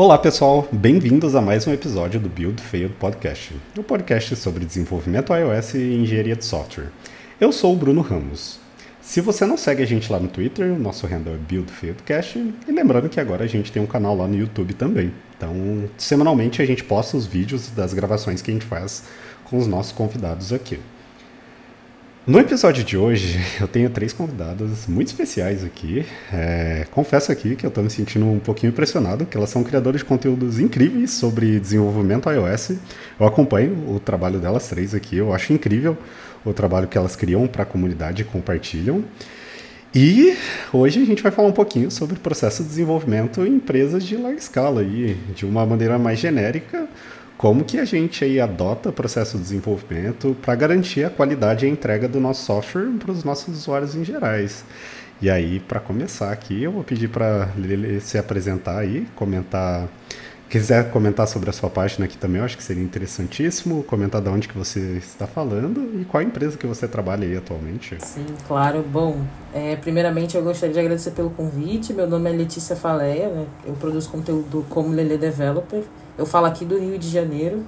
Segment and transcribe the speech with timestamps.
[0.00, 4.64] Olá pessoal, bem-vindos a mais um episódio do Build Failed Podcast, o um podcast sobre
[4.64, 6.92] desenvolvimento iOS e engenharia de software.
[7.40, 8.60] Eu sou o Bruno Ramos.
[9.02, 12.70] Se você não segue a gente lá no Twitter, o nosso handle é BuildFieldCast, e
[12.70, 15.12] lembrando que agora a gente tem um canal lá no YouTube também.
[15.36, 19.02] Então, semanalmente a gente posta os vídeos das gravações que a gente faz
[19.46, 20.78] com os nossos convidados aqui.
[22.28, 26.04] No episódio de hoje, eu tenho três convidadas muito especiais aqui.
[26.30, 30.02] É, confesso aqui que eu estou me sentindo um pouquinho impressionado, que elas são criadoras
[30.02, 32.72] de conteúdos incríveis sobre desenvolvimento iOS.
[33.18, 35.96] Eu acompanho o trabalho delas três aqui, eu acho incrível
[36.44, 39.02] o trabalho que elas criam para a comunidade e compartilham.
[39.94, 40.36] E
[40.70, 44.18] hoje a gente vai falar um pouquinho sobre o processo de desenvolvimento em empresas de
[44.18, 46.86] larga escala, aí, de uma maneira mais genérica,
[47.38, 51.68] como que a gente aí adota o processo de desenvolvimento para garantir a qualidade e
[51.68, 54.64] a entrega do nosso software para os nossos usuários em gerais.
[55.22, 59.88] E aí, para começar aqui, eu vou pedir para ele se apresentar aí, comentar
[60.48, 63.82] quiser comentar sobre a sua página aqui também, eu acho que seria interessantíssimo.
[63.84, 67.96] Comentar de onde que você está falando e qual empresa que você trabalha aí atualmente.
[68.00, 68.82] Sim, claro.
[68.82, 69.20] Bom,
[69.52, 71.92] é, primeiramente eu gostaria de agradecer pelo convite.
[71.92, 73.46] Meu nome é Letícia Faleia, né?
[73.66, 75.82] eu produzo conteúdo como Lele Developer.
[76.18, 77.64] Eu falo aqui do Rio de Janeiro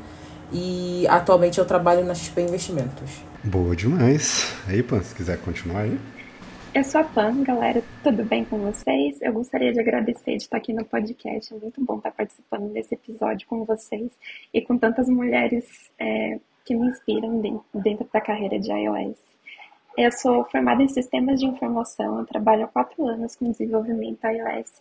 [0.52, 3.22] e atualmente eu trabalho na XP Investimentos.
[3.44, 4.52] Boa demais.
[4.66, 5.96] Aí, Pan, se quiser continuar aí.
[6.74, 9.22] Eu sou a Pan, galera, tudo bem com vocês?
[9.22, 11.54] Eu gostaria de agradecer de estar aqui no podcast.
[11.54, 14.10] É muito bom estar participando desse episódio com vocês
[14.52, 17.40] e com tantas mulheres é, que me inspiram
[17.72, 19.18] dentro da carreira de iOS.
[19.96, 24.72] Eu sou formada em sistemas de informação, eu trabalho há quatro anos com desenvolvimento iOS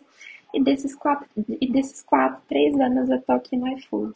[0.52, 1.28] e desses quatro,
[1.60, 4.14] e desses quatro três anos eu tô aqui no iFood.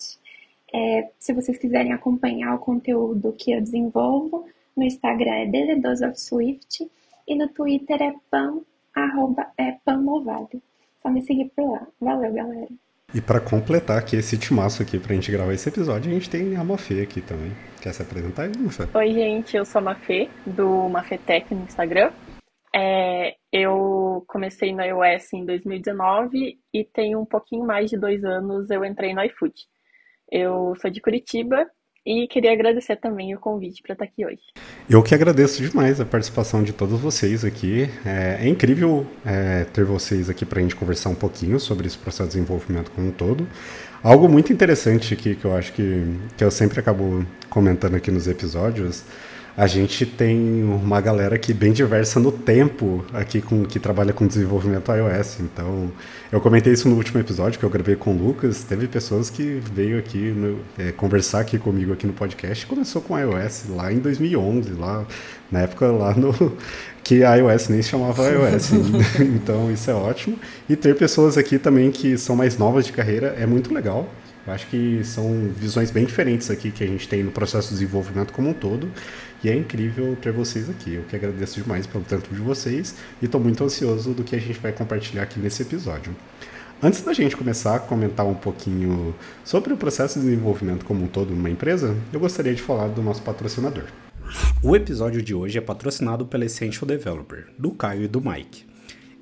[0.73, 4.47] É, se vocês quiserem acompanhar o conteúdo que eu desenvolvo,
[4.77, 6.91] no Instagram é Deledos of Swift
[7.29, 8.61] e no Twitter é pan,
[8.95, 10.61] arroba, é panmovado.
[11.01, 11.87] Só me seguir por lá.
[12.01, 12.69] Valeu, galera.
[13.15, 16.57] E para completar aqui esse timaço aqui pra gente gravar esse episódio, a gente tem
[16.57, 17.53] a Mafê aqui também.
[17.81, 18.89] Quer se apresentar aí, Mafê?
[18.93, 22.11] Oi, gente, eu sou a Mafê, do Mafetec no Instagram.
[22.77, 28.69] É, eu comecei no iOS em 2019 e tem um pouquinho mais de dois anos
[28.69, 29.55] eu entrei no iFood.
[30.29, 31.65] Eu sou de Curitiba
[32.05, 34.43] e queria agradecer também o convite para estar aqui hoje.
[34.91, 37.89] Eu que agradeço demais a participação de todos vocês aqui.
[38.05, 41.97] É, é incrível é, ter vocês aqui para a gente conversar um pouquinho sobre esse
[41.97, 43.47] processo de desenvolvimento como um todo.
[44.03, 46.05] Algo muito interessante aqui que eu acho que,
[46.37, 49.05] que eu sempre acabo comentando aqui nos episódios
[49.57, 54.27] a gente tem uma galera aqui bem diversa no tempo aqui com que trabalha com
[54.27, 55.39] desenvolvimento iOS.
[55.41, 55.93] Então,
[56.33, 58.65] eu comentei isso no último episódio que eu gravei com o Lucas.
[58.65, 62.67] Teve pessoas que veio aqui no, é, conversar aqui comigo aqui no podcast.
[62.67, 65.07] Começou com iOS lá em 2011, lá
[65.53, 66.35] na época lá no
[67.05, 68.73] que a iOS nem se chamava iOS.
[69.23, 70.37] então, isso é ótimo.
[70.69, 74.09] E ter pessoas aqui também que são mais novas de carreira é muito legal.
[74.47, 77.75] Eu acho que são visões bem diferentes aqui que a gente tem no processo de
[77.75, 78.91] desenvolvimento como um todo.
[79.45, 80.95] E é incrível ter vocês aqui.
[80.95, 84.39] Eu que agradeço demais pelo tanto de vocês e estou muito ansioso do que a
[84.39, 86.17] gente vai compartilhar aqui nesse episódio.
[86.83, 91.09] Antes da gente começar a comentar um pouquinho sobre o processo de desenvolvimento como um
[91.09, 93.85] todo numa empresa, eu gostaria de falar do nosso patrocinador.
[94.63, 98.65] O episódio de hoje é patrocinado pela Essential Developer, do Caio e do Mike.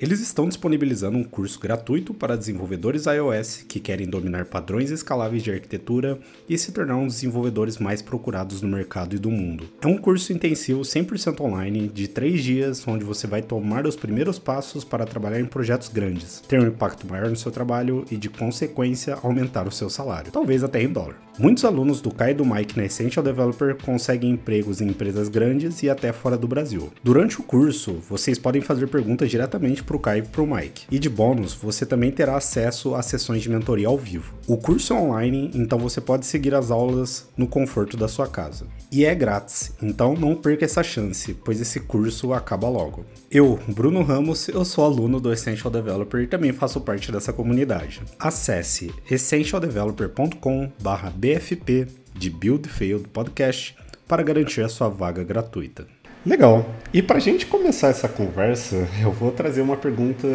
[0.03, 5.53] Eles estão disponibilizando um curso gratuito para desenvolvedores iOS que querem dominar padrões escaláveis de
[5.53, 6.19] arquitetura
[6.49, 9.69] e se tornar um dos desenvolvedores mais procurados no mercado e do mundo.
[9.81, 14.41] É um curso intensivo 100% online de 3 dias, onde você vai tomar os primeiros
[14.41, 18.29] passos para trabalhar em projetos grandes, ter um impacto maior no seu trabalho e, de
[18.29, 21.17] consequência, aumentar o seu salário, talvez até em dólar.
[21.43, 25.83] Muitos alunos do Kai e do Mike na Essential Developer conseguem empregos em empresas grandes
[25.83, 26.93] e até fora do Brasil.
[27.03, 30.87] Durante o curso, vocês podem fazer perguntas diretamente para o Kai e para o Mike.
[30.89, 34.33] E de bônus, você também terá acesso a sessões de mentoria ao vivo.
[34.47, 38.65] O curso é online, então você pode seguir as aulas no conforto da sua casa.
[38.93, 43.07] E é grátis, então não perca essa chance, pois esse curso acaba logo.
[43.31, 48.03] Eu, Bruno Ramos, eu sou aluno do Essential Developer e também faço parte dessa comunidade.
[48.19, 53.75] Acesse essentialdeveloper.com/bfp de Build Failed Podcast
[54.07, 55.87] para garantir a sua vaga gratuita.
[56.27, 56.67] Legal.
[56.93, 60.29] E para a gente começar essa conversa, eu vou trazer uma pergunta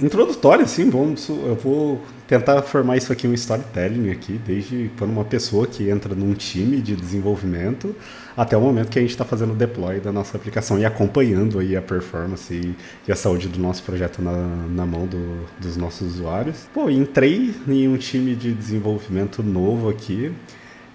[0.00, 0.90] introdutória, sim.
[0.90, 5.88] Vamos, eu vou tentar formar isso aqui um storytelling aqui, desde quando uma pessoa que
[5.88, 7.94] entra num time de desenvolvimento
[8.36, 11.58] até o momento que a gente está fazendo o deploy da nossa aplicação e acompanhando
[11.58, 12.74] aí a performance e,
[13.06, 16.68] e a saúde do nosso projeto na, na mão do, dos nossos usuários.
[16.72, 20.32] Pô, entrei em um time de desenvolvimento novo aqui.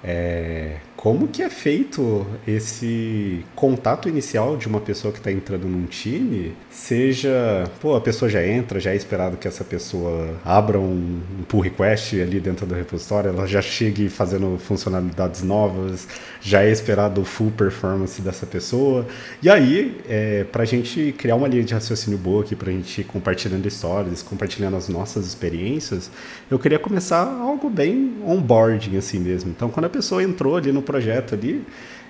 [0.03, 5.85] É, como que é feito esse contato inicial de uma pessoa que está entrando num
[5.85, 6.51] time?
[6.69, 11.61] Seja, pô, a pessoa já entra, já é esperado que essa pessoa abra um, pull
[11.61, 16.05] request ali dentro do repositório, ela já chegue fazendo funcionalidades novas,
[16.41, 19.07] já é esperado o full performance dessa pessoa.
[19.41, 22.73] E aí, é, para a gente criar uma linha de raciocínio boa aqui, para a
[22.73, 26.11] gente ir compartilhando histórias, compartilhando as nossas experiências,
[26.51, 29.49] eu queria começar algo bem onboarding assim mesmo.
[29.49, 31.63] Então, quando a pessoa entrou ali no projeto ali.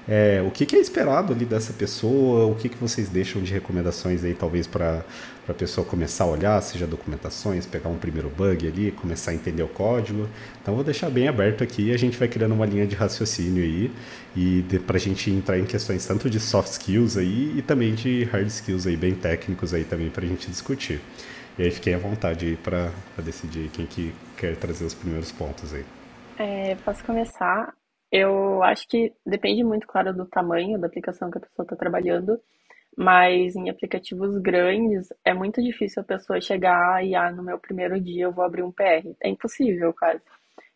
[0.08, 2.46] É, o que, que, é esperado ali dessa pessoa?
[2.46, 5.04] O que, que vocês deixam de recomendações aí, talvez, para
[5.48, 9.62] a pessoa começar a olhar, seja documentações, pegar um primeiro bug ali, começar a entender
[9.62, 10.28] o código.
[10.62, 13.64] Então, vou deixar bem aberto aqui e a gente vai criando uma linha de raciocínio
[13.64, 13.92] aí
[14.36, 18.24] e para a gente entrar em questões tanto de soft skills aí e também de
[18.31, 21.02] hard skills aí, bem técnicos aí também para a gente discutir.
[21.58, 22.90] E aí, fiquem à vontade aí para
[23.24, 25.86] decidir quem que quer trazer os primeiros pontos aí.
[26.40, 27.79] É, posso começar?
[28.11, 32.39] Eu acho que depende muito, claro, do tamanho da aplicação que a pessoa está trabalhando,
[32.97, 38.00] mas em aplicativos grandes é muito difícil a pessoa chegar e, ah, no meu primeiro
[38.01, 39.07] dia eu vou abrir um PR.
[39.23, 40.21] É impossível, quase.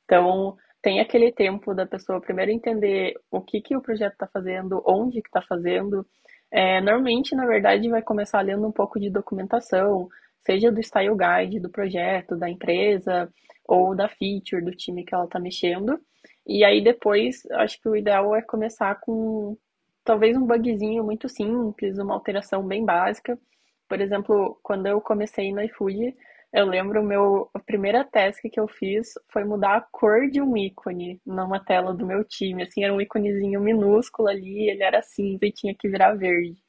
[0.05, 4.83] Então, tem aquele tempo da pessoa primeiro entender o que, que o projeto está fazendo,
[4.85, 6.05] onde que está fazendo.
[6.51, 10.07] É, normalmente, na verdade, vai começar lendo um pouco de documentação,
[10.45, 13.29] seja do style guide do projeto, da empresa,
[13.65, 15.99] ou da feature do time que ela está mexendo.
[16.45, 19.57] E aí depois, acho que o ideal é começar com
[20.03, 23.39] talvez um bugzinho muito simples, uma alteração bem básica.
[23.87, 26.15] Por exemplo, quando eu comecei no iFood,
[26.53, 30.55] eu lembro meu a primeira task que eu fiz foi mudar a cor de um
[30.57, 32.63] ícone numa tela do meu time.
[32.63, 36.61] Assim, era um íconezinho minúsculo ali, ele era cinza e tinha que virar verde.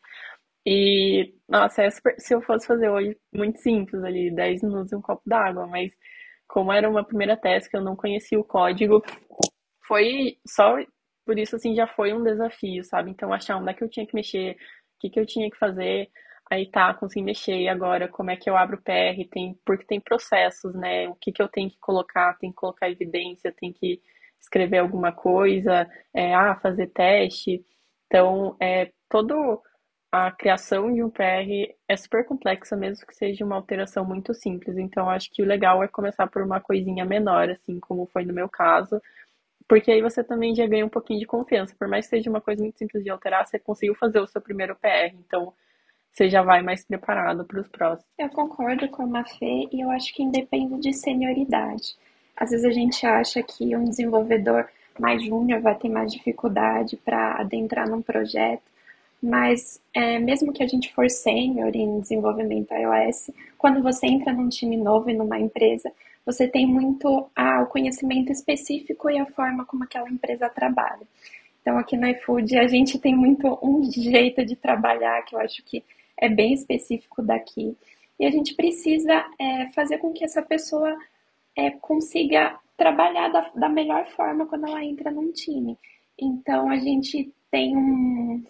[0.67, 4.97] E, nossa, é super, se eu fosse fazer hoje, muito simples ali, 10 minutos e
[4.97, 5.93] um copo d'água, mas
[6.49, 9.03] como era uma primeira task, eu não conhecia o código,
[9.87, 10.77] foi só
[11.25, 13.11] por isso, assim, já foi um desafio, sabe?
[13.11, 14.57] Então, achar onde é que eu tinha que mexer, o
[15.01, 16.11] que, que eu tinha que fazer,
[16.51, 19.87] aí tá, consegui mexer, e agora como é que eu abro o PR, tem, porque
[19.87, 21.09] tem processos, né?
[21.09, 24.01] O que, que eu tenho que colocar, tem que colocar evidência, tem que
[24.41, 27.65] escrever alguma coisa, é, ah, fazer teste.
[28.07, 29.63] Então, é, todo
[30.13, 34.77] a criação de um PR é super complexa, mesmo que seja uma alteração muito simples.
[34.79, 38.33] Então, acho que o legal é começar por uma coisinha menor, assim como foi no
[38.33, 39.01] meu caso,
[39.69, 41.75] porque aí você também já ganha um pouquinho de confiança.
[41.79, 44.41] Por mais que seja uma coisa muito simples de alterar, você conseguiu fazer o seu
[44.41, 45.15] primeiro PR.
[45.15, 45.53] Então,
[46.13, 48.07] você já vai mais preparado para os próximos.
[48.19, 51.97] Eu concordo com a Mafê e eu acho que independe de senioridade.
[52.37, 54.69] Às vezes a gente acha que um desenvolvedor
[54.99, 58.63] mais júnior vai ter mais dificuldade para adentrar num projeto,
[59.21, 64.49] mas é, mesmo que a gente for sênior em desenvolvimento iOS, quando você entra num
[64.49, 65.91] time novo e numa empresa,
[66.25, 71.07] você tem muito ah, o conhecimento específico e a forma como aquela empresa trabalha.
[71.61, 75.63] Então, aqui no iFood, a gente tem muito um jeito de trabalhar que eu acho
[75.65, 75.83] que
[76.17, 77.77] é bem específico daqui.
[78.19, 80.95] E a gente precisa é, fazer com que essa pessoa
[81.57, 85.79] é, consiga trabalhar da, da melhor forma quando ela entra num time.
[86.19, 88.45] Então, a gente tem um,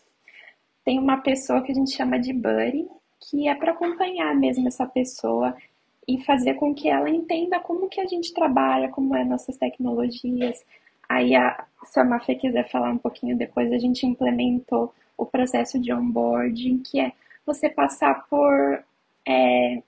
[0.85, 2.88] tem uma pessoa que a gente chama de buddy,
[3.21, 5.56] que é para acompanhar mesmo essa pessoa
[6.06, 10.64] e fazer com que ela entenda como que a gente trabalha, como é nossas tecnologias.
[11.08, 15.78] Aí, a, se a Mafê quiser falar um pouquinho depois, a gente implementou o processo
[15.78, 17.12] de onboarding, que é
[17.46, 18.84] você passar por
[19.26, 19.82] é,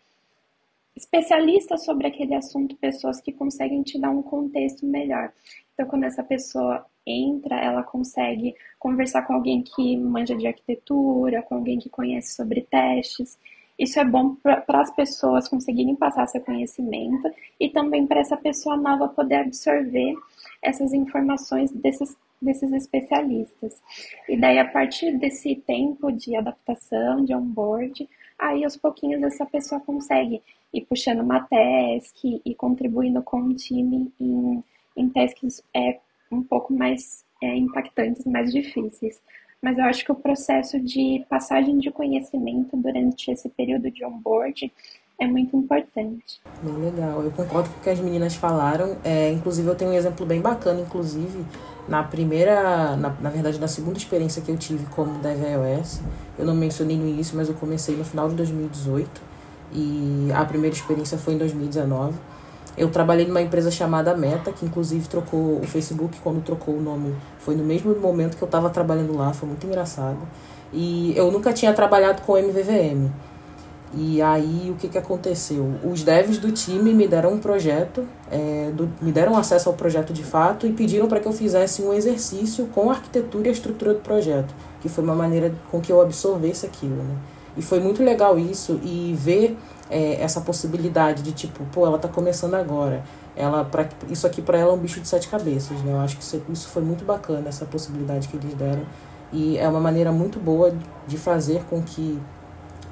[0.96, 5.32] especialistas sobre aquele assunto, pessoas que conseguem te dar um contexto melhor.
[5.74, 11.56] Então, quando essa pessoa entra, ela consegue conversar com alguém que manja de arquitetura, com
[11.56, 13.38] alguém que conhece sobre testes.
[13.78, 17.30] Isso é bom para as pessoas conseguirem passar seu conhecimento
[17.60, 20.14] e também para essa pessoa nova poder absorver
[20.62, 23.80] essas informações desses, desses especialistas.
[24.28, 29.80] E daí, a partir desse tempo de adaptação, de onboard, aí aos pouquinhos essa pessoa
[29.80, 30.42] consegue
[30.72, 34.64] ir puxando uma task e contribuindo com o time em,
[34.96, 35.98] em tasks é,
[36.32, 39.20] um pouco mais é, impactantes, mais difíceis
[39.66, 44.72] mas eu acho que o processo de passagem de conhecimento durante esse período de onboard
[45.18, 46.40] é muito importante.
[46.62, 48.96] Bem legal, eu concordo com o que as meninas falaram.
[49.02, 51.44] É, inclusive, eu tenho um exemplo bem bacana, inclusive,
[51.88, 56.00] na primeira, na, na verdade, na segunda experiência que eu tive como Dev iOS.
[56.38, 59.20] Eu não mencionei no início, mas eu comecei no final de 2018
[59.72, 62.16] e a primeira experiência foi em 2019.
[62.76, 67.14] Eu trabalhei numa empresa chamada Meta, que inclusive trocou o Facebook quando trocou o nome.
[67.38, 70.18] Foi no mesmo momento que eu estava trabalhando lá, foi muito engraçado.
[70.72, 73.10] E eu nunca tinha trabalhado com MVVM.
[73.94, 75.74] E aí, o que, que aconteceu?
[75.82, 80.12] Os devs do time me deram um projeto, é, do, me deram acesso ao projeto
[80.12, 83.52] de fato e pediram para que eu fizesse um exercício com a arquitetura e a
[83.52, 86.96] estrutura do projeto, que foi uma maneira com que eu absorvesse aquilo.
[86.96, 87.14] Né?
[87.56, 89.56] E foi muito legal isso e ver
[89.90, 93.04] é, essa possibilidade de tipo, pô, ela está começando agora.
[93.36, 95.80] Ela, pra, isso aqui para ela é um bicho de sete cabeças.
[95.82, 95.92] Né?
[95.92, 98.82] Eu acho que isso, isso foi muito bacana, essa possibilidade que eles deram.
[99.32, 100.72] E é uma maneira muito boa
[101.06, 102.20] de fazer com que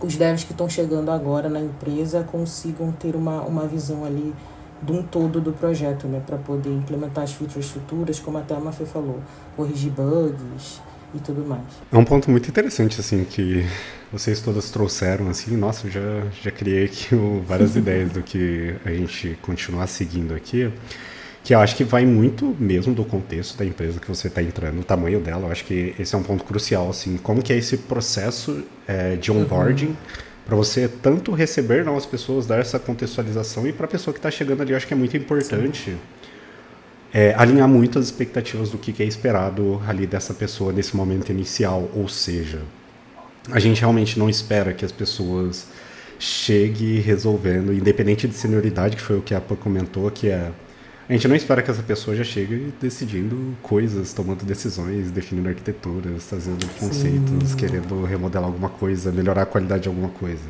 [0.00, 4.34] os devs que estão chegando agora na empresa consigam ter uma, uma visão ali
[4.82, 8.60] de um todo do projeto, né, para poder implementar as features futuras, como até a
[8.60, 9.20] Mafê falou,
[9.56, 10.80] corrigir bugs
[11.14, 11.62] e tudo mais.
[11.92, 13.64] É um ponto muito interessante assim que
[14.12, 17.08] vocês todas trouxeram assim, nossa, já já criei aqui
[17.46, 20.72] várias ideias do que a gente continuar seguindo aqui
[21.44, 24.80] que eu acho que vai muito mesmo do contexto da empresa que você está entrando,
[24.80, 25.42] o tamanho dela.
[25.46, 29.14] Eu acho que esse é um ponto crucial, assim, como que é esse processo é,
[29.14, 29.96] de onboarding uhum.
[30.46, 34.30] para você tanto receber novas pessoas, dar essa contextualização e para a pessoa que está
[34.30, 35.94] chegando ali, eu acho que é muito importante
[37.14, 41.30] é, alinhar muito as expectativas do que, que é esperado ali dessa pessoa nesse momento
[41.30, 42.60] inicial, ou seja,
[43.52, 45.68] a gente realmente não espera que as pessoas
[46.18, 50.50] cheguem resolvendo, independente de senioridade, que foi o que a Apa comentou, que é
[51.06, 56.24] a gente não espera que essa pessoa já chegue decidindo coisas, tomando decisões, definindo arquiteturas,
[56.24, 57.56] fazendo conceitos, Sim.
[57.56, 60.42] querendo remodelar alguma coisa, melhorar a qualidade de alguma coisa.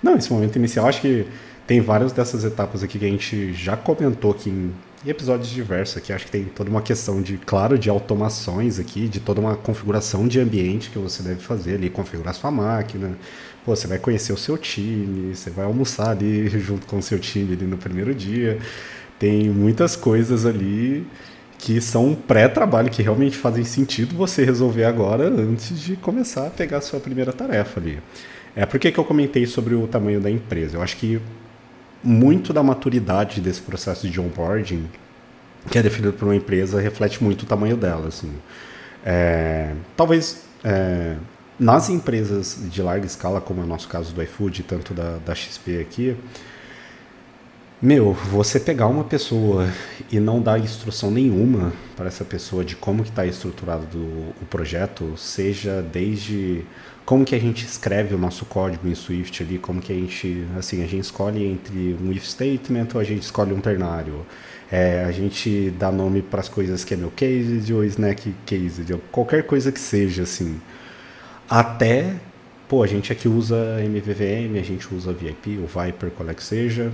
[0.00, 1.26] Não, esse momento inicial, acho que
[1.66, 4.72] tem várias dessas etapas aqui que a gente já comentou aqui em
[5.06, 6.12] episódios diversos aqui.
[6.12, 10.26] Acho que tem toda uma questão de, claro, de automações aqui, de toda uma configuração
[10.26, 13.16] de ambiente que você deve fazer ali, configurar sua máquina.
[13.64, 17.18] Pô, você vai conhecer o seu time, você vai almoçar ali junto com o seu
[17.18, 18.58] time ali no primeiro dia.
[19.18, 21.06] Tem muitas coisas ali
[21.58, 26.78] que são pré-trabalho, que realmente fazem sentido você resolver agora antes de começar a pegar
[26.78, 27.98] a sua primeira tarefa ali.
[28.54, 30.76] É por que eu comentei sobre o tamanho da empresa.
[30.76, 31.20] Eu acho que
[32.02, 34.88] muito da maturidade desse processo de onboarding,
[35.70, 38.08] que é definido por uma empresa, reflete muito o tamanho dela.
[38.08, 38.32] Assim.
[39.04, 41.16] É, talvez é,
[41.58, 45.34] nas empresas de larga escala, como é o nosso caso do iFood, tanto da, da
[45.34, 46.16] XP aqui,
[47.80, 49.68] meu, você pegar uma pessoa
[50.10, 54.46] e não dar instrução nenhuma para essa pessoa de como que está estruturado do, o
[54.50, 56.64] projeto, seja desde
[57.08, 60.46] como que a gente escreve o nosso código em Swift ali, como que a gente,
[60.58, 64.26] assim, a gente escolhe entre um if statement ou a gente escolhe um ternário.
[64.70, 68.84] É, a gente dá nome para as coisas que é meu case ou snack case,
[69.10, 70.60] qualquer coisa que seja, assim.
[71.48, 72.14] Até,
[72.68, 76.44] pô, a gente aqui usa MVVM, a gente usa VIP ou Viper, qual é que
[76.44, 76.92] seja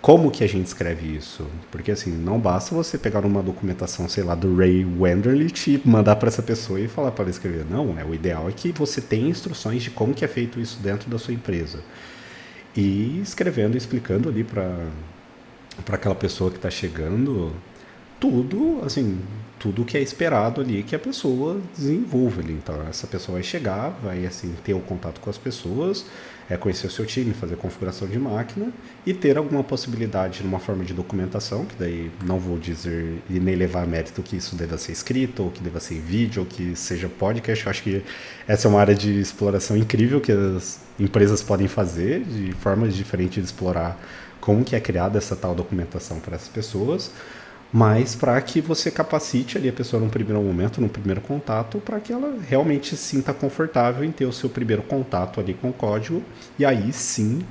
[0.00, 1.46] como que a gente escreve isso?
[1.70, 6.16] Porque assim, não basta você pegar uma documentação, sei lá, do Ray Wenderlich e mandar
[6.16, 7.64] para essa pessoa e falar para ela escrever.
[7.68, 8.04] Não, né?
[8.04, 11.18] O ideal é que você tenha instruções de como que é feito isso dentro da
[11.18, 11.80] sua empresa.
[12.76, 14.86] E escrevendo, explicando ali para
[15.84, 17.52] para aquela pessoa que está chegando
[18.18, 19.20] tudo, assim,
[19.58, 22.52] tudo que é esperado ali que a pessoa desenvolva ali.
[22.52, 26.06] Então, essa pessoa vai chegar, vai assim ter o um contato com as pessoas,
[26.48, 28.72] é conhecer o seu time, fazer configuração de máquina
[29.04, 33.56] e ter alguma possibilidade numa forma de documentação, que daí não vou dizer e nem
[33.56, 37.08] levar mérito que isso deva ser escrito, ou que deva ser vídeo, ou que seja
[37.08, 37.64] podcast.
[37.64, 38.02] Eu acho que
[38.46, 43.42] essa é uma área de exploração incrível que as empresas podem fazer, de formas diferentes
[43.42, 44.00] de explorar
[44.40, 47.10] como que é criada essa tal documentação para essas pessoas
[47.76, 52.00] mas para que você capacite ali a pessoa num primeiro momento, num primeiro contato, para
[52.00, 55.72] que ela realmente se sinta confortável em ter o seu primeiro contato ali com o
[55.74, 56.22] código,
[56.58, 57.44] e aí sim,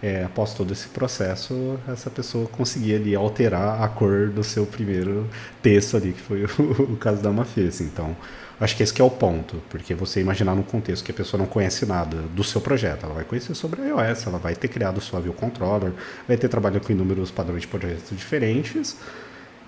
[0.00, 5.28] é, após todo esse processo, essa pessoa conseguir ali alterar a cor do seu primeiro
[5.60, 7.66] texto ali, que foi o, o caso da Mafia.
[7.66, 7.82] Assim.
[7.82, 8.16] Então,
[8.60, 11.40] acho que esse que é o ponto, porque você imaginar num contexto que a pessoa
[11.40, 15.00] não conhece nada do seu projeto, ela vai conhecer sobre iOS, ela vai ter criado
[15.00, 15.92] seu View Controller,
[16.28, 18.96] vai ter trabalhado com inúmeros padrões de projetos diferentes,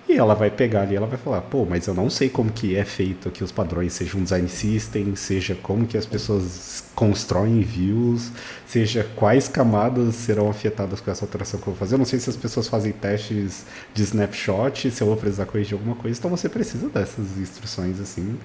[0.07, 2.75] e ela vai pegar ali, ela vai falar, pô, mas eu não sei como que
[2.75, 7.61] é feito aqui os padrões, seja um design system, seja como que as pessoas constroem
[7.61, 8.31] views,
[8.67, 11.95] seja quais camadas serão afetadas com essa alteração que eu vou fazer.
[11.95, 15.73] Eu não sei se as pessoas fazem testes de snapshot, se eu vou precisar corrigir
[15.73, 16.17] alguma coisa.
[16.19, 18.37] Então você precisa dessas instruções assim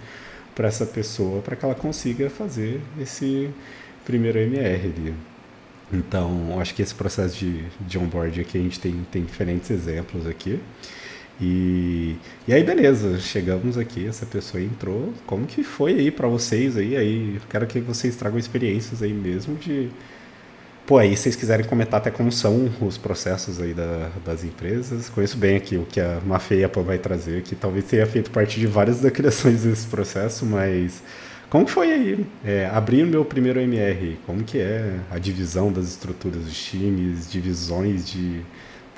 [0.55, 3.51] para essa pessoa, para que ela consiga fazer esse
[4.05, 5.15] primeiro MR ali.
[5.93, 10.27] Então, acho que esse processo de, de onboard aqui a gente tem, tem diferentes exemplos
[10.27, 10.61] aqui.
[11.41, 12.17] E,
[12.47, 15.13] e aí, beleza, chegamos aqui, essa pessoa entrou.
[15.27, 16.97] Como que foi aí para vocês aí?
[16.97, 19.89] Aí, quero que vocês tragam experiências aí mesmo de.
[20.87, 25.09] Pô, aí vocês quiserem comentar até como são os processos aí da, das empresas.
[25.09, 28.67] Conheço bem aqui o que a Mafei vai trazer, que talvez tenha feito parte de
[28.67, 31.03] várias das criações desse processo, mas
[31.51, 34.17] Como foi aí é, abrir o meu primeiro MR?
[34.25, 38.43] Como que é a divisão das estruturas dos times, divisões de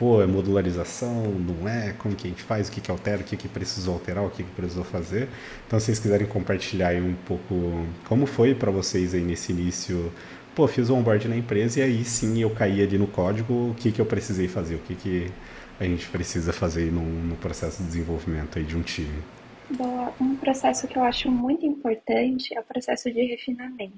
[0.02, 3.24] pô, é modularização, não é, como que a gente faz, o que, que altera, o
[3.24, 5.28] que, que precisou alterar, o que, que precisou fazer.
[5.64, 10.12] Então, se vocês quiserem compartilhar aí um pouco como foi para vocês aí nesse início,
[10.56, 13.74] pô, fiz o onboard na empresa e aí sim eu caí ali no código, o
[13.78, 15.30] que, que eu precisei fazer, o que, que
[15.78, 19.22] a gente precisa fazer no, no processo de desenvolvimento aí de um time.
[19.70, 20.12] Boa.
[20.20, 23.94] Um processo que eu acho muito importante é o processo de refinamento.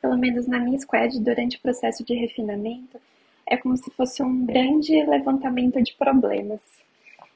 [0.00, 3.00] Pelo menos na minha squad, durante o processo de refinamento,
[3.46, 6.60] é como se fosse um grande levantamento de problemas.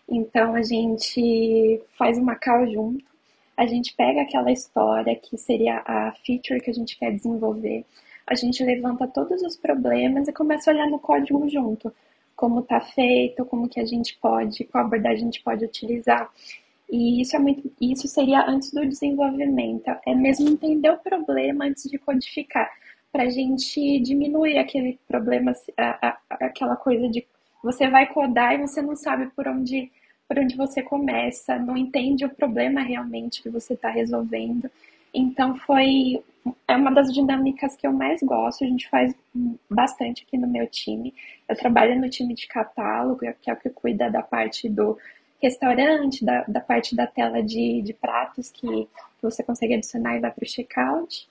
[0.08, 3.04] Então a gente faz uma call junto,
[3.56, 7.84] a gente pega aquela história que seria a feature que a gente quer desenvolver,
[8.26, 11.92] a gente levanta todos os problemas e começa a olhar no código junto,
[12.36, 16.30] como está feito, como que a gente pode, qual abordagem a gente pode utilizar.
[16.90, 21.90] E isso é muito, isso seria antes do desenvolvimento, é mesmo entender o problema antes
[21.90, 22.70] de codificar
[23.12, 25.52] para a gente diminuir aquele problema,
[26.28, 27.26] aquela coisa de
[27.62, 29.90] você vai codar e você não sabe por onde,
[30.28, 34.70] por onde você começa, não entende o problema realmente que você está resolvendo.
[35.12, 36.22] Então foi
[36.66, 39.14] é uma das dinâmicas que eu mais gosto, a gente faz
[39.68, 41.14] bastante aqui no meu time.
[41.48, 44.96] Eu trabalho no time de catálogo, que é o que cuida da parte do
[45.42, 50.20] restaurante, da, da parte da tela de, de pratos que, que você consegue adicionar e
[50.20, 51.28] vai para o checkout.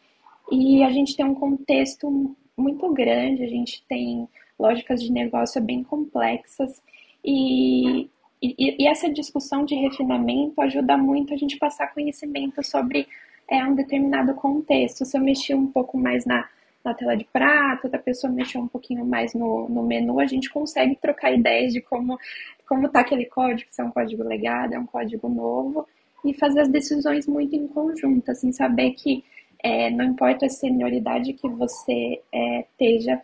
[0.51, 4.27] E a gente tem um contexto muito grande, a gente tem
[4.59, 6.81] lógicas de negócio bem complexas
[7.23, 8.09] e,
[8.41, 13.07] e, e essa discussão de refinamento ajuda muito a gente passar conhecimento sobre
[13.47, 15.05] é, um determinado contexto.
[15.05, 16.47] Se eu mexer um pouco mais na,
[16.83, 20.49] na tela de prato, outra pessoa mexer um pouquinho mais no, no menu, a gente
[20.49, 22.17] consegue trocar ideias de como
[22.67, 25.87] como está aquele código, se é um código legado, é um código novo,
[26.25, 29.23] e fazer as decisões muito em conjunto, assim, saber que
[29.63, 33.21] é, não importa a senioridade que você é, esteja,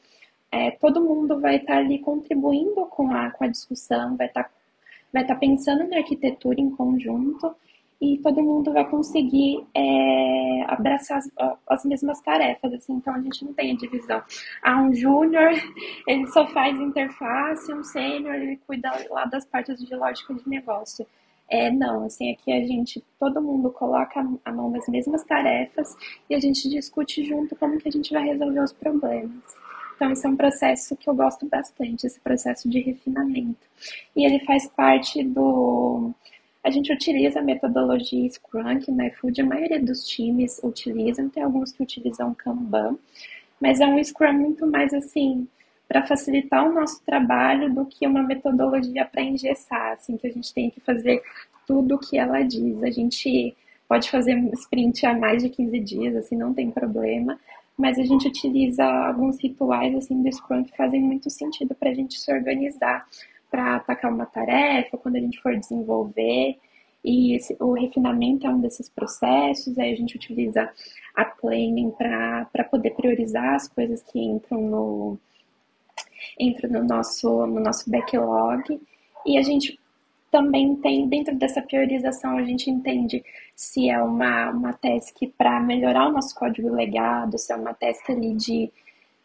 [0.51, 4.43] é, todo mundo vai estar tá ali contribuindo com a, com a discussão, vai estar
[4.43, 4.49] tá,
[5.11, 7.55] vai tá pensando na arquitetura em conjunto
[8.03, 11.31] e todo mundo vai conseguir é, abraçar as,
[11.67, 14.21] as, mesmas tarefas, assim, então a gente não tem a divisão.
[14.61, 15.51] Há um júnior,
[16.05, 21.07] ele só faz interface, um sênior, ele cuida lá das partes de lógica de negócio.
[21.49, 25.95] É, não, assim, aqui a gente, todo mundo coloca a mão nas mesmas tarefas
[26.29, 29.63] e a gente discute junto como que a gente vai resolver os problemas.
[29.95, 33.67] Então, esse é um processo que eu gosto bastante, esse processo de refinamento.
[34.15, 36.11] E ele faz parte do.
[36.63, 41.43] A gente utiliza a metodologia Scrum, que na iFood a maioria dos times utilizam, tem
[41.43, 42.97] alguns que utilizam Kanban,
[43.61, 45.47] mas é um Scrum muito mais assim,
[45.93, 50.51] para facilitar o nosso trabalho do que uma metodologia para engessar, assim, que a gente
[50.51, 51.21] tem que fazer
[51.67, 52.81] tudo o que ela diz.
[52.81, 53.55] A gente
[53.87, 57.39] pode fazer um sprint a mais de 15 dias, assim, não tem problema,
[57.77, 61.93] mas a gente utiliza alguns rituais, assim, do Scrum que fazem muito sentido para a
[61.93, 63.05] gente se organizar
[63.51, 66.57] para atacar uma tarefa, quando a gente for desenvolver,
[67.05, 70.71] e esse, o refinamento é um desses processos, aí a gente utiliza
[71.13, 75.19] a planning para poder priorizar as coisas que entram no,
[76.39, 78.79] entra no nosso, no nosso backlog
[79.25, 79.79] e a gente
[80.31, 83.23] também tem, dentro dessa priorização, a gente entende
[83.55, 88.09] se é uma, uma task para melhorar o nosso código legado, se é uma task
[88.09, 88.71] ali de,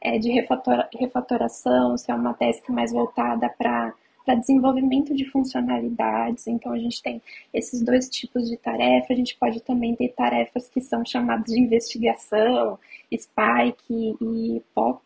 [0.01, 3.95] é, de refatora, refatoração, se é uma task mais voltada para
[4.29, 6.47] para desenvolvimento de funcionalidades.
[6.47, 7.23] Então, a gente tem
[7.55, 9.15] esses dois tipos de tarefa.
[9.15, 12.79] A gente pode também ter tarefas que são chamadas de investigação,
[13.11, 15.01] Spike e POC,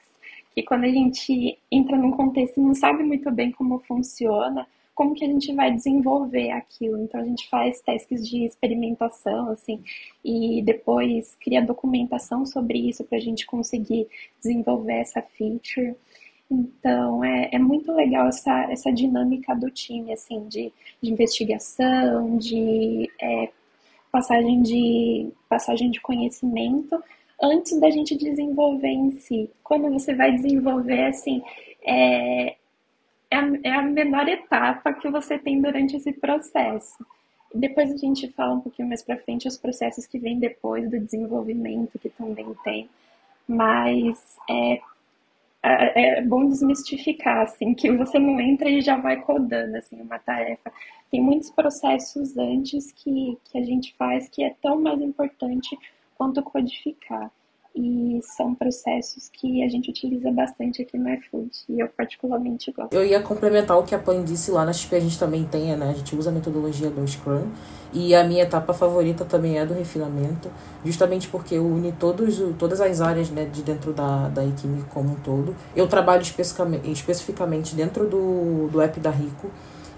[0.54, 5.14] que quando a gente entra num contexto e não sabe muito bem como funciona, como
[5.14, 7.02] que a gente vai desenvolver aquilo.
[7.02, 9.82] Então a gente faz testes de experimentação, assim,
[10.24, 14.06] e depois cria documentação sobre isso para a gente conseguir
[14.40, 15.94] desenvolver essa feature.
[16.50, 23.10] Então é, é muito legal essa, essa dinâmica do time, assim, de, de investigação, de
[23.20, 23.48] é,
[24.10, 27.02] passagem de passagem de conhecimento
[27.42, 29.50] antes da gente desenvolver em si.
[29.64, 31.42] Quando você vai desenvolver, assim,
[31.83, 32.57] é,
[33.31, 37.05] é, a, é a menor etapa que você tem durante esse processo.
[37.55, 40.98] Depois a gente fala um pouquinho mais para frente os processos que vêm depois do
[40.98, 42.88] desenvolvimento, que também tem.
[43.46, 44.81] Mas é,
[45.62, 50.18] é, é bom desmistificar, assim, que você não entra e já vai codando, assim, uma
[50.18, 50.72] tarefa.
[51.11, 55.76] Tem muitos processos antes que, que a gente faz que é tão mais importante
[56.16, 57.31] quanto codificar.
[57.75, 62.92] e são processos que a gente utiliza bastante aqui no iFood e eu particularmente gosto.
[62.92, 65.75] Eu ia complementar o que a Pan disse lá na XP, a gente também tem,
[65.75, 65.88] né?
[65.88, 67.51] A gente usa a metodologia do Scrum
[67.92, 70.51] e a minha etapa favorita também é do refinamento,
[70.85, 75.16] justamente porque une todos, todas as áreas né, de dentro da, da equipe como um
[75.16, 75.55] todo.
[75.75, 79.51] Eu trabalho especificamente, especificamente dentro do, do app da Rico,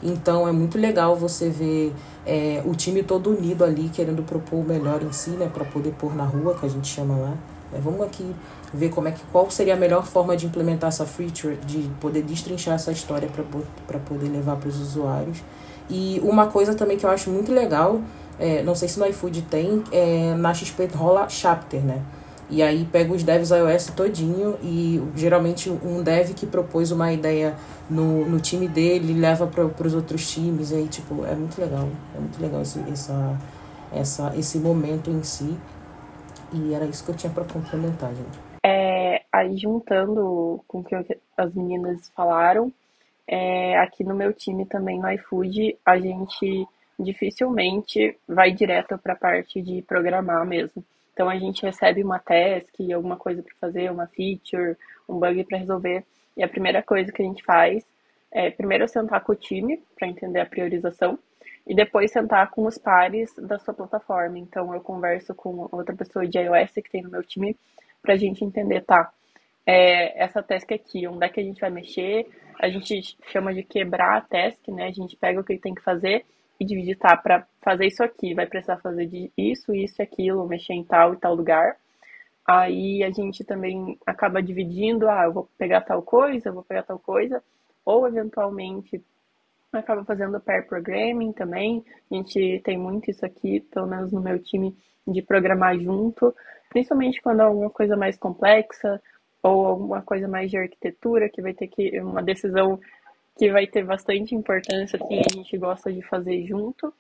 [0.05, 1.95] então é muito legal você ver
[2.27, 5.93] é, o time todo unido ali, querendo propor o melhor em si, né, para poder
[5.93, 7.35] pôr na rua, que a gente chama lá.
[7.83, 8.25] Vamos aqui
[8.73, 12.23] ver como é que, qual seria a melhor forma de implementar essa feature, de poder
[12.23, 13.29] destrinchar essa história
[13.87, 15.39] para poder levar para os usuários.
[15.91, 18.01] E uma coisa também que eu acho muito legal,
[18.39, 22.01] é, não sei se no iFood tem, é, na XP rola chapter, né?
[22.51, 27.57] E aí pega os devs iOS todinho e geralmente um dev que propôs uma ideia
[27.89, 30.73] no, no time dele leva para os outros times.
[30.73, 31.89] Aí, tipo, é muito legal.
[32.15, 33.39] É muito legal esse, essa,
[33.93, 35.57] essa, esse momento em si.
[36.53, 38.39] E era isso que eu tinha para complementar, gente.
[38.63, 40.95] É, aí juntando com o que
[41.37, 42.73] as meninas falaram,
[43.27, 46.67] é, aqui no meu time também no iFood, a gente
[46.99, 50.85] dificilmente vai direto para a parte de programar mesmo.
[51.15, 54.77] Então a gente recebe uma task, alguma coisa para fazer, uma feature,
[55.09, 56.05] um bug para resolver,
[56.37, 57.87] e a primeira coisa que a gente faz
[58.33, 61.17] é primeiro sentar com o time para entender a priorização
[61.65, 64.39] e depois sentar com os pares da sua plataforma.
[64.39, 67.57] Então eu converso com outra pessoa de iOS que tem no meu time
[68.03, 69.13] para a gente entender, tá?
[69.65, 72.27] É, essa task aqui, onde é que a gente vai mexer?
[72.61, 74.89] A gente chama de quebrar a task, né?
[74.89, 76.25] A gente pega o que tem que fazer
[76.59, 77.17] e divide, tá?
[77.17, 81.17] Para fazer isso aqui, vai precisar fazer isso, isso e aquilo, mexer em tal e
[81.17, 81.77] tal lugar.
[82.47, 86.83] Aí a gente também acaba dividindo, ah, eu vou pegar tal coisa, eu vou pegar
[86.83, 87.43] tal coisa,
[87.85, 89.03] ou eventualmente
[89.73, 91.85] acaba fazendo pair programming também.
[92.11, 96.35] A gente tem muito isso aqui, pelo menos no meu time, de programar junto,
[96.71, 99.01] principalmente quando é alguma coisa mais complexa
[99.43, 102.81] ou alguma coisa mais de arquitetura que vai ter que uma decisão
[103.37, 106.93] que vai ter bastante importância, assim, a gente gosta de fazer junto.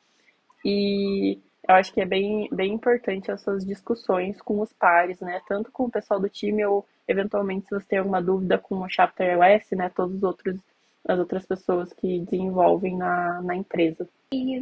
[0.64, 5.40] E eu acho que é bem, bem importante essas discussões com os pares, né?
[5.46, 8.88] Tanto com o pessoal do time ou, eventualmente, se você tem alguma dúvida com o
[8.88, 9.90] Chapter OS, né?
[9.94, 10.58] Todos os outros
[11.06, 14.08] as outras pessoas que desenvolvem na, na empresa.
[14.32, 14.58] E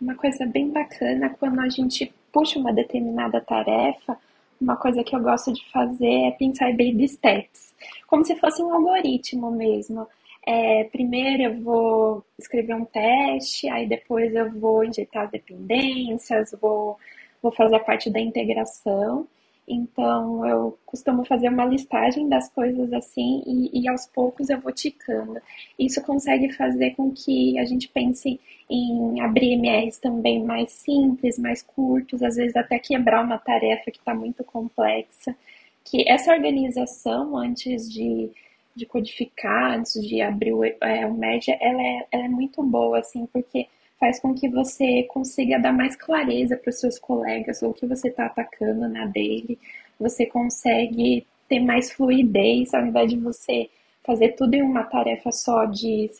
[0.00, 4.18] uma coisa bem bacana, quando a gente puxa uma determinada tarefa,
[4.60, 7.74] uma coisa que eu gosto de fazer é pensar em baby steps,
[8.06, 10.08] como se fosse um algoritmo mesmo.
[10.46, 16.96] É, primeiro eu vou escrever um teste, aí depois eu vou injetar as dependências, vou,
[17.42, 19.26] vou fazer a parte da integração.
[19.68, 24.72] Então eu costumo fazer uma listagem das coisas assim e, e, aos poucos eu vou
[24.72, 25.40] ticando.
[25.76, 31.62] Isso consegue fazer com que a gente pense em abrir MRs também mais simples, mais
[31.62, 35.36] curtos, às vezes até quebrar uma tarefa que está muito complexa.
[35.84, 38.30] Que essa organização antes de
[38.76, 42.98] de codificar, antes de abrir o, é, o média, ela é, ela é muito boa,
[42.98, 43.66] assim, porque
[43.98, 48.08] faz com que você consiga dar mais clareza para os seus colegas o que você
[48.08, 49.58] está atacando na dele,
[49.98, 53.70] você consegue ter mais fluidez, ao invés de você
[54.04, 56.10] fazer tudo em uma tarefa só de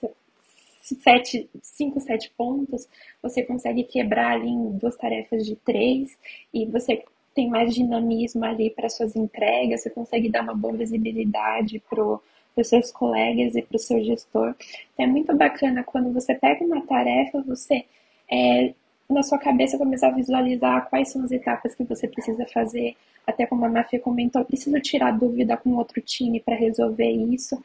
[0.83, 2.88] sete, cinco, sete pontos,
[3.23, 6.16] você consegue quebrar ali em duas tarefas de três
[6.55, 11.83] e você tem mais dinamismo ali para suas entregas, você consegue dar uma boa visibilidade
[11.90, 12.23] pro
[12.57, 14.55] para os seus colegas e para o seu gestor.
[14.95, 17.85] Então, é muito bacana quando você pega uma tarefa, você
[18.33, 18.73] é,
[19.09, 22.97] na sua cabeça começar a visualizar quais são as etapas que você precisa fazer.
[23.27, 27.62] Até como a Mafia comentou, preciso tirar dúvida com outro time para resolver isso.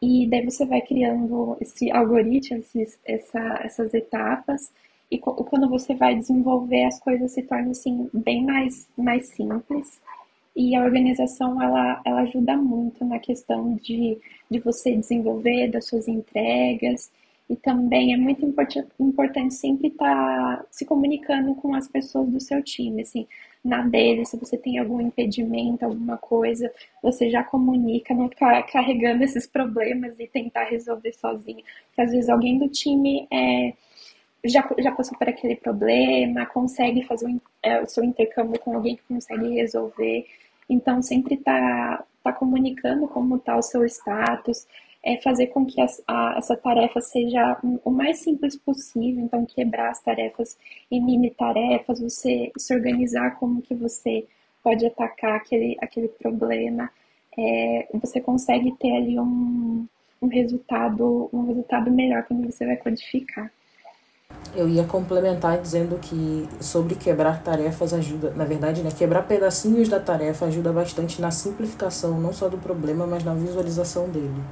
[0.00, 4.72] E daí você vai criando esse algoritmo, esses, essa, essas etapas.
[5.10, 10.00] E quando você vai desenvolver, as coisas se tornam assim, bem mais, mais simples.
[10.58, 14.18] E a organização, ela, ela ajuda muito na questão de,
[14.50, 17.12] de você desenvolver das suas entregas.
[17.48, 22.40] E também é muito importante, importante sempre estar tá se comunicando com as pessoas do
[22.40, 23.24] seu time, assim,
[23.64, 29.22] na dele, se você tem algum impedimento, alguma coisa, você já comunica, não ficar carregando
[29.22, 31.62] esses problemas e tentar resolver sozinho.
[31.86, 33.74] Porque às vezes alguém do time é,
[34.44, 38.96] já, já passou por aquele problema, consegue fazer o, é, o seu intercâmbio com alguém
[38.96, 40.26] que consegue resolver.
[40.68, 44.66] Então, sempre tá, tá comunicando como está o seu status,
[45.02, 49.90] é fazer com que as, a, essa tarefa seja o mais simples possível, então quebrar
[49.90, 50.58] as tarefas
[50.90, 54.26] em mini tarefas, você se organizar como que você
[54.62, 56.90] pode atacar aquele, aquele problema,
[57.38, 59.86] é, você consegue ter ali um,
[60.20, 63.50] um resultado um resultado melhor quando você vai codificar.
[64.58, 70.00] Eu ia complementar dizendo que sobre quebrar tarefas ajuda, na verdade, né, quebrar pedacinhos da
[70.00, 74.42] tarefa ajuda bastante na simplificação, não só do problema, mas na visualização dele.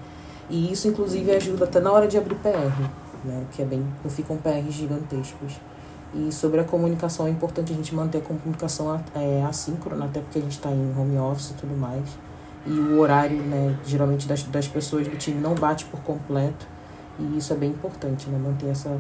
[0.49, 2.89] E isso, inclusive, ajuda até na hora de abrir PR,
[3.25, 5.59] né, que é bem, não ficam PRs gigantescos.
[6.15, 10.39] E sobre a comunicação, é importante a gente manter a comunicação é, assíncrona, até porque
[10.39, 12.05] a gente está em home office e tudo mais.
[12.65, 16.65] E o horário, né, geralmente das, das pessoas do time não bate por completo.
[17.19, 18.97] E isso é bem importante, né, manter essa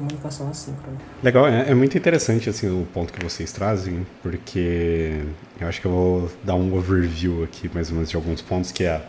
[0.00, 0.96] comunicação assíncrona.
[1.22, 5.20] Legal, é, é, muito interessante assim o ponto que vocês trazem, porque
[5.60, 8.72] eu acho que eu vou dar um overview aqui mais ou menos de alguns pontos
[8.72, 9.02] que é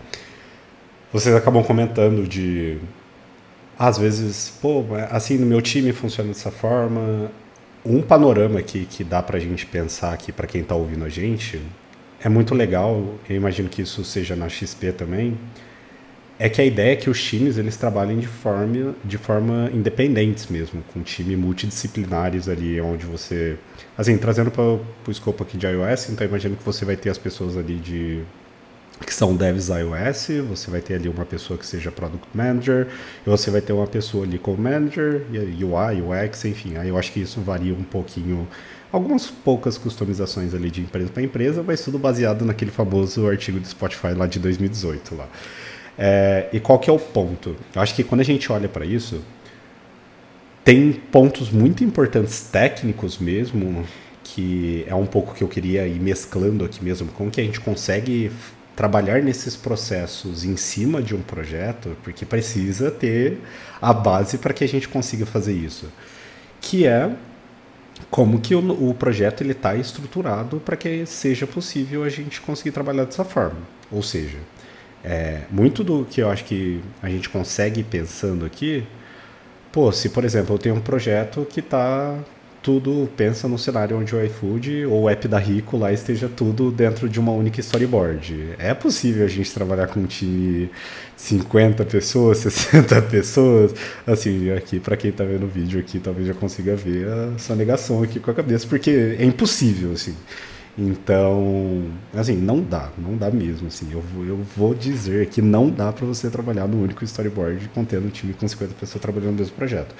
[1.11, 2.77] vocês acabam comentando de
[3.77, 7.31] às vezes, pô, assim no meu time funciona dessa forma.
[7.83, 11.59] Um panorama aqui que dá pra gente pensar aqui para quem tá ouvindo a gente
[12.23, 13.15] é muito legal.
[13.27, 15.35] Eu imagino que isso seja na XP também
[16.41, 20.47] é que a ideia é que os times eles trabalhem de forma, de forma independentes
[20.47, 23.57] mesmo, com time multidisciplinares ali, onde você.
[23.95, 27.17] Assim, trazendo para o escopo aqui de iOS, então imagino que você vai ter as
[27.19, 28.23] pessoas ali de.
[29.05, 32.87] que são devs iOS, você vai ter ali uma pessoa que seja Product Manager,
[33.25, 36.75] e você vai ter uma pessoa ali como Manager, UI, UX, enfim.
[36.75, 38.47] Aí eu acho que isso varia um pouquinho
[38.91, 43.67] algumas poucas customizações ali de empresa para empresa, mas tudo baseado naquele famoso artigo do
[43.67, 45.29] Spotify lá de 2018 lá.
[46.03, 47.55] É, e qual que é o ponto?
[47.75, 49.21] Eu acho que quando a gente olha para isso,
[50.63, 53.85] tem pontos muito importantes técnicos mesmo,
[54.23, 57.59] que é um pouco que eu queria ir mesclando aqui mesmo, como que a gente
[57.59, 58.31] consegue
[58.75, 63.37] trabalhar nesses processos em cima de um projeto, porque precisa ter
[63.79, 65.85] a base para que a gente consiga fazer isso,
[66.59, 67.11] que é
[68.09, 72.71] como que o, o projeto ele está estruturado para que seja possível a gente conseguir
[72.71, 73.59] trabalhar dessa forma,
[73.91, 74.39] ou seja,
[75.03, 78.85] é, muito do que eu acho que a gente consegue pensando aqui,
[79.71, 82.17] pô, se por exemplo eu tenho um projeto que está
[82.61, 86.71] tudo pensa no cenário onde o iFood ou o app da Rico lá esteja tudo
[86.71, 88.53] dentro de uma única storyboard.
[88.59, 90.69] É possível a gente trabalhar com um time de
[91.17, 93.73] 50 pessoas, 60 pessoas.
[94.05, 97.55] Assim, aqui para quem está vendo o vídeo aqui, talvez já consiga ver a sua
[97.55, 100.15] negação aqui com a cabeça, porque é impossível, assim.
[100.77, 103.91] Então, assim, não dá, não dá mesmo, assim.
[103.91, 108.09] Eu, eu vou dizer que não dá para você trabalhar no único storyboard contendo um
[108.09, 109.93] time com 50 pessoas trabalhando no mesmo projeto.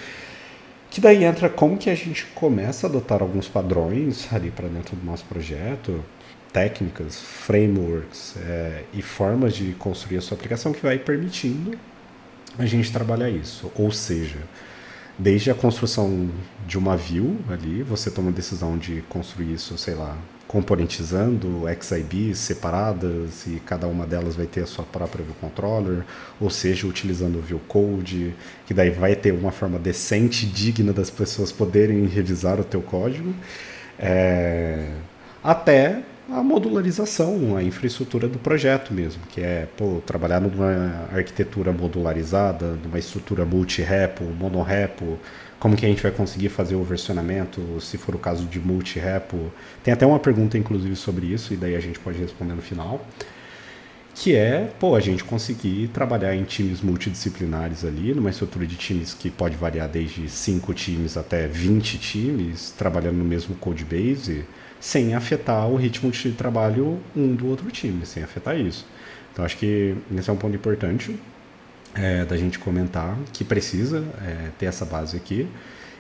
[0.90, 4.96] Que daí entra como que a gente começa a adotar alguns padrões ali para dentro
[4.96, 6.04] do nosso projeto,
[6.52, 11.78] técnicas, frameworks é, e formas de construir a sua aplicação que vai permitindo
[12.58, 13.72] a gente trabalhar isso.
[13.76, 14.40] Ou seja,
[15.18, 16.30] desde a construção
[16.68, 20.18] de uma view ali, você toma a decisão de construir isso, sei lá,
[20.52, 26.04] componentizando XIBs separadas e cada uma delas vai ter a sua própria view controller,
[26.42, 28.36] ou seja, utilizando o view code,
[28.66, 33.34] que daí vai ter uma forma decente, digna das pessoas poderem revisar o teu código,
[33.98, 34.90] é,
[35.42, 42.78] até a modularização, a infraestrutura do projeto mesmo, que é pô, trabalhar numa arquitetura modularizada,
[42.84, 45.18] numa estrutura multi-repo, mono-repo,
[45.62, 49.54] como que a gente vai conseguir fazer o versionamento, se for o caso de multi-repo.
[49.84, 53.06] Tem até uma pergunta, inclusive, sobre isso, e daí a gente pode responder no final.
[54.16, 59.14] Que é, pô, a gente conseguir trabalhar em times multidisciplinares ali, numa estrutura de times
[59.14, 64.44] que pode variar desde 5 times até 20 times, trabalhando no mesmo code base,
[64.80, 68.84] sem afetar o ritmo de trabalho um do outro time, sem afetar isso.
[69.32, 71.16] Então acho que esse é um ponto importante
[71.96, 75.48] é, da gente comentar que precisa é, ter essa base aqui.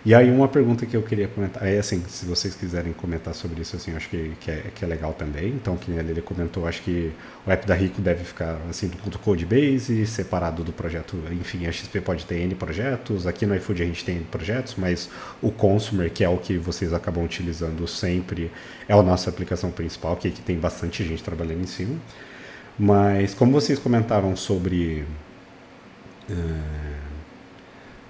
[0.03, 3.61] E aí uma pergunta que eu queria comentar, é assim, se vocês quiserem comentar sobre
[3.61, 5.49] isso, assim, acho que, que, é, que é legal também.
[5.49, 7.11] Então, que ele comentou, acho que
[7.45, 11.15] o app da Rico deve ficar assim do code base, separado do projeto.
[11.31, 14.73] Enfim, a XP pode ter N projetos, aqui no iFood a gente tem N projetos,
[14.75, 15.07] mas
[15.39, 18.51] o Consumer, que é o que vocês acabam utilizando sempre,
[18.89, 21.95] é a nossa aplicação principal, que, que tem bastante gente trabalhando em cima.
[22.79, 25.30] Mas como vocês comentaram sobre é,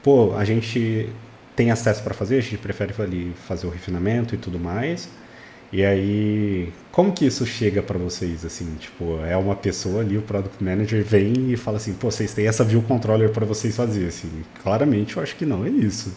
[0.04, 1.10] pô, a gente
[1.56, 5.10] tem acesso para fazer, a gente prefere ali fazer o refinamento e tudo mais.
[5.72, 10.22] E aí, como que isso chega para vocês assim, tipo, é uma pessoa ali, o
[10.22, 14.08] product manager vem e fala assim, pô, vocês têm essa view controller para vocês fazer
[14.08, 14.30] assim.
[14.62, 16.14] Claramente, eu acho que não é isso.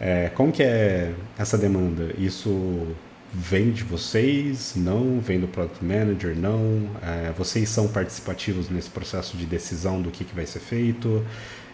[0.00, 2.14] É, como que é essa demanda?
[2.18, 2.86] Isso
[3.34, 4.74] vem de vocês?
[4.76, 6.36] Não vem do product manager?
[6.36, 6.88] Não?
[7.02, 11.24] É, vocês são participativos nesse processo de decisão do que, que vai ser feito?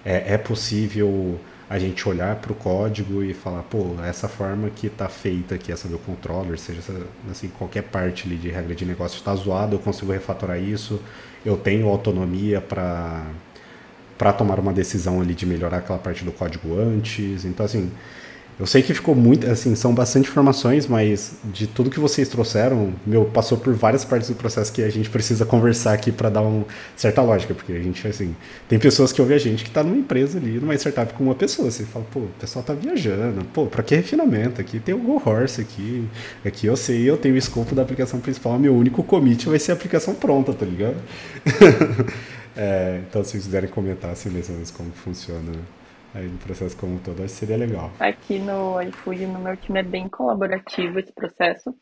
[0.05, 4.88] É, é possível a gente olhar para o código e falar, pô, essa forma que
[4.88, 6.81] está feita aqui, essa do controller, seja
[7.31, 11.01] assim, qualquer parte ali de regra de negócio está zoado, eu consigo refatorar isso,
[11.44, 13.25] eu tenho autonomia para
[14.18, 17.46] para tomar uma decisão ali de melhorar aquela parte do código antes.
[17.46, 17.90] Então, assim,
[18.61, 22.92] eu sei que ficou muito, assim, são bastante informações, mas de tudo que vocês trouxeram,
[23.07, 26.42] meu, passou por várias partes do processo que a gente precisa conversar aqui para dar
[26.42, 28.37] uma certa lógica, porque a gente, assim,
[28.68, 31.35] tem pessoas que ouvem a gente que está numa empresa ali, numa startup com uma
[31.35, 34.61] pessoa, você fala, pô, o pessoal tá viajando, pô, para que refinamento?
[34.61, 36.07] Aqui tem o Go Horse aqui,
[36.44, 39.73] aqui eu sei, eu tenho o escopo da aplicação principal, meu único commit vai ser
[39.73, 40.96] a aplicação pronta, tá ligado?
[42.55, 45.53] é, então, se vocês quiserem comentar assim mesmo como funciona
[46.14, 47.90] aí no processo como um todo, acho que seria legal.
[47.99, 51.75] Aqui no iFood, no meu time, é bem colaborativo esse processo.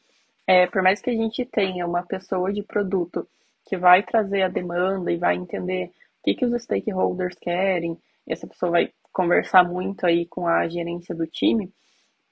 [0.47, 3.29] É, por mais que a gente tenha uma pessoa de produto
[3.67, 8.33] que vai trazer a demanda e vai entender o que, que os stakeholders querem, e
[8.33, 11.73] essa pessoa vai conversar muito aí com a gerência do time,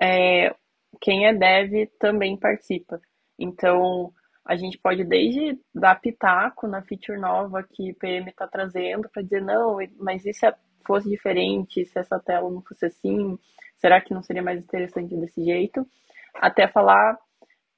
[0.01, 0.55] é,
[1.01, 3.01] quem é dev também participa.
[3.39, 4.13] Então,
[4.45, 9.23] a gente pode desde dar pitaco na feature nova que o PM está trazendo para
[9.23, 10.55] dizer, não, mas isso é
[10.87, 13.39] fosse diferente, se essa tela não fosse assim,
[13.77, 15.87] será que não seria mais interessante desse jeito?
[16.35, 17.19] Até falar,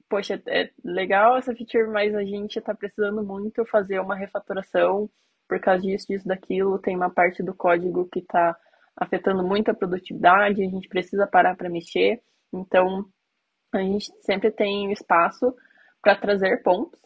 [0.09, 5.09] poxa, é legal essa feature, mas a gente está precisando muito fazer uma refatoração
[5.47, 8.55] por causa disso, disso, daquilo, tem uma parte do código que está
[8.95, 12.21] afetando muito a produtividade, a gente precisa parar para mexer,
[12.53, 13.05] então
[13.73, 15.55] a gente sempre tem espaço
[16.01, 16.99] para trazer pontos,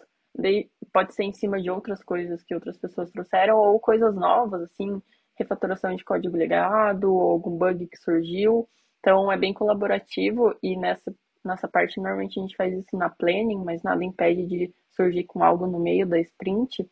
[0.92, 5.02] pode ser em cima de outras coisas que outras pessoas trouxeram ou coisas novas, assim,
[5.44, 8.68] refatoração de código legado ou algum bug que surgiu.
[9.00, 13.64] Então é bem colaborativo e nessa, nessa parte normalmente a gente faz isso na planning,
[13.64, 16.88] mas nada impede de surgir com algo no meio da sprint.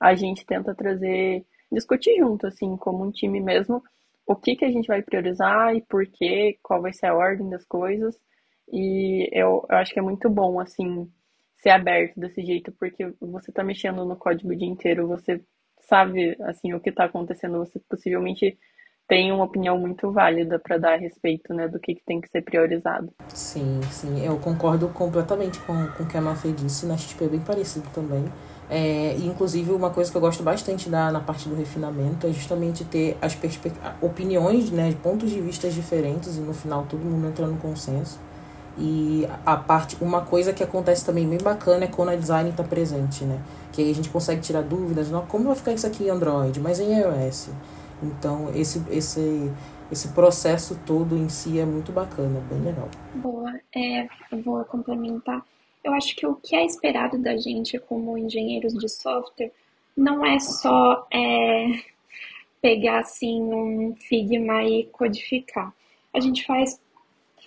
[0.00, 3.82] A gente tenta trazer, discutir junto, assim, como um time mesmo,
[4.26, 7.48] o que, que a gente vai priorizar e por quê, qual vai ser a ordem
[7.48, 8.18] das coisas.
[8.72, 11.10] E eu, eu acho que é muito bom, assim,
[11.56, 15.40] ser aberto desse jeito, porque você está mexendo no código o dia inteiro, você
[15.88, 18.58] sabe assim o que está acontecendo, você possivelmente
[19.06, 22.28] tem uma opinião muito válida para dar a respeito né, do que, que, tem que
[22.28, 23.12] ser priorizado.
[23.28, 27.28] Sim, sim, eu concordo completamente com, com o que a Mafê disse, na XP é
[27.28, 28.24] bem parecido também.
[28.70, 32.32] É, e inclusive uma coisa que eu gosto bastante da, na parte do refinamento é
[32.32, 33.38] justamente ter as
[34.00, 38.18] opiniões, né, pontos de vista diferentes e no final todo mundo entrando no consenso.
[38.76, 42.64] E a parte, uma coisa que acontece também bem bacana é quando a design está
[42.64, 43.38] presente, né?
[43.74, 46.60] Que aí a gente consegue tirar dúvidas, não, como vai ficar isso aqui em Android,
[46.60, 47.50] mas em iOS.
[48.00, 49.50] Então, esse, esse,
[49.90, 52.88] esse processo todo em si é muito bacana, bem legal.
[53.16, 54.06] Boa, é,
[54.44, 55.44] vou complementar.
[55.82, 59.50] Eu acho que o que é esperado da gente como engenheiros de software
[59.96, 61.66] não é só é,
[62.62, 65.74] pegar assim um Figma e codificar.
[66.12, 66.80] A gente faz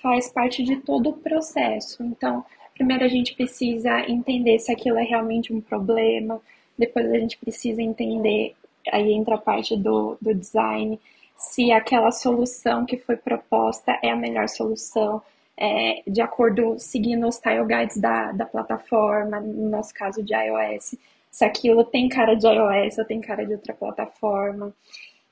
[0.02, 2.04] faz parte de todo o processo.
[2.04, 2.46] Então,
[2.78, 6.40] primeiro a gente precisa entender se aquilo é realmente um problema,
[6.78, 8.56] depois a gente precisa entender,
[8.92, 11.00] aí entra a parte do, do design,
[11.36, 15.22] se aquela solução que foi proposta é a melhor solução,
[15.56, 20.96] é, de acordo, seguindo os tile guides da, da plataforma, no nosso caso de iOS,
[21.32, 24.74] se aquilo tem cara de iOS ou tem cara de outra plataforma.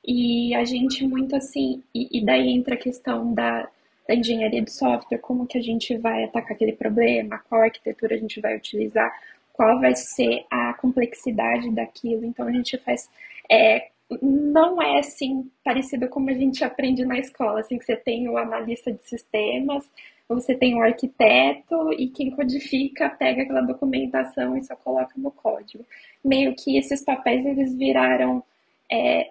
[0.04, 3.68] E a gente muito assim, e, e daí entra a questão da,
[4.06, 8.18] da engenharia de software, como que a gente vai atacar aquele problema, qual arquitetura a
[8.18, 9.12] gente vai utilizar,
[9.52, 12.24] qual vai ser a complexidade daquilo.
[12.24, 13.08] Então a gente faz.
[13.50, 13.88] É,
[14.22, 18.38] não é assim parecido como a gente aprende na escola, assim que você tem o
[18.38, 19.90] analista de sistemas,
[20.28, 25.84] você tem o arquiteto e quem codifica pega aquela documentação e só coloca no código.
[26.24, 28.42] Meio que esses papéis eles viraram
[28.90, 29.30] é,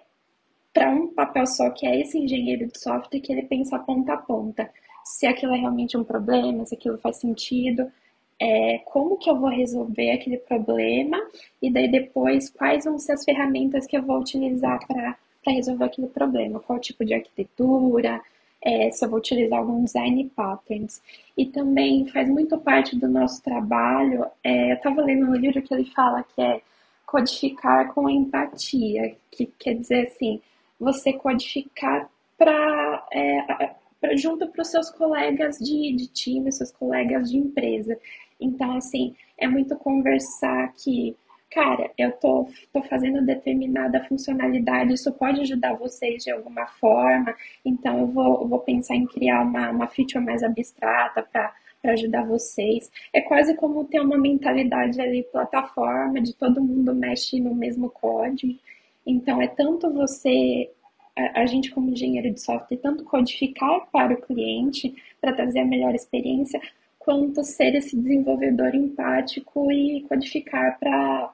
[0.76, 4.18] para um papel só, que é esse engenheiro de software que ele pensa ponta a
[4.18, 4.70] ponta.
[5.02, 7.90] Se aquilo é realmente um problema, se aquilo faz sentido,
[8.38, 11.18] é, como que eu vou resolver aquele problema
[11.62, 16.08] e daí depois quais vão ser as ferramentas que eu vou utilizar para resolver aquele
[16.08, 18.20] problema, qual tipo de arquitetura,
[18.60, 21.00] é, se eu vou utilizar algum design patterns.
[21.38, 25.72] E também faz muito parte do nosso trabalho, é, eu estava lendo um livro que
[25.72, 26.60] ele fala que é
[27.06, 30.42] codificar com empatia, que quer dizer assim,
[30.78, 33.74] você codificar para é,
[34.14, 37.98] junto para os seus colegas de, de time, seus colegas de empresa.
[38.40, 41.16] Então, assim, é muito conversar que,
[41.50, 47.34] cara, eu tô, tô fazendo determinada funcionalidade, isso pode ajudar vocês de alguma forma,
[47.64, 51.92] então eu vou, eu vou pensar em criar uma, uma feature mais abstrata para para
[51.92, 52.90] ajudar vocês.
[53.12, 58.58] É quase como ter uma mentalidade ali plataforma, de todo mundo mexe no mesmo código.
[59.06, 60.70] Então, é tanto você,
[61.16, 65.64] a, a gente como engenheiro de software, tanto codificar para o cliente, para trazer a
[65.64, 66.60] melhor experiência,
[66.98, 71.30] quanto ser esse desenvolvedor empático e codificar para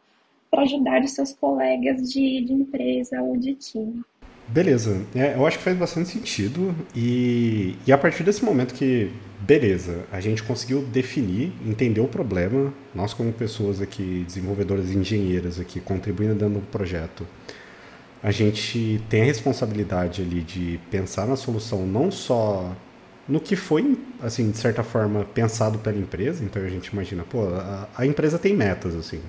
[0.58, 4.04] ajudar os seus colegas de, de empresa ou de time.
[4.48, 9.10] Beleza, é, eu acho que faz bastante sentido e, e a partir desse momento que,
[9.40, 15.58] beleza, a gente conseguiu definir, entender o problema, nós como pessoas aqui, desenvolvedoras e engenheiras
[15.58, 17.26] aqui, contribuindo dentro do projeto,
[18.22, 22.72] a gente tem a responsabilidade ali de pensar na solução não só
[23.28, 27.44] no que foi, assim, de certa forma, pensado pela empresa, então a gente imagina, pô,
[27.54, 29.20] a, a empresa tem metas, assim,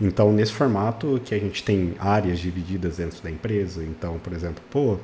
[0.00, 4.62] então, nesse formato que a gente tem áreas divididas dentro da empresa, então, por exemplo,
[4.70, 4.98] pô,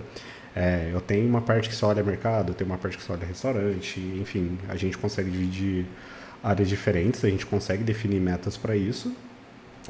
[0.54, 3.12] é, eu tenho uma parte que só olha mercado, eu tenho uma parte que só
[3.12, 5.86] olha restaurante, enfim, a gente consegue dividir
[6.42, 9.14] áreas diferentes, a gente consegue definir metas para isso.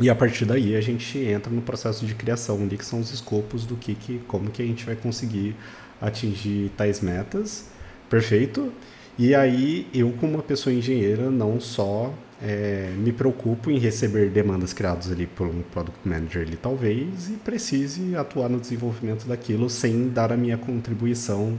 [0.01, 3.13] E a partir daí a gente entra no processo de criação, ali que são os
[3.13, 5.57] escopos do que, que como que a gente vai conseguir
[6.01, 7.67] atingir tais metas.
[8.09, 8.73] Perfeito?
[9.19, 14.73] E aí eu como uma pessoa engenheira não só é, me preocupo em receber demandas
[14.73, 20.09] criadas ali por um product manager ali talvez e precise atuar no desenvolvimento daquilo sem
[20.09, 21.59] dar a minha contribuição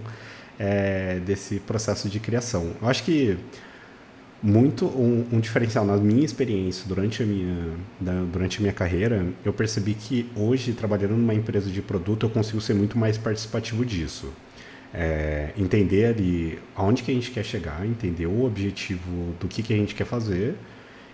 [0.57, 2.71] é, desse processo de criação.
[2.81, 3.37] Eu acho que
[4.41, 7.73] muito um, um, diferencial na minha experiência durante a minha
[8.31, 12.61] durante a minha carreira eu percebi que hoje trabalhando numa empresa de produto eu consigo
[12.61, 14.31] ser muito mais participativo disso
[14.93, 19.73] é, entender ali aonde que a gente quer chegar, entender o objetivo do que, que
[19.73, 20.55] a gente quer fazer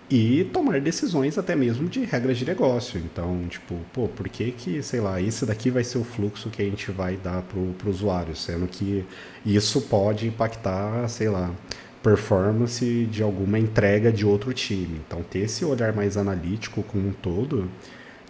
[0.08, 2.98] e tomar decisões até mesmo de regras de negócio.
[3.00, 6.62] Então, tipo, pô, por que que, sei lá, esse daqui vai ser o fluxo que
[6.62, 9.04] a gente vai dar para o usuário, sendo que
[9.44, 11.52] isso pode impactar, sei lá,
[12.06, 15.00] performance de alguma entrega de outro time.
[15.04, 17.68] Então, ter esse olhar mais analítico como um todo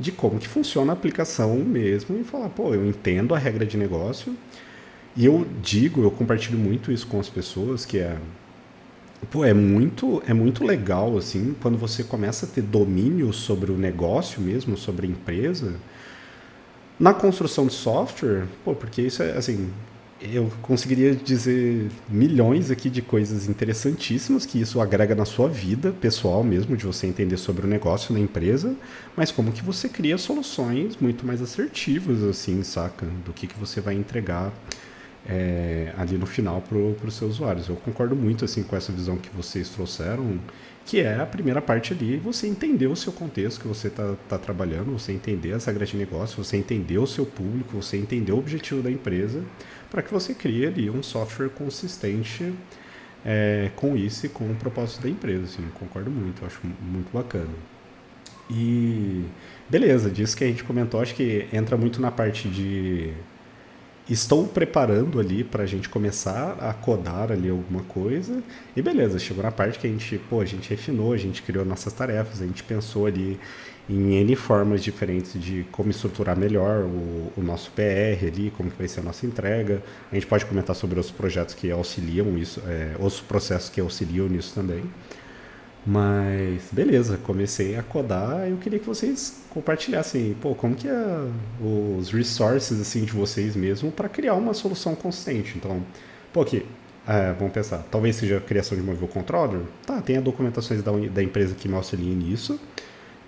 [0.01, 3.77] de como que funciona a aplicação mesmo e falar, pô, eu entendo a regra de
[3.77, 4.35] negócio,
[5.14, 8.16] e eu digo, eu compartilho muito isso com as pessoas, que é
[9.31, 13.77] pô, é muito é muito legal assim, quando você começa a ter domínio sobre o
[13.77, 15.74] negócio mesmo, sobre a empresa,
[16.99, 19.70] na construção de software, pô, porque isso é assim,
[20.21, 26.43] eu conseguiria dizer milhões aqui de coisas interessantíssimas que isso agrega na sua vida pessoal
[26.43, 28.75] mesmo, de você entender sobre o negócio na empresa,
[29.14, 33.07] mas como que você cria soluções muito mais assertivas, assim, saca?
[33.25, 34.53] Do que, que você vai entregar
[35.29, 37.69] é, ali no final para os seus usuários.
[37.69, 40.39] Eu concordo muito assim com essa visão que vocês trouxeram,
[40.85, 44.39] que é a primeira parte ali, você entender o seu contexto que você está tá
[44.39, 48.39] trabalhando, você entender as regras de negócio, você entender o seu público, você entender o
[48.39, 49.43] objetivo da empresa,
[49.91, 52.53] para que você crie ali um software consistente
[53.24, 55.45] é, com isso e com o propósito da empresa.
[55.45, 57.51] Assim, concordo muito, acho muito bacana.
[58.49, 59.24] E
[59.68, 63.12] beleza, disso que a gente comentou, acho que entra muito na parte de
[64.09, 68.43] estou preparando ali para a gente começar a codar ali alguma coisa.
[68.76, 71.64] E beleza, chegou na parte que a gente, pô, a gente refinou, a gente criou
[71.64, 73.39] nossas tarefas, a gente pensou ali
[73.89, 78.76] em N formas diferentes de como estruturar melhor o, o nosso PR ali, como que
[78.76, 79.82] vai ser a nossa entrega.
[80.11, 84.28] A gente pode comentar sobre os projetos que auxiliam isso, é, os processos que auxiliam
[84.28, 84.82] nisso também.
[85.87, 88.49] Mas beleza, comecei a codar.
[88.49, 91.28] Eu queria que vocês compartilhassem, pô, como que é
[91.61, 95.57] os resources assim de vocês mesmo para criar uma solução consistente.
[95.57, 95.80] Então,
[96.32, 96.66] pô, aqui,
[97.07, 99.61] é, vamos pensar, talvez seja a criação de um Controller.
[99.87, 102.59] Tá, tem a documentações da, da empresa que me auxiliem nisso.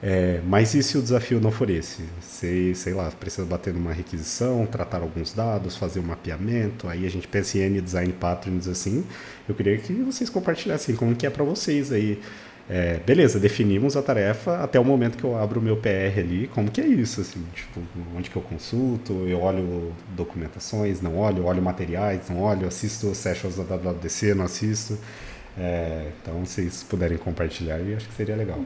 [0.01, 2.05] É, mas e se o desafio não for esse?
[2.21, 7.11] Sei, sei lá, precisa bater numa requisição, tratar alguns dados, fazer um mapeamento, aí a
[7.11, 9.05] gente pensa em design patterns assim.
[9.49, 12.21] Eu queria que vocês compartilhassem como que é para vocês aí.
[12.71, 16.49] É, beleza, definimos a tarefa até o momento que eu abro o meu PR ali,
[16.49, 17.81] como que é isso, assim, tipo,
[18.15, 23.57] onde que eu consulto, eu olho documentações, não olho, olho materiais, não olho, assisto sessions
[23.57, 24.99] da WWDC, não assisto.
[25.61, 28.59] É, então, se vocês puderem compartilhar, aí acho que seria legal.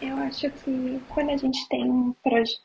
[0.00, 2.14] Eu acho que quando a gente tem um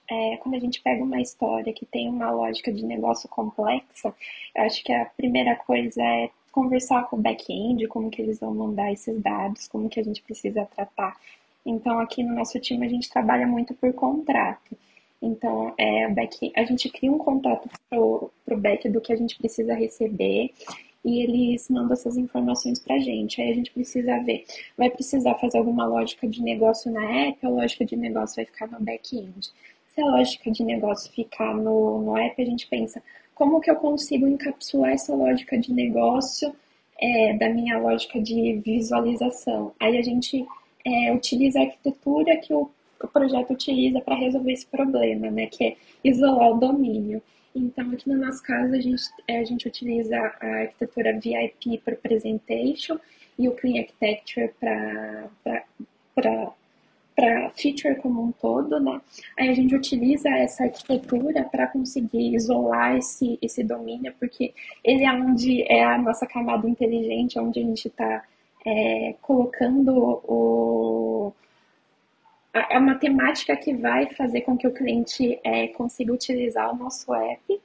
[0.10, 4.14] é, quando a gente pega uma história que tem uma lógica de negócio complexa,
[4.56, 8.56] eu acho que a primeira coisa é conversar com o back-end, como que eles vão
[8.56, 11.18] mandar esses dados, como que a gente precisa tratar.
[11.66, 14.78] Então, aqui no nosso time, a gente trabalha muito por contrato.
[15.22, 19.38] Então, é, back, a gente cria um contrato para o back do que a gente
[19.38, 20.54] precisa receber
[21.06, 23.40] e eles mandam essas informações para a gente.
[23.40, 24.44] Aí a gente precisa ver,
[24.76, 28.68] vai precisar fazer alguma lógica de negócio na app, a lógica de negócio vai ficar
[28.68, 29.52] no back-end.
[29.88, 33.02] Se a lógica de negócio ficar no, no app, a gente pensa,
[33.36, 36.54] como que eu consigo encapsular essa lógica de negócio
[37.00, 39.74] é, da minha lógica de visualização.
[39.80, 40.46] Aí a gente
[40.84, 42.70] é, utiliza a arquitetura que o,
[43.02, 47.22] o projeto utiliza para resolver esse problema, né, que é isolar o domínio.
[47.56, 51.96] Então, aqui no nosso caso, a gente, é, a gente utiliza a arquitetura VIP para
[51.96, 53.00] Presentation
[53.40, 55.30] e o Clean Architecture para
[57.56, 59.00] feature como um todo, né?
[59.40, 64.54] Aí a gente utiliza essa arquitetura para conseguir isolar esse, esse domínio, porque
[64.84, 68.22] ele é onde é a nossa camada inteligente, onde a gente está
[68.66, 71.32] é, colocando o,
[72.70, 77.14] é uma temática que vai fazer com que o cliente é, consiga utilizar o nosso
[77.14, 77.62] app.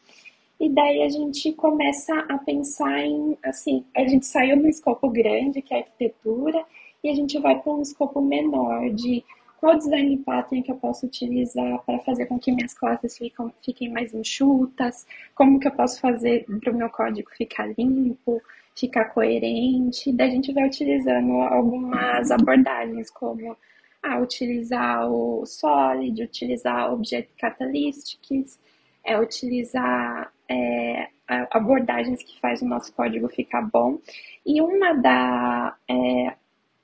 [0.59, 5.63] E daí a gente começa a pensar em, assim, a gente saiu no escopo grande,
[5.63, 6.65] que é a arquitetura,
[7.03, 9.25] e a gente vai para um escopo menor de
[9.59, 13.19] qual design pattern que eu posso utilizar para fazer com que minhas classes
[13.63, 18.43] fiquem mais enxutas, como que eu posso fazer para o meu código ficar limpo,
[18.75, 20.13] ficar coerente.
[20.13, 23.57] Daí a gente vai utilizando algumas abordagens, como
[24.03, 28.59] ah, utilizar o Solid, utilizar Object Catalytics,
[29.05, 31.09] é, utilizar é,
[31.51, 33.99] abordagens que faz o nosso código ficar bom.
[34.45, 36.35] E uma da é,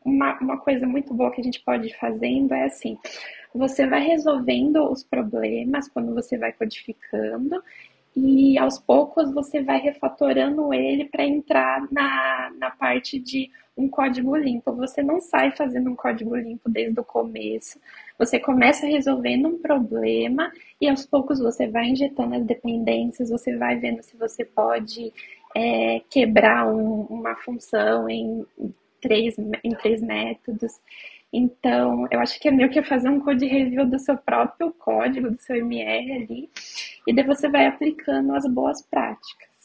[0.05, 2.97] uma, uma coisa muito boa que a gente pode ir fazendo é assim:
[3.55, 7.63] você vai resolvendo os problemas quando você vai codificando,
[8.17, 14.35] e aos poucos você vai refatorando ele para entrar na, na parte de um código
[14.35, 14.73] limpo.
[14.73, 17.79] Você não sai fazendo um código limpo desde o começo.
[18.19, 20.51] Você começa resolvendo um problema
[20.81, 25.13] e aos poucos você vai injetando as dependências, você vai vendo se você pode
[25.55, 28.47] é, quebrar um, uma função em
[29.01, 30.81] três, em três métodos.
[31.33, 35.31] Então, eu acho que é meio que fazer um code review do seu próprio código,
[35.31, 36.51] do seu MR ali,
[37.07, 39.57] e daí você vai aplicando as boas práticas.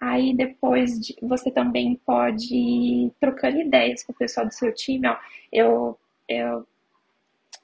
[0.00, 5.08] Aí depois de, você também pode ir trocando ideias com o pessoal do seu time.
[5.08, 5.16] Ó,
[5.50, 6.66] eu, eu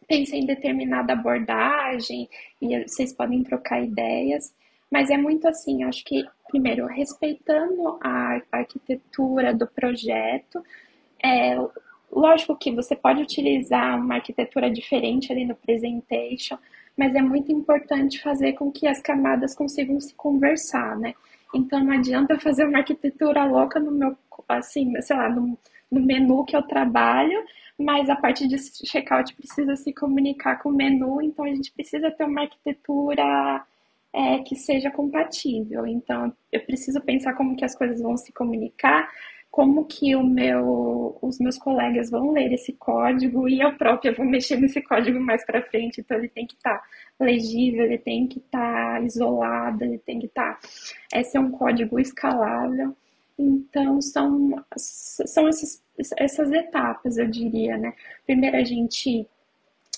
[0.08, 2.28] pensei em determinada abordagem
[2.60, 4.54] e vocês podem trocar ideias.
[4.90, 10.62] Mas é muito assim, acho que, primeiro, respeitando a arquitetura do projeto,
[11.22, 11.56] é,
[12.12, 16.58] lógico que você pode utilizar uma arquitetura diferente ali no presentation,
[16.96, 21.14] mas é muito importante fazer com que as camadas consigam se conversar, né?
[21.54, 24.16] Então não adianta fazer uma arquitetura louca no meu,
[24.48, 25.58] assim, sei lá, no,
[25.90, 27.44] no menu que eu trabalho,
[27.78, 32.10] mas a parte de checkout precisa se comunicar com o menu, então a gente precisa
[32.10, 33.64] ter uma arquitetura
[34.12, 35.86] é, que seja compatível.
[35.86, 39.10] Então eu preciso pensar como que as coisas vão se comunicar,
[39.52, 44.24] como que o meu, os meus colegas vão ler esse código e eu própria vou
[44.24, 46.84] mexer nesse código mais para frente, então ele tem que estar tá
[47.20, 50.58] legível, ele tem que estar tá isolado, ele tem que estar.
[50.58, 52.96] Tá, esse é um código escalável.
[53.38, 55.82] Então são, são esses,
[56.16, 57.92] essas etapas, eu diria, né?
[58.24, 59.28] Primeiro a gente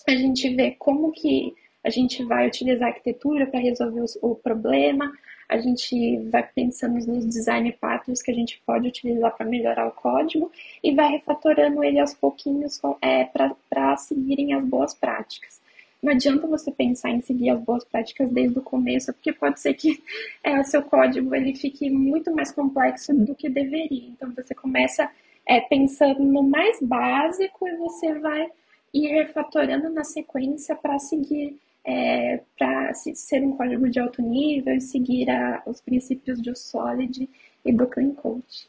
[0.06, 5.12] a gente vê como que a gente vai utilizar a arquitetura para resolver o problema,
[5.48, 9.92] a gente vai pensando nos design patterns que a gente pode utilizar para melhorar o
[9.92, 10.50] código
[10.82, 15.62] e vai refatorando ele aos pouquinhos é, para seguirem as boas práticas.
[16.02, 19.72] Não adianta você pensar em seguir as boas práticas desde o começo, porque pode ser
[19.72, 20.02] que
[20.42, 24.08] é, o seu código ele fique muito mais complexo do que deveria.
[24.08, 25.10] Então você começa
[25.46, 28.48] é, pensando no mais básico e você vai
[28.92, 34.80] ir refatorando na sequência para seguir é, para ser um código de alto nível e
[34.80, 37.28] seguir a, os princípios do Solid
[37.64, 38.68] e do Clean Code.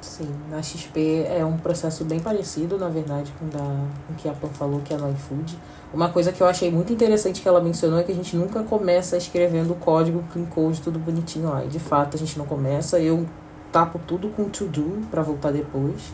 [0.00, 4.28] Sim, na XP é um processo bem parecido, na verdade, com, da, com o que
[4.28, 5.58] a Pan falou, que é no iFood.
[5.94, 8.62] Uma coisa que eu achei muito interessante que ela mencionou é que a gente nunca
[8.62, 11.64] começa escrevendo o código clean code tudo bonitinho lá.
[11.64, 13.00] E de fato a gente não começa.
[13.00, 13.26] Eu
[13.72, 16.12] tapo tudo com to do para voltar depois.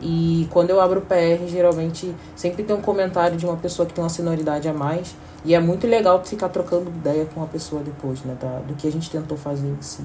[0.00, 3.92] E quando eu abro o PR, geralmente sempre tem um comentário de uma pessoa que
[3.92, 7.82] tem uma senioridade a mais e é muito legal ficar trocando ideia com a pessoa
[7.82, 8.36] depois, né?
[8.40, 10.02] Da, do que a gente tentou fazer em si.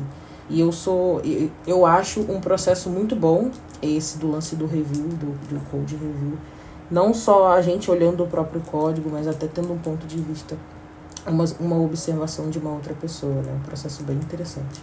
[0.49, 1.21] E eu sou.
[1.65, 3.49] Eu acho um processo muito bom
[3.81, 6.37] esse do lance do review, do, do code review.
[6.89, 10.55] Não só a gente olhando o próprio código, mas até tendo um ponto de vista,
[11.25, 13.53] uma, uma observação de uma outra pessoa, né?
[13.53, 14.81] Um processo bem interessante.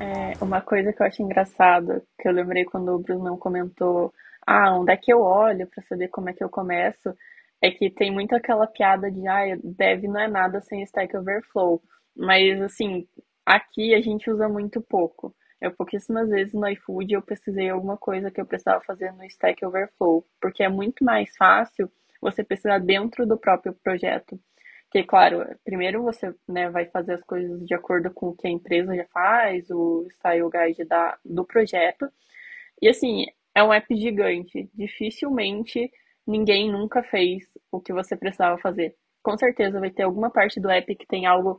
[0.00, 4.12] É, uma coisa que eu acho engraçado, que eu lembrei quando o Bruno comentou,
[4.46, 7.14] ah, onde é que eu olho para saber como é que eu começo?
[7.64, 11.82] é que tem muito aquela piada de, ah, dev não é nada sem Stack Overflow.
[12.14, 13.08] Mas, assim,
[13.46, 15.34] aqui a gente usa muito pouco.
[15.60, 19.64] Eu pouquíssimas vezes no iFood eu pesquisei alguma coisa que eu precisava fazer no Stack
[19.64, 21.90] Overflow, porque é muito mais fácil
[22.20, 24.38] você pesquisar dentro do próprio projeto.
[24.94, 28.50] Que, claro, primeiro você né, vai fazer as coisas de acordo com o que a
[28.50, 32.08] empresa já faz, o style guide da, do projeto.
[32.80, 34.70] E assim, é um app gigante.
[34.74, 35.90] Dificilmente
[36.26, 38.94] ninguém nunca fez o que você precisava fazer.
[39.20, 41.58] Com certeza vai ter alguma parte do app que tem algo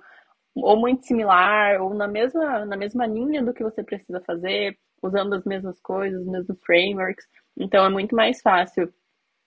[0.55, 5.36] ou muito similar, ou na mesma, na mesma linha do que você precisa fazer, usando
[5.36, 7.25] as mesmas coisas, os mesmos frameworks.
[7.57, 8.93] Então é muito mais fácil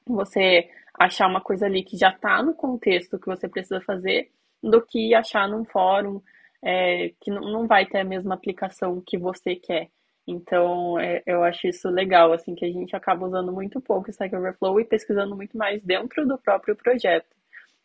[0.07, 0.69] você
[0.99, 4.31] achar uma coisa ali que já está no contexto que você precisa fazer,
[4.63, 6.21] do que achar num fórum
[6.63, 9.89] é, que não vai ter a mesma aplicação que você quer.
[10.27, 14.11] Então, é, eu acho isso legal, assim, que a gente acaba usando muito pouco o
[14.11, 17.35] Stack Overflow e pesquisando muito mais dentro do próprio projeto.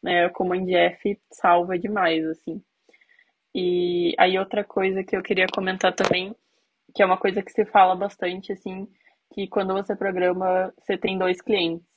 [0.02, 0.28] Né?
[0.30, 2.62] Como a NDF salva demais, assim.
[3.56, 6.36] E aí outra coisa que eu queria comentar também,
[6.94, 8.88] que é uma coisa que se fala bastante, assim,
[9.34, 11.88] que quando você programa, você tem dois clientes,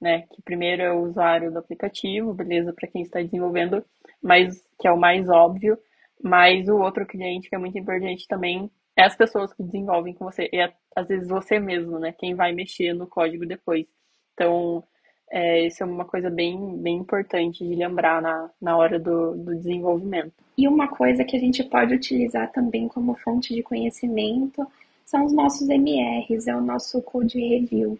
[0.00, 0.22] né?
[0.32, 3.84] Que primeiro é o usuário do aplicativo, beleza, para quem está desenvolvendo,
[4.22, 5.78] mas que é o mais óbvio,
[6.22, 10.24] mas o outro cliente que é muito importante também é as pessoas que desenvolvem com
[10.24, 10.60] você, e
[10.96, 12.12] às vezes você mesmo, né?
[12.12, 13.86] Quem vai mexer no código depois.
[14.34, 14.82] Então,
[15.30, 19.54] é, isso é uma coisa bem, bem importante de lembrar na, na hora do, do
[19.54, 20.32] desenvolvimento.
[20.58, 24.66] E uma coisa que a gente pode utilizar também como fonte de conhecimento
[25.06, 27.98] são os nossos MRs, é o nosso code review.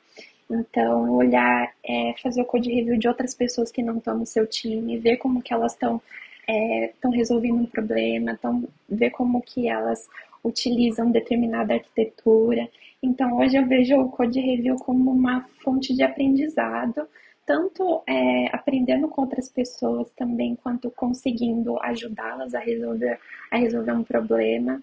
[0.51, 4.46] Então, olhar, é, fazer o code review de outras pessoas que não estão no seu
[4.46, 6.01] time, ver como que elas estão
[6.48, 10.09] estão é, resolvendo um problema, tão, ver como que elas
[10.42, 12.68] utilizam determinada arquitetura.
[13.03, 17.07] Então, hoje eu vejo o Code Review como uma fonte de aprendizado,
[17.46, 23.18] tanto é, aprendendo com outras pessoas também, quanto conseguindo ajudá-las a resolver,
[23.51, 24.82] a resolver um problema.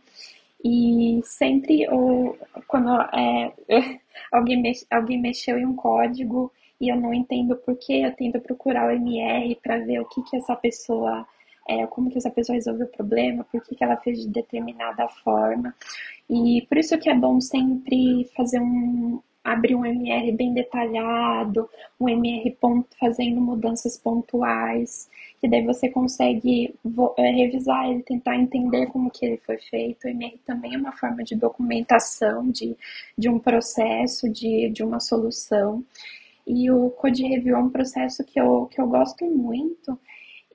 [0.63, 2.37] E sempre, ou,
[2.67, 3.53] quando é,
[4.31, 8.39] alguém, mex, alguém mexeu em um código e eu não entendo por que, eu tento
[8.39, 11.25] procurar o MR para ver o que, que essa pessoa
[11.67, 15.07] é, como que essa pessoa resolveu o problema, por que, que ela fez de determinada
[15.09, 15.75] forma.
[16.29, 22.09] E por isso que é bom sempre fazer um abrir um MR bem detalhado, um
[22.09, 26.75] MR ponto, fazendo mudanças pontuais, que daí você consegue
[27.17, 30.05] é, revisar ele, tentar entender como que ele foi feito.
[30.05, 32.75] O MR também é uma forma de documentação de,
[33.17, 35.81] de um processo, de, de uma solução.
[36.45, 39.97] E o Code Review é um processo que eu, que eu gosto muito.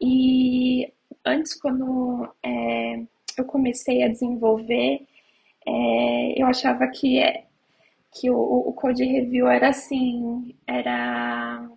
[0.01, 0.93] E
[1.24, 3.01] antes, quando é,
[3.38, 5.07] eu comecei a desenvolver,
[5.66, 7.45] é, eu achava que, é,
[8.13, 11.69] que o, o code review era assim, era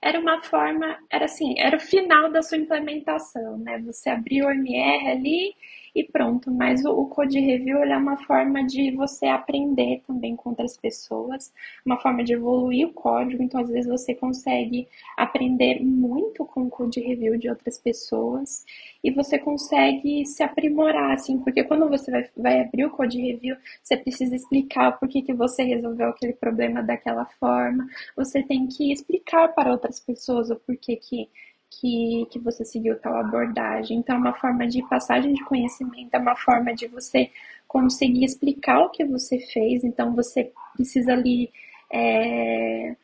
[0.00, 3.78] era uma forma, era assim, era o final da sua implementação, né?
[3.80, 5.54] Você abriu o MR ali
[6.00, 6.50] e pronto.
[6.50, 11.52] Mas o, Code Review é uma forma de você aprender também com outras pessoas,
[11.84, 13.42] uma forma de evoluir o código.
[13.42, 14.86] Então, às vezes, você consegue
[15.16, 18.64] aprender muito com o Code Review de outras pessoas
[19.02, 23.56] e você consegue se aprimorar, assim, porque quando você vai, vai abrir o Code Review,
[23.82, 27.86] você precisa explicar por que, que você resolveu aquele problema daquela forma,
[28.16, 31.28] você tem que explicar para outras pessoas o porquê que
[31.70, 33.98] que, que você seguiu tal abordagem.
[33.98, 37.30] Então, é uma forma de passagem de conhecimento, é uma forma de você
[37.66, 39.84] conseguir explicar o que você fez.
[39.84, 41.50] Então, você precisa ali.
[41.90, 42.94] É,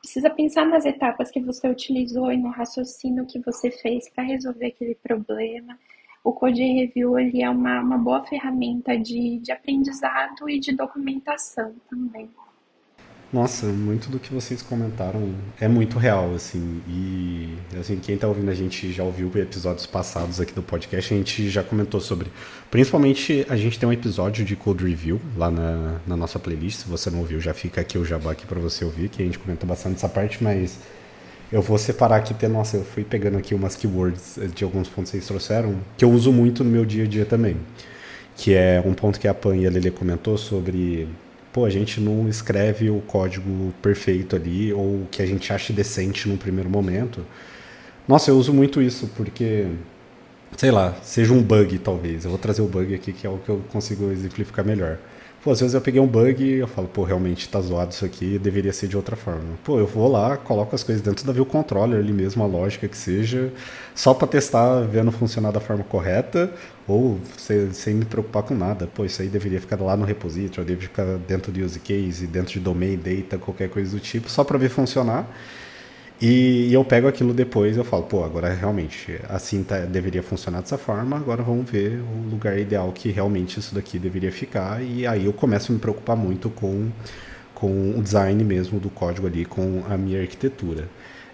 [0.00, 4.66] precisa pensar nas etapas que você utilizou e no raciocínio que você fez para resolver
[4.66, 5.78] aquele problema.
[6.22, 11.74] O Code Review ele é uma, uma boa ferramenta de, de aprendizado e de documentação
[11.88, 12.30] também.
[13.34, 16.80] Nossa, muito do que vocês comentaram é muito real, assim.
[16.86, 21.16] E, assim, quem tá ouvindo a gente já ouviu episódios passados aqui do podcast, a
[21.16, 22.30] gente já comentou sobre.
[22.70, 26.82] Principalmente, a gente tem um episódio de Code Review lá na, na nossa playlist.
[26.82, 29.26] Se você não ouviu, já fica aqui o jabá aqui para você ouvir, que a
[29.26, 30.78] gente comenta bastante essa parte, mas
[31.50, 35.10] eu vou separar aqui, ter, nossa, eu fui pegando aqui umas keywords de alguns pontos
[35.10, 37.56] que vocês trouxeram, que eu uso muito no meu dia a dia também.
[38.36, 41.08] Que é um ponto que a Pan e a Lele comentou sobre
[41.54, 46.28] pô, a gente não escreve o código perfeito ali ou que a gente ache decente
[46.28, 47.24] num primeiro momento.
[48.08, 49.68] Nossa, eu uso muito isso porque,
[50.56, 52.24] sei lá, seja um bug talvez.
[52.24, 54.98] Eu vou trazer o bug aqui que é o que eu consigo exemplificar melhor.
[55.44, 58.02] Pô, às vezes eu peguei um bug e eu falo, pô, realmente tá zoado isso
[58.02, 59.42] aqui, deveria ser de outra forma.
[59.62, 62.88] Pô, eu vou lá, coloco as coisas dentro da view controller ali mesmo, a lógica
[62.88, 63.52] que seja,
[63.94, 66.50] só para testar, vendo funcionar da forma correta,
[66.88, 68.86] ou sem, sem me preocupar com nada.
[68.86, 72.54] Pô, isso aí deveria ficar lá no repository, deveria ficar dentro de use case, dentro
[72.54, 75.28] de domain data, qualquer coisa do tipo, só para ver funcionar.
[76.20, 80.60] E, eu pego aquilo depois e eu falo, pô, agora realmente assim tá, deveria funcionar
[80.60, 84.82] dessa forma, agora vamos ver o lugar ideal que realmente isso daqui deveria ficar.
[84.82, 86.90] E aí eu começo a me preocupar muito com,
[87.54, 90.88] com o design mesmo do código ali, com a minha arquitetura.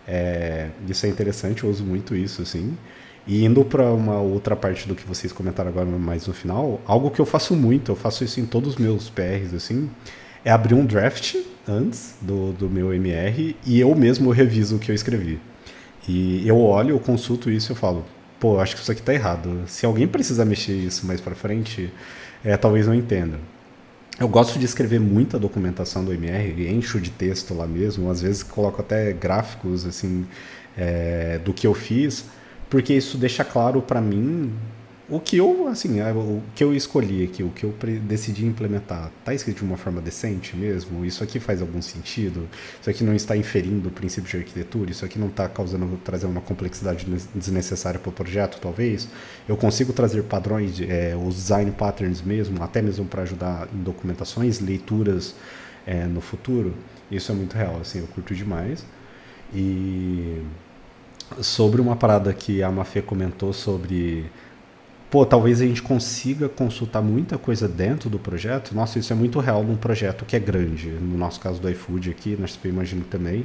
[0.09, 2.77] É, isso é interessante, eu uso muito isso, assim.
[3.27, 7.11] E indo para uma outra parte do que vocês comentaram agora mais no final, algo
[7.11, 9.91] que eu faço muito, eu faço isso em todos os meus PRs, assim,
[10.45, 11.37] é abrir um draft
[11.71, 15.41] antes do, do meu MR e eu mesmo reviso o que eu escrevi.
[16.09, 18.05] E eu olho, eu consulto isso e eu falo,
[18.41, 19.63] pô, acho que isso aqui tá errado.
[19.67, 21.93] Se alguém precisar mexer isso mais para frente,
[22.45, 23.39] é, talvez não entenda.
[24.19, 28.43] eu gosto de escrever muita documentação do MR, encho de texto lá mesmo, às vezes
[28.43, 30.27] coloco até gráficos assim
[30.77, 32.25] é, do que eu fiz,
[32.69, 34.53] porque isso deixa claro para mim
[35.11, 39.11] o que eu, assim, é, o que eu escolhi aqui, o que eu decidi implementar,
[39.25, 41.05] tá escrito de uma forma decente mesmo?
[41.05, 42.49] Isso aqui faz algum sentido?
[42.81, 44.91] Isso aqui não está inferindo o princípio de arquitetura?
[44.93, 47.05] Isso aqui não está causando, trazendo uma complexidade
[47.35, 49.09] desnecessária para o projeto, talvez?
[49.49, 54.61] Eu consigo trazer padrões, é, os design patterns mesmo, até mesmo para ajudar em documentações,
[54.61, 55.35] leituras
[55.85, 56.73] é, no futuro?
[57.11, 58.87] Isso é muito real, assim, eu curto demais.
[59.53, 60.41] E
[61.41, 64.31] sobre uma parada que a Mafê comentou sobre
[65.11, 68.75] pô, talvez a gente consiga consultar muita coisa dentro do projeto.
[68.75, 70.89] Nossa, isso é muito real num projeto que é grande.
[70.89, 73.45] No nosso caso do iFood aqui, na SP Imagino também.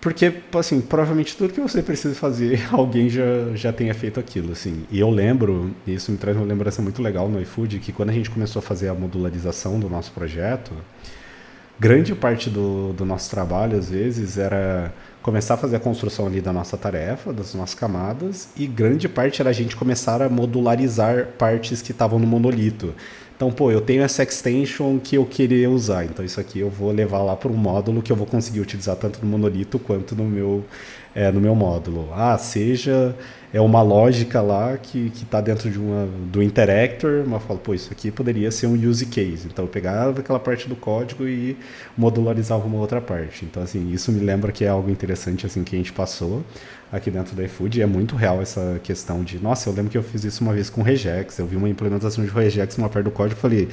[0.00, 3.24] Porque, assim, provavelmente tudo que você precisa fazer, alguém já,
[3.54, 4.84] já tenha feito aquilo, assim.
[4.90, 8.10] E eu lembro, e isso me traz uma lembrança muito legal no iFood, que quando
[8.10, 10.72] a gente começou a fazer a modularização do nosso projeto,
[11.80, 14.92] grande parte do, do nosso trabalho, às vezes, era
[15.28, 19.42] começar a fazer a construção ali da nossa tarefa, das nossas camadas, e grande parte
[19.42, 22.94] era a gente começar a modularizar partes que estavam no monolito.
[23.36, 26.90] Então, pô, eu tenho essa extension que eu queria usar, então isso aqui eu vou
[26.90, 30.24] levar lá para um módulo que eu vou conseguir utilizar tanto no monolito quanto no
[30.24, 30.64] meu,
[31.14, 32.08] é, no meu módulo.
[32.14, 33.14] Ah, seja
[33.52, 37.90] é uma lógica lá que está dentro de uma, do interactor, mas falo, pô, isso
[37.90, 39.46] aqui poderia ser um use case.
[39.46, 41.56] Então eu pegava aquela parte do código e
[41.96, 43.46] modularizava uma outra parte.
[43.46, 46.44] Então, assim, isso me lembra que é algo interessante assim que a gente passou
[46.92, 47.78] aqui dentro do iFood.
[47.78, 50.52] E é muito real essa questão de, nossa, eu lembro que eu fiz isso uma
[50.52, 51.38] vez com regex.
[51.38, 53.68] Eu vi uma implementação de regex numa parte do código e falei,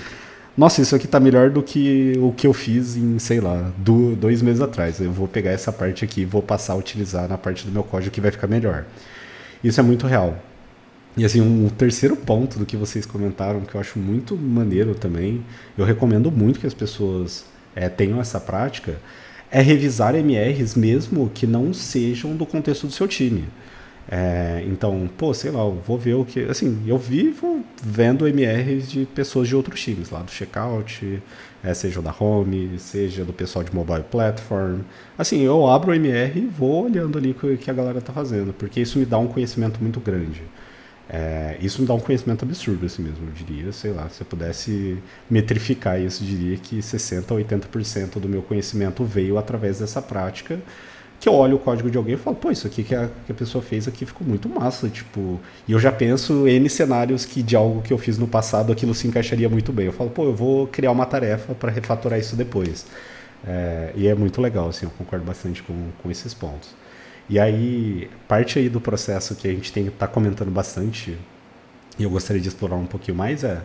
[0.57, 4.15] nossa, isso aqui está melhor do que o que eu fiz em, sei lá, do,
[4.15, 5.01] dois meses atrás.
[5.01, 7.83] Eu vou pegar essa parte aqui e vou passar a utilizar na parte do meu
[7.83, 8.85] código que vai ficar melhor.
[9.63, 10.37] Isso é muito real.
[11.17, 15.43] E assim, um terceiro ponto do que vocês comentaram, que eu acho muito maneiro também,
[15.77, 18.97] eu recomendo muito que as pessoas é, tenham essa prática,
[19.49, 23.45] é revisar MRs mesmo que não sejam do contexto do seu time.
[24.09, 26.41] É, então, pô, sei lá, eu vou ver o que.
[26.41, 31.23] Assim, eu vivo vendo MRs de pessoas de outros times, lá do Checkout,
[31.65, 34.81] é, seja da Home, seja do pessoal de Mobile Platform.
[35.17, 38.53] Assim, eu abro o MR e vou olhando ali o que a galera tá fazendo,
[38.53, 40.43] porque isso me dá um conhecimento muito grande.
[41.09, 44.25] É, isso me dá um conhecimento absurdo, assim mesmo, eu diria, sei lá, se eu
[44.25, 44.97] pudesse
[45.29, 50.59] metrificar isso, eu diria que 60% a 80% do meu conhecimento veio através dessa prática
[51.25, 53.31] que eu olho o código de alguém e falo, pô, isso aqui que a, que
[53.31, 57.41] a pessoa fez aqui ficou muito massa, tipo, e eu já penso N cenários que
[57.41, 59.87] de algo que eu fiz no passado aquilo se encaixaria muito bem.
[59.87, 62.85] Eu falo, pô, eu vou criar uma tarefa para refatorar isso depois.
[63.43, 66.75] É, e é muito legal, assim, eu concordo bastante com, com esses pontos.
[67.27, 71.17] E aí, parte aí do processo que a gente tem tá comentando bastante,
[71.97, 73.63] e eu gostaria de explorar um pouquinho mais, é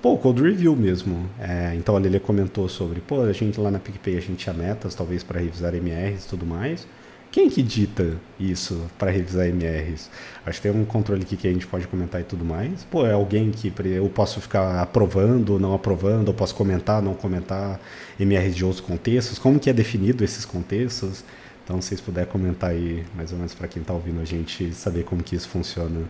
[0.00, 1.28] pô, o code review mesmo.
[1.38, 4.54] É, então a Lele comentou sobre, pô, a gente lá na PicPay a gente tinha
[4.54, 6.86] metas, talvez para revisar MRs e tudo mais.
[7.32, 10.10] Quem que dita isso para revisar MRs?
[10.44, 12.84] Acho que tem um controle aqui que a gente pode comentar e tudo mais.
[12.84, 17.80] Pô, é alguém que eu posso ficar aprovando, não aprovando, eu posso comentar, não comentar
[18.20, 19.38] MRs de outros contextos.
[19.38, 21.24] Como que é definido esses contextos?
[21.64, 24.70] Então, se vocês puderem comentar aí, mais ou menos para quem está ouvindo a gente,
[24.74, 26.02] saber como que isso funciona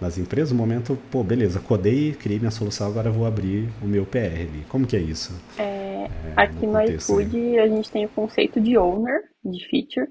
[0.00, 0.52] nas empresas.
[0.52, 4.64] No momento, pô, beleza, codei, criei minha solução, agora vou abrir o meu PR ali.
[4.70, 5.38] Como que é isso?
[5.58, 10.08] É, é, aqui no, no iFood a gente tem o conceito de owner, de feature,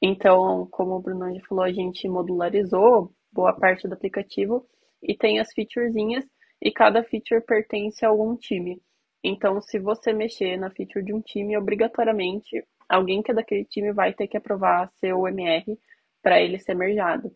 [0.00, 4.66] então, como o Bruno já falou, a gente modularizou boa parte do aplicativo
[5.02, 6.24] e tem as featurezinhas
[6.62, 8.80] e cada feature pertence a algum time.
[9.22, 13.92] Então, se você mexer na feature de um time, obrigatoriamente alguém que é daquele time
[13.92, 15.78] vai ter que aprovar seu MR
[16.22, 17.32] para ele ser mergeado.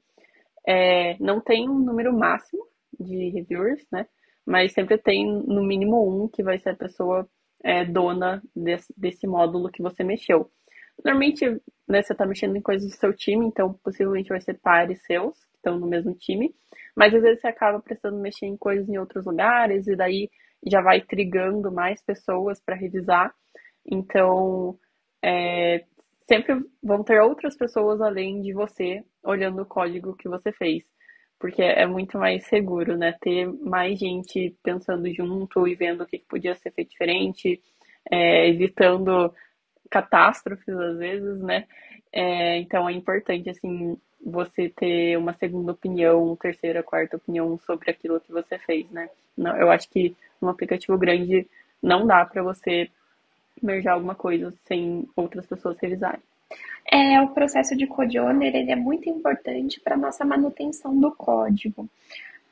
[0.67, 2.65] É, não tem um número máximo
[2.99, 4.07] de reviewers, né?
[4.47, 7.29] Mas sempre tem no mínimo um que vai ser a pessoa
[7.63, 10.51] é, dona desse, desse módulo que você mexeu.
[11.05, 11.61] Normalmente,
[11.93, 15.39] né, você está mexendo em coisas do seu time, então possivelmente vai ser pares seus,
[15.45, 16.55] que estão no mesmo time,
[16.97, 20.31] mas às vezes você acaba precisando mexer em coisas em outros lugares, e daí
[20.67, 23.35] já vai trigando mais pessoas para revisar.
[23.87, 24.79] Então,
[25.23, 25.85] é,
[26.29, 30.85] sempre vão ter outras pessoas além de você olhando o código que você fez.
[31.39, 33.17] Porque é muito mais seguro, né?
[33.21, 37.61] Ter mais gente pensando junto e vendo o que podia ser feito diferente,
[38.11, 39.33] é, evitando
[39.93, 41.67] catástrofes às vezes, né?
[42.11, 48.21] É, então é importante assim você ter uma segunda opinião, terceira, quarta opinião sobre aquilo
[48.21, 49.11] que você fez, né?
[49.37, 51.47] Não, eu acho que um aplicativo grande
[51.83, 52.89] não dá para você
[53.63, 56.21] merjar alguma coisa sem outras pessoas revisarem.
[56.91, 61.89] É, o processo de code owner ele é muito importante para nossa manutenção do código.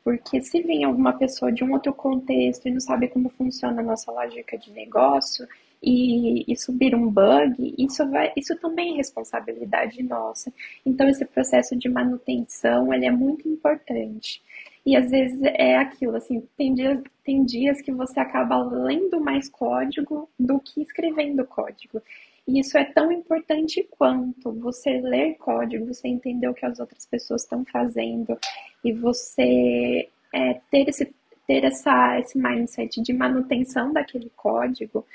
[0.05, 3.84] Porque se vem alguma pessoa de um outro contexto e não sabe como funciona a
[3.84, 5.47] nossa lógica de negócio
[5.83, 10.53] e, e subir um bug, isso, vai, isso também é responsabilidade nossa.
[10.85, 14.43] Então, esse processo de manutenção ele é muito importante.
[14.85, 19.49] E às vezes é aquilo, assim, tem dias, tem dias que você acaba lendo mais
[19.49, 22.03] código do que escrevendo código.
[22.47, 27.07] E isso é tão importante quanto você ler código, você entender o que as outras
[27.07, 28.37] pessoas estão fazendo
[28.83, 31.14] e você é, ter, esse,
[31.47, 35.07] ter essa, esse mindset de manutenção daquele código,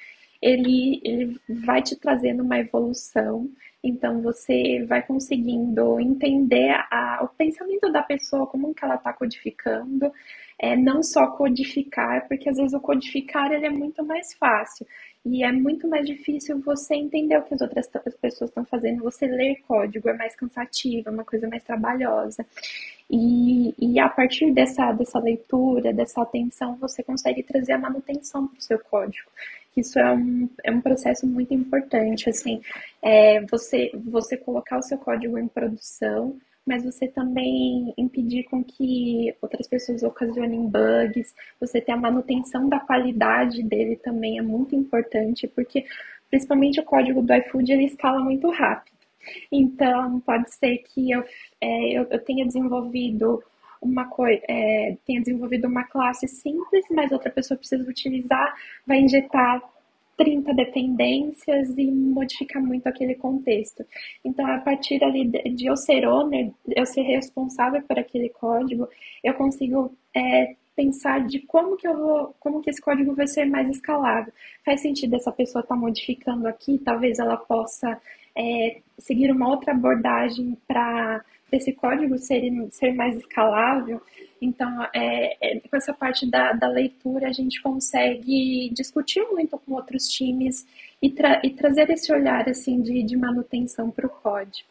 [0.45, 3.49] ele, ele vai te trazendo uma evolução.
[3.83, 10.11] Então você vai conseguindo entender a, o pensamento da pessoa, como que ela está codificando,
[10.59, 14.85] é, não só codificar, porque às vezes o codificar ele é muito mais fácil.
[15.25, 17.87] E é muito mais difícil você entender o que as outras
[18.21, 19.01] pessoas estão fazendo.
[19.03, 22.45] Você ler código é mais cansativo, é uma coisa mais trabalhosa.
[23.09, 28.59] E, e a partir dessa, dessa leitura, dessa atenção, você consegue trazer a manutenção para
[28.59, 29.27] o seu código.
[29.76, 32.61] Isso é um, é um processo muito importante, assim,
[33.01, 39.36] é você, você colocar o seu código em produção, mas você também impedir com que
[39.41, 45.47] outras pessoas ocasionem bugs, você ter a manutenção da qualidade dele também é muito importante,
[45.47, 45.86] porque
[46.30, 48.95] principalmente o código do iFood ele escala muito rápido.
[49.51, 51.23] Então, pode ser que eu,
[51.61, 53.43] é, eu, eu, tenha desenvolvido
[53.82, 58.55] uma coisa, é, tenha desenvolvido uma classe simples, mas outra pessoa precisa utilizar,
[58.86, 59.61] vai injetar
[60.17, 63.86] 30 dependências e modificar muito aquele contexto.
[64.23, 68.88] Então, a partir ali de eu ser owner, eu ser responsável por aquele código,
[69.23, 73.45] eu consigo é, pensar de como que eu vou, como que esse código vai ser
[73.45, 74.32] mais escalável.
[74.63, 77.99] Faz sentido essa pessoa estar tá modificando aqui, talvez ela possa
[78.36, 81.23] é, seguir uma outra abordagem para
[81.58, 82.41] esse código ser,
[82.72, 84.01] ser mais escalável.
[84.41, 89.74] Então, é, é, com essa parte da, da, leitura, a gente consegue discutir muito com
[89.74, 90.66] outros times
[91.01, 94.68] e, tra e trazer esse olhar assim de, de manutenção para o código.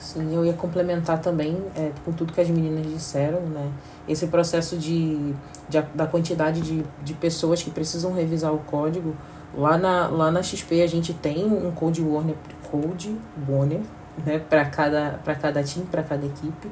[0.00, 3.72] Sim, eu ia complementar também é, com tudo que as meninas disseram, né?
[4.06, 5.32] Esse processo de,
[5.68, 9.16] de da quantidade de, de pessoas que precisam revisar o código.
[9.54, 12.36] Lá na, lá na XP a gente tem um Code Warner,
[12.70, 13.16] Code
[13.48, 13.80] Warner
[14.24, 16.68] né, para cada, cada time, para cada equipe.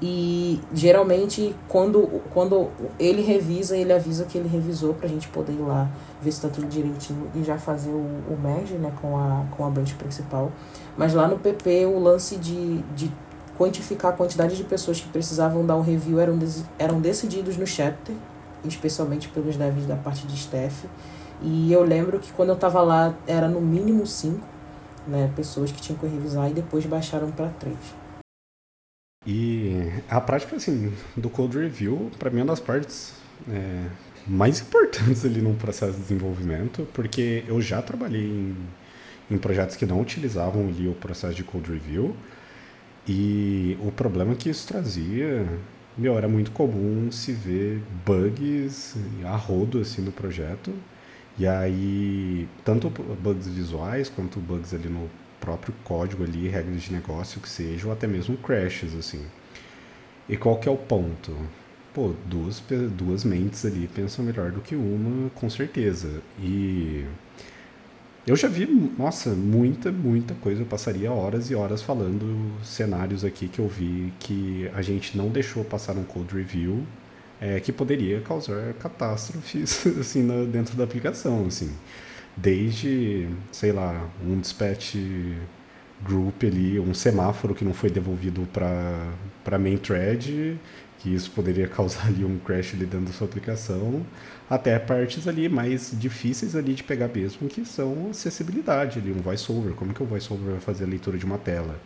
[0.00, 2.68] E geralmente, quando, quando
[2.98, 5.88] ele revisa, ele avisa que ele revisou para a gente poder ir lá
[6.20, 9.64] ver se está tudo direitinho e já fazer o, o merge né, com, a, com
[9.64, 10.52] a branch principal.
[10.98, 13.10] Mas lá no PP, o lance de, de
[13.56, 16.38] quantificar a quantidade de pessoas que precisavam dar um review eram,
[16.78, 18.14] eram decididos no chapter,
[18.66, 20.86] especialmente pelos devs da parte de staff.
[21.40, 24.55] E eu lembro que quando eu estava lá, era no mínimo cinco
[25.06, 27.76] né, pessoas que tinham que revisar e depois baixaram para três.
[29.26, 29.72] E
[30.08, 33.14] a prática assim, do code review, para mim, é uma das partes
[33.48, 33.86] é,
[34.26, 38.56] mais importantes ali no processo de desenvolvimento, porque eu já trabalhei em,
[39.30, 42.14] em projetos que não utilizavam ali o processo de code review,
[43.08, 45.46] e o problema que isso trazia,
[45.96, 50.72] meu, era muito comum se ver bugs a rodo assim no projeto,
[51.38, 55.10] e aí, tanto bugs visuais quanto bugs ali no
[55.40, 59.24] próprio código ali, regras de negócio que seja, ou até mesmo crashes, assim.
[60.28, 61.36] E qual que é o ponto?
[61.94, 62.62] Pô, duas,
[62.96, 66.22] duas mentes ali pensam melhor do que uma, com certeza.
[66.38, 67.04] E
[68.26, 68.66] eu já vi,
[68.98, 70.62] nossa, muita, muita coisa.
[70.62, 75.28] Eu passaria horas e horas falando cenários aqui que eu vi que a gente não
[75.28, 76.84] deixou passar um code review
[77.40, 81.70] é, que poderia causar catástrofes assim na, dentro da aplicação, assim,
[82.36, 84.96] desde sei lá um dispatch
[86.02, 90.58] group ali, um semáforo que não foi devolvido para main thread,
[90.98, 94.04] que isso poderia causar ali um crash ali dentro da sua aplicação,
[94.48, 99.74] até partes ali mais difíceis ali de pegar mesmo, que são acessibilidade ali, um voiceover,
[99.74, 101.78] como que o voiceover vai fazer a leitura de uma tela?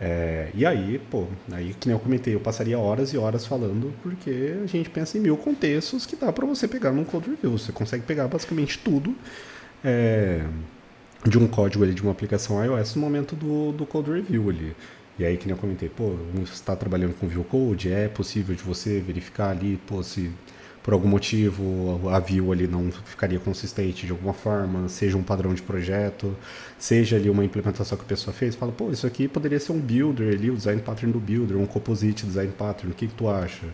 [0.00, 3.92] É, e aí, pô, aí que nem eu comentei, eu passaria horas e horas falando,
[4.02, 7.58] porque a gente pensa em mil contextos que dá para você pegar num code review.
[7.58, 9.14] Você consegue pegar basicamente tudo
[9.84, 10.44] é,
[11.26, 14.74] de um código ali, de uma aplicação iOS no momento do, do code review ali.
[15.18, 18.54] E aí, que nem eu comentei, pô, você está trabalhando com view code, é possível
[18.54, 20.30] de você verificar ali, pô, se
[20.82, 25.52] por algum motivo a view ali não ficaria consistente de alguma forma, seja um padrão
[25.52, 26.34] de projeto,
[26.78, 29.80] seja ali uma implementação que a pessoa fez, fala, pô, isso aqui poderia ser um
[29.80, 33.28] builder ali, o design pattern do builder, um composite design pattern, o que, que tu
[33.28, 33.66] acha?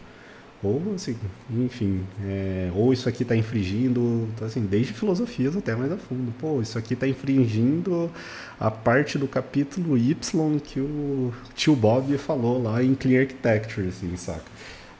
[0.64, 1.14] Ou assim,
[1.50, 6.32] enfim, é, ou isso aqui está infringindo, assim, desde filosofias até mais a fundo.
[6.38, 8.10] Pô, isso aqui está infringindo
[8.58, 14.16] a parte do capítulo Y que o tio Bob falou lá em Clean Architecture, assim,
[14.16, 14.40] saca?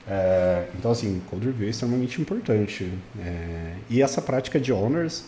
[0.07, 2.91] É, então, assim, code review é extremamente importante.
[3.19, 5.25] É, e essa prática de honors,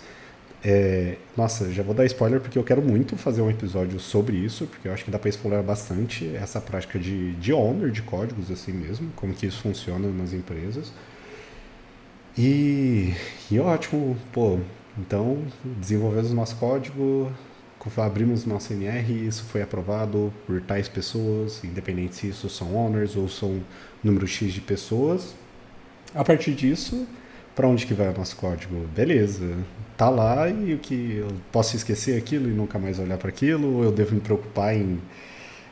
[0.64, 4.66] é, nossa, já vou dar spoiler porque eu quero muito fazer um episódio sobre isso,
[4.66, 7.52] porque eu acho que dá para explorar bastante essa prática de, de
[7.90, 10.92] de códigos assim mesmo, como que isso funciona nas empresas.
[12.36, 13.14] E,
[13.50, 14.58] e ótimo, pô,
[14.98, 17.32] então desenvolvemos nosso código,
[17.96, 23.28] abrimos nosso NR isso foi aprovado por tais pessoas, independente se isso são owners ou
[23.28, 23.62] são
[24.06, 25.34] número X de pessoas.
[26.14, 27.06] A partir disso,
[27.54, 28.86] para onde que vai o nosso código?
[28.94, 29.56] Beleza,
[29.96, 33.76] tá lá e o que eu posso esquecer aquilo e nunca mais olhar para aquilo?
[33.76, 35.00] Ou eu devo me preocupar em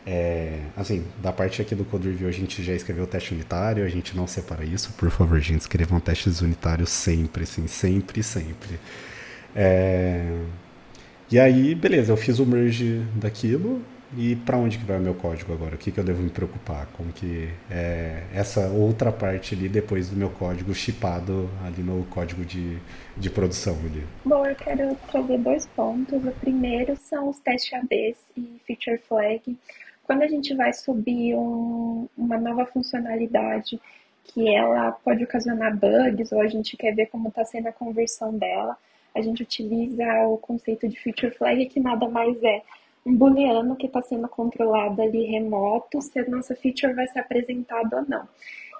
[0.06, 3.84] é, assim, da parte aqui do Code Review a gente já escreveu o teste unitário,
[3.84, 8.78] a gente não separa isso, por favor, gente, escrevam testes unitários sempre, sim, sempre, sempre.
[9.56, 10.26] É,
[11.30, 13.80] e aí, beleza, eu fiz o merge daquilo
[14.16, 15.74] e para onde que vai o meu código agora?
[15.74, 16.86] O que, que eu devo me preocupar?
[16.96, 22.44] Como que é essa outra parte ali depois do meu código chipado ali no código
[22.44, 22.78] de,
[23.16, 24.04] de produção ali?
[24.24, 26.24] Bom, eu quero trazer dois pontos.
[26.24, 29.58] O primeiro são os testes ABs e feature flag.
[30.04, 33.80] Quando a gente vai subir um, uma nova funcionalidade
[34.24, 38.36] que ela pode ocasionar bugs ou a gente quer ver como está sendo a conversão
[38.36, 38.76] dela,
[39.14, 42.62] a gente utiliza o conceito de feature flag, que nada mais é
[43.06, 47.98] um booleano que está sendo controlado ali remoto, se a nossa feature vai ser apresentada
[47.98, 48.28] ou não.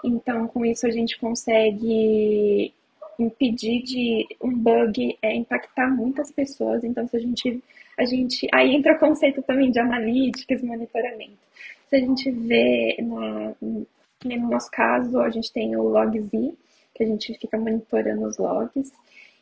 [0.05, 2.73] Então, com isso, a gente consegue
[3.19, 6.85] impedir de um bug é, impactar muitas pessoas.
[6.85, 7.63] Então, se a gente,
[7.99, 8.49] a gente.
[8.53, 11.39] Aí entra o conceito também de analíticas, monitoramento.
[11.89, 16.31] Se a gente vê, na, no nosso caso, a gente tem o logz,
[16.95, 18.93] que a gente fica monitorando os logs.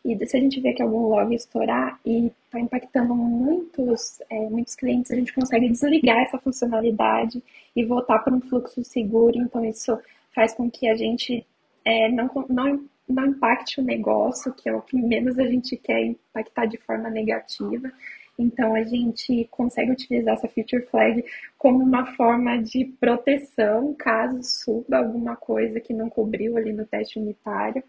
[0.04, 4.74] E se a gente vê que algum log estourar e está impactando muitos, é, muitos
[4.74, 7.42] clientes, a gente consegue desligar essa funcionalidade
[7.74, 9.38] e voltar para um fluxo seguro.
[9.38, 9.96] Então, isso
[10.34, 11.46] faz com que a gente
[11.84, 16.04] é, não, não, não impacte o negócio, que é o que menos a gente quer
[16.04, 17.90] impactar de forma negativa.
[18.36, 21.24] Então, a gente consegue utilizar essa feature flag
[21.56, 27.20] como uma forma de proteção caso suba alguma coisa que não cobriu ali no teste
[27.20, 27.84] unitário.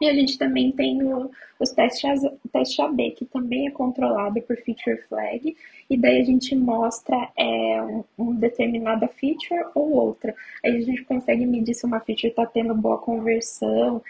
[0.00, 4.56] E a gente também tem o, os testes, teste AB, que também é controlado por
[4.56, 5.54] feature flag,
[5.90, 10.34] e daí a gente mostra é, um, uma determinada feature ou outra.
[10.64, 14.02] Aí a gente consegue medir se uma feature está tendo boa conversão,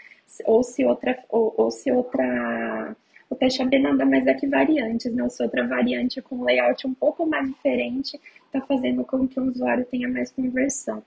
[0.45, 2.95] ou se outra, ou, ou se outra
[3.29, 5.27] o teste AB nada mais é que variantes, né?
[5.29, 9.85] Se outra variante com layout um pouco mais diferente está fazendo com que o usuário
[9.85, 11.01] tenha mais conversão.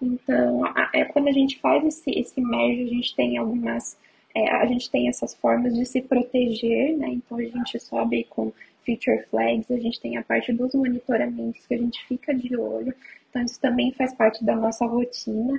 [0.00, 0.62] Então,
[0.94, 3.96] é, quando a gente faz esse, esse merge, a gente tem algumas
[4.36, 7.08] é, a gente tem essas formas de se proteger, né?
[7.08, 8.52] Então a gente sobe com
[8.84, 12.94] feature flags, a gente tem a parte dos monitoramentos que a gente fica de olho.
[13.30, 15.58] Então isso também faz parte da nossa rotina.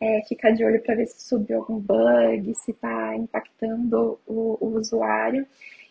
[0.00, 4.76] É, ficar de olho para ver se subiu algum bug, se está impactando o, o,
[4.76, 5.46] usuário.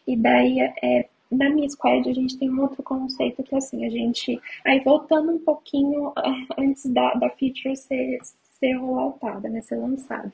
[0.05, 3.86] E daí, é, na minha squad, a gente tem um outro conceito que é assim,
[3.86, 4.39] a gente.
[4.65, 6.11] Aí voltando um pouquinho
[6.57, 8.19] antes da, da feature ser,
[8.59, 8.77] ser
[9.49, 10.31] né, ser lançada.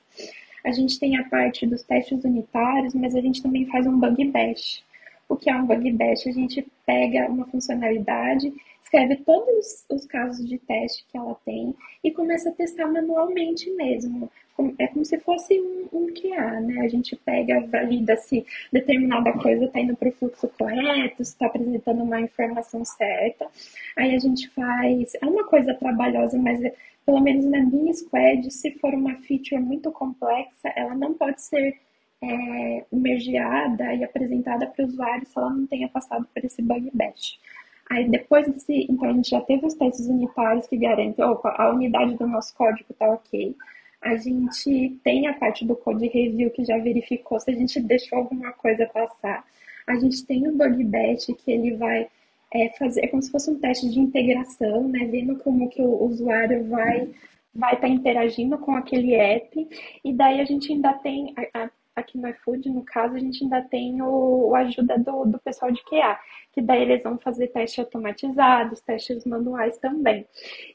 [0.63, 4.25] A gente tem a parte dos testes unitários, mas a gente também faz um bug
[4.25, 4.83] bash.
[5.27, 6.27] O que é um bug bash?
[6.27, 8.53] A gente pega uma funcionalidade,
[8.83, 14.29] escreve todos os casos de teste que ela tem e começa a testar manualmente mesmo.
[14.77, 16.81] É como se fosse um, um QA, né?
[16.81, 21.47] A gente pega, valida se determinada coisa está indo para o fluxo correto, se está
[21.47, 23.47] apresentando uma informação certa.
[23.97, 25.15] Aí a gente faz.
[25.21, 26.59] É uma coisa trabalhosa, mas
[27.05, 31.79] pelo menos na minha squad, se for uma feature muito complexa, ela não pode ser
[32.21, 36.89] é, mergeada e apresentada para o usuário se ela não tenha passado por esse bug
[36.93, 37.39] bash.
[37.91, 41.69] Aí depois desse, então a gente já teve os testes unitários que garantem, opa, a
[41.71, 43.53] unidade do nosso código está ok.
[44.01, 48.19] A gente tem a parte do code review que já verificou se a gente deixou
[48.19, 49.45] alguma coisa passar.
[49.85, 52.07] A gente tem o bug bash que ele vai
[52.53, 55.05] é, fazer, é como se fosse um teste de integração, né?
[55.07, 57.09] Vendo como que o usuário vai
[57.53, 59.67] vai estar tá interagindo com aquele app.
[60.01, 63.43] E daí a gente ainda tem, a, a, aqui no iFood, no caso, a gente
[63.43, 66.19] ainda tem o, o ajuda do, do pessoal de QA,
[66.51, 70.25] que daí eles vão fazer testes automatizados, testes manuais também.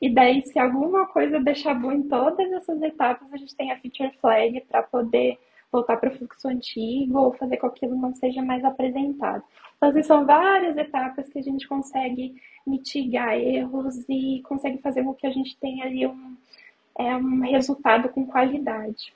[0.01, 3.79] E daí, se alguma coisa deixar bom em todas essas etapas, a gente tem a
[3.79, 5.39] feature flag para poder
[5.71, 9.43] voltar para o fluxo antigo ou fazer com que aquilo não seja mais apresentado.
[9.77, 12.35] Então, assim, são várias etapas que a gente consegue
[12.67, 16.37] mitigar erros e consegue fazer com que a gente tenha ali um,
[16.99, 19.13] é, um resultado com qualidade.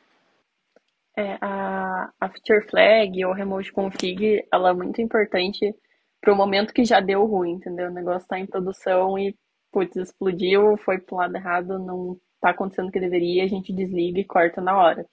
[1.20, 5.74] É, a, feature flag ou remote config, ela é muito importante
[6.18, 7.88] para o momento que já deu ruim, entendeu?
[7.88, 9.36] O negócio está em produção e,
[9.70, 13.70] putz, explodiu, foi para o lado errado, não, tá acontecendo o que deveria, a gente
[13.70, 15.06] desliga e corta na hora.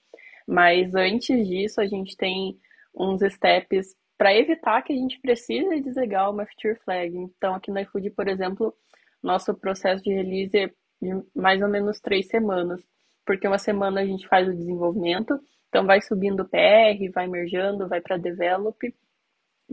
[0.46, 2.56] Mas antes disso, a gente tem
[2.94, 7.14] uns steps para evitar que a gente precise desligar uma feature flag.
[7.14, 8.74] Então, aqui no iFood, por exemplo,
[9.22, 10.70] nosso processo de release é
[11.02, 12.82] de mais ou menos três semanas,
[13.26, 15.38] porque uma semana a gente faz o desenvolvimento,
[15.68, 18.94] então vai subindo o PR, vai mergeando, vai para develop,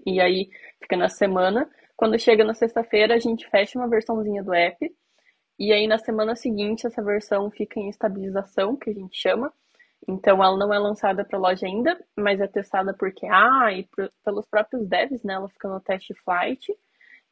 [0.05, 0.49] e aí
[0.81, 1.69] fica na semana.
[1.95, 4.93] Quando chega na sexta-feira, a gente fecha uma versãozinha do app,
[5.57, 9.53] e aí na semana seguinte essa versão fica em estabilização, que a gente chama.
[10.07, 13.87] Então ela não é lançada para loja ainda, mas é testada por QA e
[14.23, 15.33] pelos próprios devs, né?
[15.33, 16.71] Ela fica no test flight.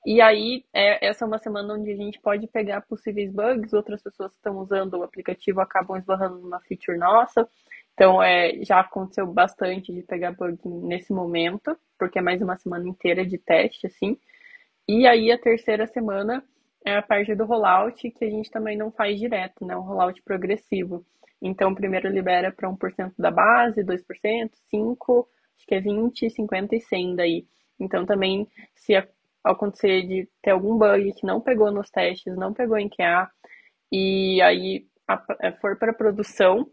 [0.06, 4.02] E aí, é, essa é uma semana onde a gente pode pegar possíveis bugs, outras
[4.02, 7.48] pessoas que estão usando o aplicativo acabam esbarrando numa feature nossa.
[7.94, 12.88] Então, é, já aconteceu bastante de pegar bug nesse momento, porque é mais uma semana
[12.88, 14.18] inteira de teste, assim.
[14.88, 16.44] E aí, a terceira semana
[16.86, 19.76] é a parte do rollout, que a gente também não faz direto, né?
[19.78, 21.06] Um rollout progressivo.
[21.42, 25.26] Então, primeiro libera para 1% da base, 2%, 5%,
[25.58, 27.46] acho que é 20%, 50% e 100% daí.
[27.80, 28.94] Então, também, se
[29.44, 33.30] acontecer de ter algum bug que não pegou nos testes, não pegou em QA,
[33.92, 34.88] e aí
[35.60, 36.68] for para produção,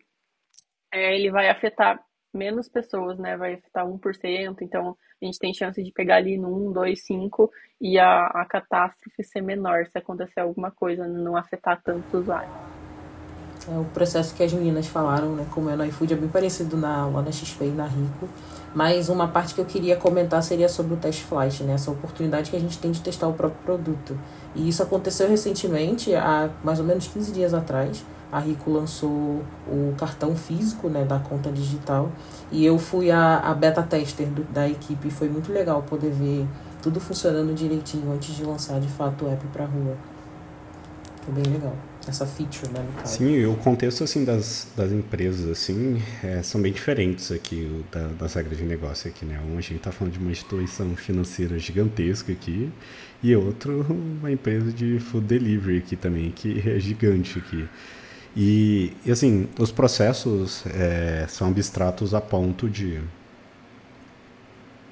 [0.92, 2.00] é, ele vai afetar
[2.32, 3.36] menos pessoas, né?
[3.36, 7.50] Vai afetar 1%, então a gente tem chance de pegar ali no 1, 2, 5
[7.80, 12.50] e a, a catástrofe ser menor se acontecer alguma coisa, não afetar tanto o usuário.
[13.68, 15.46] É o processo que as meninas falaram, né?
[15.50, 18.28] Como é no iFood, é bem parecido na, lá na XP e na Rico.
[18.74, 21.74] Mas uma parte que eu queria comentar seria sobre o test flight, né?
[21.74, 24.18] Essa oportunidade que a gente tem de testar o próprio produto.
[24.54, 28.02] E isso aconteceu recentemente, há mais ou menos 15 dias atrás.
[28.32, 32.10] A Rico lançou o cartão físico né, da conta digital.
[32.52, 35.08] E eu fui a, a beta tester do, da equipe.
[35.08, 36.46] E foi muito legal poder ver
[36.82, 39.96] tudo funcionando direitinho antes de lançar de fato o app para rua.
[41.24, 41.74] Foi bem legal
[42.08, 43.18] essa feature, né, no caso.
[43.18, 48.08] Sim, o contexto assim das, das empresas assim é, são bem diferentes aqui o, da,
[48.08, 49.40] das regras de negócio aqui, né?
[49.48, 52.70] Um a gente está falando de uma instituição financeira gigantesca aqui
[53.22, 57.68] e outro uma empresa de food delivery aqui também que é gigante aqui.
[58.36, 63.00] E, e assim, os processos é, são abstratos a ponto de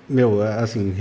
[0.09, 0.95] meu, assim,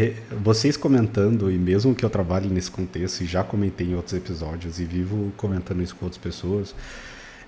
[0.44, 4.82] vocês comentando, e mesmo que eu trabalhe nesse contexto, e já comentei em outros episódios,
[4.82, 6.76] e vivo comentando isso com outras pessoas,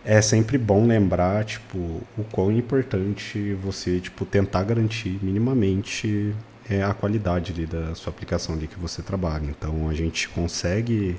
[0.06, 1.78] é sempre bom lembrar, tipo,
[2.18, 6.34] o quão importante você, tipo, tentar garantir minimamente
[6.70, 9.46] é, a qualidade ali da sua aplicação ali que você trabalha.
[9.46, 11.18] Então, a gente consegue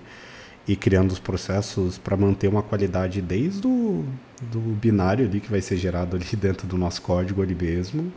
[0.66, 4.04] ir criando os processos para manter uma qualidade desde o
[4.42, 8.12] do binário ali que vai ser gerado ali dentro do nosso código ali mesmo,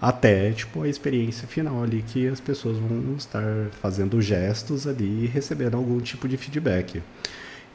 [0.00, 3.42] até tipo a experiência final ali que as pessoas vão estar
[3.80, 7.02] fazendo gestos ali e recebendo algum tipo de feedback.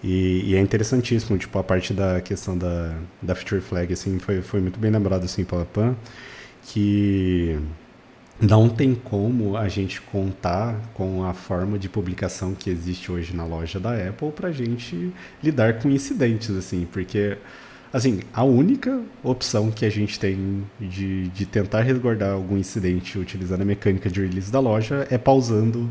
[0.04, 4.42] E, e, é interessantíssimo, tipo, a parte da questão da, da feature flag, assim, foi,
[4.42, 5.94] foi muito bem lembrado, assim, pela Pan,
[6.64, 7.60] que
[8.42, 13.46] não tem como a gente contar com a forma de publicação que existe hoje na
[13.46, 15.12] loja da Apple para a gente
[15.44, 17.38] lidar com incidentes, assim, porque
[17.92, 23.62] Assim, a única opção que a gente tem de, de tentar resguardar algum incidente utilizando
[23.64, 25.90] a mecânica de release da loja é pausando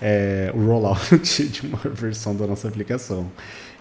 [0.00, 1.18] é, o rollout
[1.48, 3.28] de uma versão da nossa aplicação.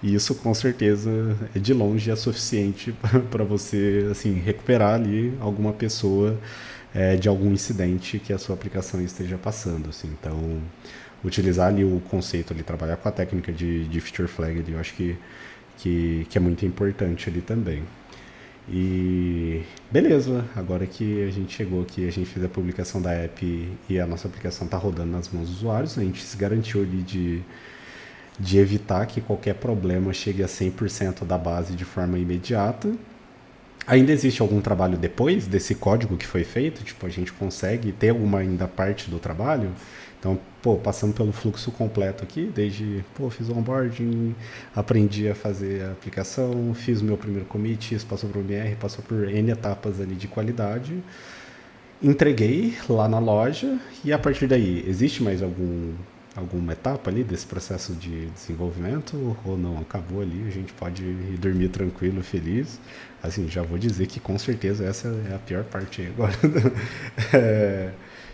[0.01, 2.95] E isso com certeza é de longe é suficiente
[3.29, 6.35] para você assim recuperar ali alguma pessoa
[6.93, 9.89] é, de algum incidente que a sua aplicação esteja passando.
[9.89, 10.09] Assim.
[10.19, 10.61] Então,
[11.23, 14.79] utilizar ali o conceito ali, trabalhar com a técnica de, de feature flag, ali, eu
[14.79, 15.17] acho que
[15.81, 17.83] que, que é muito importante ali também.
[18.69, 23.69] E beleza, agora que a gente chegou aqui, a gente fez a publicação da app
[23.89, 27.01] e a nossa aplicação está rodando nas mãos dos usuários, a gente se garantiu ali
[27.01, 27.41] de,
[28.39, 32.93] de evitar que qualquer problema chegue a 100% da base de forma imediata.
[33.87, 36.83] Ainda existe algum trabalho depois desse código que foi feito?
[36.83, 39.71] Tipo, a gente consegue ter alguma ainda parte do trabalho?
[40.19, 44.35] Então, pô, passando pelo fluxo completo aqui, desde, pô, fiz onboarding,
[44.75, 49.03] aprendi a fazer a aplicação, fiz o meu primeiro commit, isso passou o MR, passou
[49.03, 51.03] por N etapas ali de qualidade,
[52.03, 55.93] entreguei lá na loja e a partir daí, existe mais algum
[56.33, 61.37] alguma etapa ali desse processo de desenvolvimento ou não acabou ali a gente pode ir
[61.37, 62.79] dormir tranquilo feliz
[63.23, 66.33] assim já vou dizer que com certeza essa é a pior parte agora
[67.33, 67.91] é,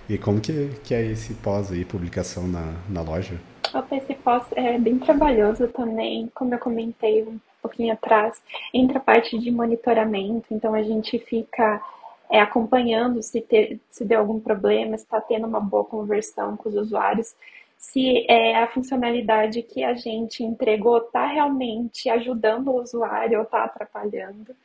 [0.10, 3.38] e como que, que é esse pós aí, publicação na, na loja?
[3.92, 8.42] Esse pós é bem trabalhoso também, como eu comentei um pouquinho atrás,
[8.74, 11.82] entra a parte de monitoramento, então a gente fica
[12.30, 16.70] é, acompanhando se, ter, se deu algum problema, se está tendo uma boa conversão com
[16.70, 17.36] os usuários.
[17.78, 23.66] se é, a funcionalidade que a gente entregou está realmente ajudando o usuário ou está
[23.66, 24.56] atrapalhando.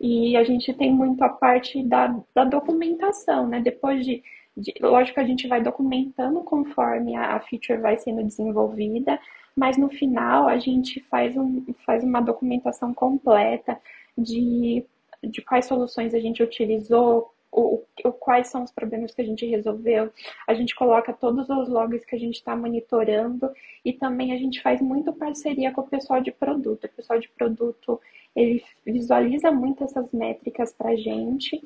[0.00, 3.60] E a gente tem muito a parte da, da documentação, né?
[3.60, 4.22] Depois de,
[4.56, 9.20] de, Lógico a gente vai documentando conforme a, a feature vai sendo desenvolvida,
[9.54, 13.78] mas no final a gente faz, um, faz uma documentação completa
[14.16, 14.84] de,
[15.22, 19.46] de quais soluções a gente utilizou, o, o, quais são os problemas que a gente
[19.46, 20.10] resolveu.
[20.46, 23.50] A gente coloca todos os logs que a gente está monitorando
[23.84, 26.84] e também a gente faz muito parceria com o pessoal de produto.
[26.84, 28.00] O pessoal de produto
[28.34, 31.60] ele visualiza muito essas métricas para a gente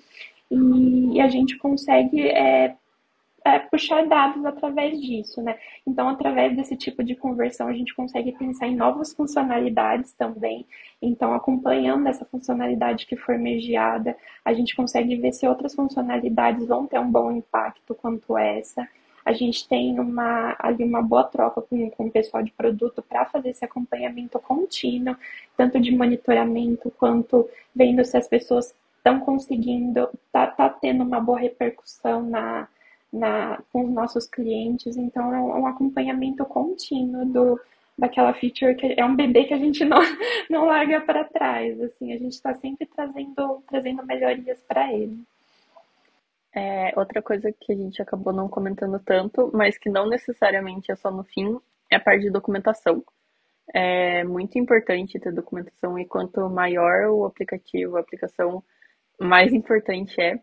[0.51, 2.77] e, e, a gente consegue é,
[3.45, 5.59] é, puxar dados através disso, né?
[5.87, 10.67] Então, através desse tipo de conversão, a gente consegue pensar em novas funcionalidades também.
[11.01, 16.87] Então, acompanhando essa funcionalidade que for mediada, a gente consegue ver se outras funcionalidades vão
[16.87, 18.89] ter um bom impacto quanto essa.
[19.23, 23.27] A gente tem uma, ali uma boa troca com, com o pessoal de produto para
[23.27, 25.17] fazer esse acompanhamento contínuo,
[25.57, 31.39] tanto de monitoramento quanto vendo se as pessoas estão conseguindo, tá, tá tendo uma boa
[31.39, 32.69] repercussão na,
[33.15, 34.97] na, com os nossos clientes.
[34.97, 37.61] Então, é um acompanhamento contínuo do,
[37.97, 40.01] daquela feature que é um bebê que a gente não,
[40.51, 41.81] não larga para trás.
[41.81, 45.19] Assim, a gente está sempre trazendo, trazendo melhorias para ele.
[46.55, 50.97] É, outra coisa que a gente acabou não comentando tanto, mas que não necessariamente é
[50.97, 51.59] só no fim,
[51.91, 53.03] é a parte de documentação.
[53.73, 58.63] É muito importante ter documentação e quanto maior o aplicativo, a aplicação,
[59.19, 60.39] mais importante é.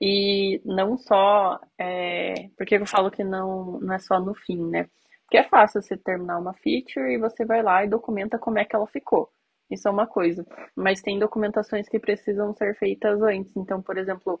[0.00, 1.60] E não só.
[1.78, 2.48] É...
[2.56, 4.88] Por que eu falo que não, não é só no fim, né?
[5.24, 8.64] Porque é fácil você terminar uma feature e você vai lá e documenta como é
[8.64, 9.30] que ela ficou.
[9.70, 10.46] Isso é uma coisa.
[10.74, 13.54] Mas tem documentações que precisam ser feitas antes.
[13.56, 14.40] Então, por exemplo,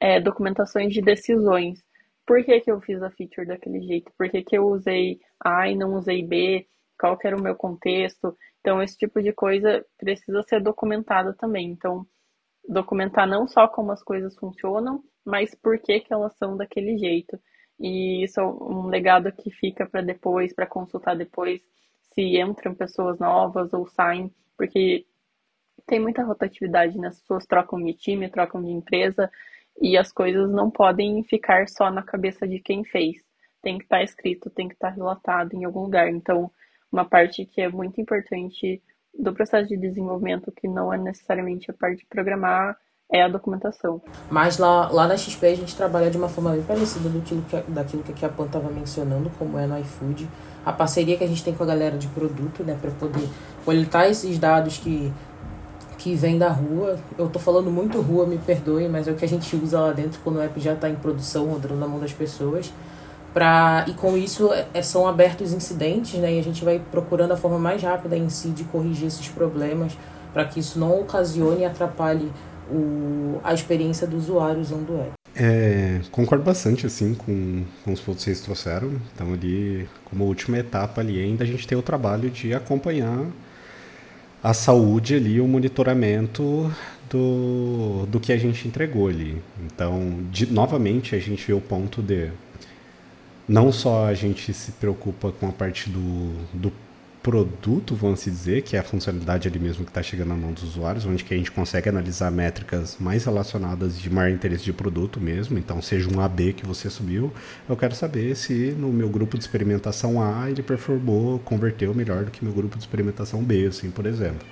[0.00, 1.82] é, documentações de decisões.
[2.24, 4.12] Por que, que eu fiz a feature daquele jeito?
[4.16, 6.66] Por que, que eu usei A e não usei B?
[6.98, 8.36] Qual que era o meu contexto?
[8.60, 11.70] Então, esse tipo de coisa precisa ser documentada também.
[11.70, 12.06] Então,
[12.70, 17.38] documentar não só como as coisas funcionam, mas por que, que elas são daquele jeito.
[17.78, 21.60] E isso é um legado que fica para depois, para consultar depois
[22.14, 25.06] se entram pessoas novas ou saem, porque
[25.86, 27.08] tem muita rotatividade, né?
[27.08, 29.30] As pessoas trocam de time, trocam de empresa
[29.80, 33.16] e as coisas não podem ficar só na cabeça de quem fez.
[33.62, 36.08] Tem que estar tá escrito, tem que estar tá relatado em algum lugar.
[36.08, 36.50] Então,
[36.92, 38.82] uma parte que é muito importante
[39.18, 42.76] do processo de desenvolvimento, que não é necessariamente a parte de programar,
[43.12, 44.00] é a documentação.
[44.30, 47.34] Mas lá, lá na XP a gente trabalha de uma forma bem parecida do que,
[47.68, 50.28] daquilo que a Pan estava mencionando, como é no iFood.
[50.64, 53.28] A parceria que a gente tem com a galera de produto, né, para poder
[53.64, 55.12] coletar esses dados que,
[55.98, 56.98] que vêm da rua.
[57.18, 59.92] Eu tô falando muito rua, me perdoem, mas é o que a gente usa lá
[59.92, 62.72] dentro quando o app já está em produção, rodando na mão das pessoas.
[63.32, 66.34] Pra, e com isso é, é, são abertos incidentes, né?
[66.34, 69.96] E a gente vai procurando a forma mais rápida em si de corrigir esses problemas
[70.32, 72.30] para que isso não ocasione e atrapalhe
[72.70, 75.12] o, a experiência do usuário usando o app.
[75.34, 78.92] É, concordo bastante assim com, com os pontos que vocês trouxeram.
[79.14, 83.26] Então ali, como última etapa ali, ainda a gente tem o trabalho de acompanhar
[84.42, 86.72] a saúde ali, o monitoramento
[87.10, 89.42] do, do que a gente entregou ali.
[89.66, 92.30] Então, de, novamente, a gente vê o ponto de
[93.50, 96.72] não só a gente se preocupa com a parte do, do
[97.20, 100.62] produto, vamos dizer, que é a funcionalidade ali mesmo que está chegando na mão dos
[100.62, 105.20] usuários, onde que a gente consegue analisar métricas mais relacionadas de maior interesse de produto
[105.20, 105.58] mesmo.
[105.58, 107.32] Então, seja um AB que você subiu,
[107.68, 112.30] eu quero saber se no meu grupo de experimentação A ele performou, converteu melhor do
[112.30, 114.46] que meu grupo de experimentação B, assim, por exemplo.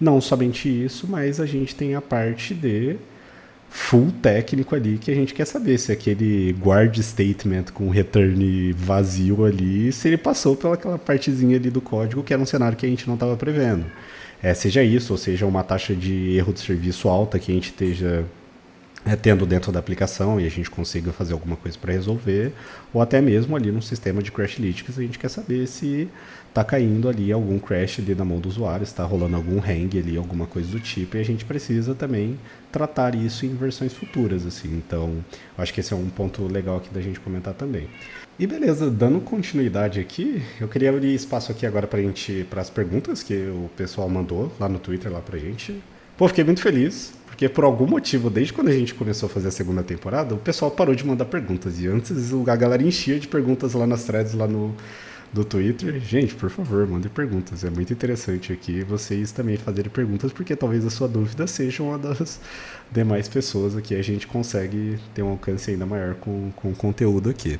[0.00, 2.96] Não somente isso, mas a gente tem a parte de
[3.76, 9.44] full técnico ali que a gente quer saber se aquele guard statement com return vazio
[9.44, 12.88] ali, se ele passou pelaquela partezinha ali do código que era um cenário que a
[12.88, 13.84] gente não estava prevendo.
[14.40, 17.70] É, seja isso, ou seja uma taxa de erro de serviço alta que a gente
[17.70, 18.24] esteja
[19.04, 22.52] é, tendo dentro da aplicação e a gente consiga fazer alguma coisa para resolver,
[22.92, 26.08] ou até mesmo ali no sistema de Crashlytics a gente quer saber se
[26.54, 30.16] está caindo ali algum crash ali na mão do usuário, está rolando algum hang ali,
[30.16, 32.38] alguma coisa do tipo, e a gente precisa também
[32.70, 34.68] tratar isso em versões futuras, assim.
[34.68, 35.16] Então,
[35.58, 37.88] acho que esse é um ponto legal aqui da gente comentar também.
[38.38, 42.70] E beleza, dando continuidade aqui, eu queria abrir espaço aqui agora para gente para as
[42.70, 45.82] perguntas que o pessoal mandou lá no Twitter lá pra gente.
[46.16, 49.48] Pô, fiquei muito feliz, porque por algum motivo, desde quando a gente começou a fazer
[49.48, 51.80] a segunda temporada, o pessoal parou de mandar perguntas.
[51.80, 54.72] E antes a galera enchia de perguntas lá nas threads lá no,
[55.34, 55.98] do Twitter.
[56.00, 57.64] Gente, por favor, mandem perguntas.
[57.64, 61.98] É muito interessante aqui vocês também fazerem perguntas, porque talvez a sua dúvida seja uma
[61.98, 62.40] das
[62.90, 63.96] demais pessoas aqui.
[63.96, 67.58] A gente consegue ter um alcance ainda maior com, com o conteúdo aqui.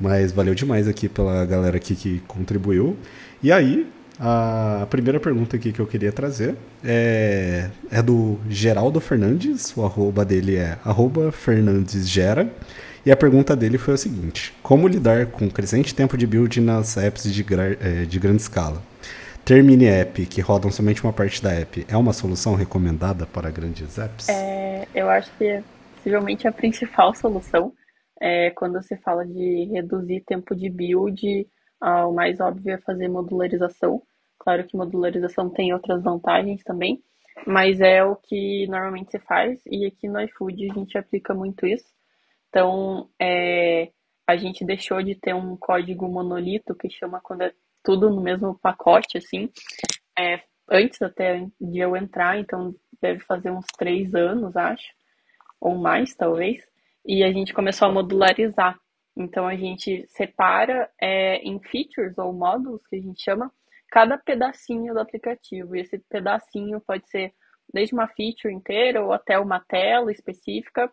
[0.00, 2.96] Mas valeu demais aqui pela galera aqui que contribuiu.
[3.42, 3.86] E aí,
[4.18, 6.54] a primeira pergunta aqui que eu queria trazer
[6.84, 12.50] é, é do Geraldo Fernandes, o arroba dele é arroba fernandesgera,
[13.04, 16.60] e a pergunta dele foi a seguinte, como lidar com o crescente tempo de build
[16.60, 17.44] nas apps de,
[17.80, 18.82] é, de grande escala?
[19.44, 23.50] Ter mini app que rodam somente uma parte da app é uma solução recomendada para
[23.50, 24.28] grandes apps?
[24.28, 25.62] É, eu acho que é
[25.96, 27.72] possivelmente a principal solução
[28.20, 31.46] é quando se fala de reduzir tempo de build,
[31.82, 34.02] o mais óbvio é fazer modularização,
[34.40, 37.02] Claro que modularização tem outras vantagens também,
[37.46, 41.66] mas é o que normalmente se faz e aqui no iFood a gente aplica muito
[41.66, 41.84] isso.
[42.50, 43.90] Então, é,
[44.26, 47.52] a gente deixou de ter um código monolito que chama quando é
[47.82, 49.48] tudo no mesmo pacote, assim,
[50.18, 54.92] é, antes até de eu entrar, então deve fazer uns três anos, acho,
[55.60, 56.62] ou mais talvez,
[57.06, 58.78] e a gente começou a modularizar.
[59.16, 63.50] Então a gente separa é, em features ou módulos que a gente chama
[63.90, 65.74] cada pedacinho do aplicativo.
[65.74, 67.32] E esse pedacinho pode ser
[67.72, 70.90] desde uma feature inteira ou até uma tela específica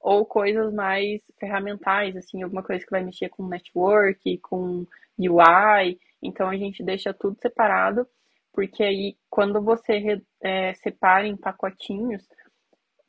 [0.00, 4.86] ou coisas mais ferramentais, assim, alguma coisa que vai mexer com network, com
[5.18, 5.98] UI.
[6.22, 8.06] Então a gente deixa tudo separado,
[8.52, 12.26] porque aí quando você é, separa em pacotinhos,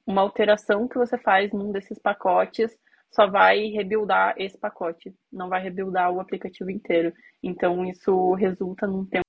[0.06, 2.78] uma alteração que você faz num desses pacotes
[3.12, 7.14] só vai rebuildar esse pacote, não vai rebuildar o aplicativo inteiro.
[7.44, 9.26] Então isso resulta num tempo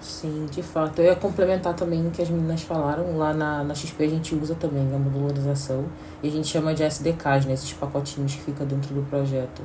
[0.00, 1.00] Sim, de fato.
[1.00, 3.16] Eu ia complementar também o que as meninas falaram.
[3.16, 5.84] Lá na, na XP a gente usa também a modularização
[6.22, 7.52] e a gente chama de SDKs, né?
[7.54, 9.62] Esses pacotinhos que ficam dentro do projeto.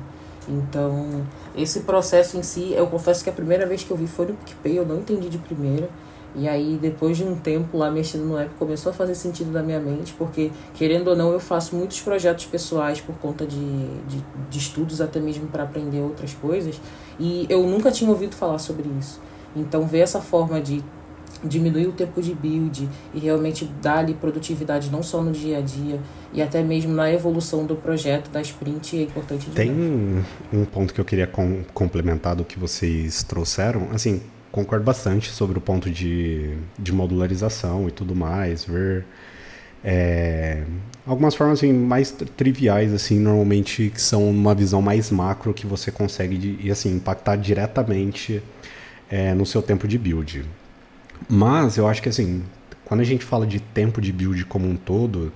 [0.48, 1.26] Então,
[1.56, 4.34] esse processo em si, eu confesso que a primeira vez que eu vi foi no
[4.34, 5.88] PicPay, eu não entendi de primeira.
[6.38, 9.62] E aí, depois de um tempo lá mexendo no app, começou a fazer sentido na
[9.62, 14.22] minha mente, porque, querendo ou não, eu faço muitos projetos pessoais por conta de, de,
[14.50, 16.78] de estudos, até mesmo para aprender outras coisas.
[17.18, 19.18] E eu nunca tinha ouvido falar sobre isso.
[19.56, 20.84] Então, ver essa forma de
[21.44, 25.60] diminuir o tempo de build e realmente dar ali produtividade não só no dia a
[25.60, 26.00] dia
[26.32, 29.70] e até mesmo na evolução do projeto, da sprint, é importante Tem
[30.52, 33.88] um ponto que eu queria com, complementar do que vocês trouxeram.
[33.92, 39.04] Assim, concordo bastante sobre o ponto de, de modularização e tudo mais, ver
[39.84, 40.64] é,
[41.06, 45.92] algumas formas assim, mais triviais, assim, normalmente que são uma visão mais macro que você
[45.92, 48.42] consegue de, assim, impactar diretamente
[49.10, 50.44] é, no seu tempo de build.
[51.28, 52.42] Mas eu acho que assim,
[52.84, 55.32] quando a gente fala de tempo de build como um todo,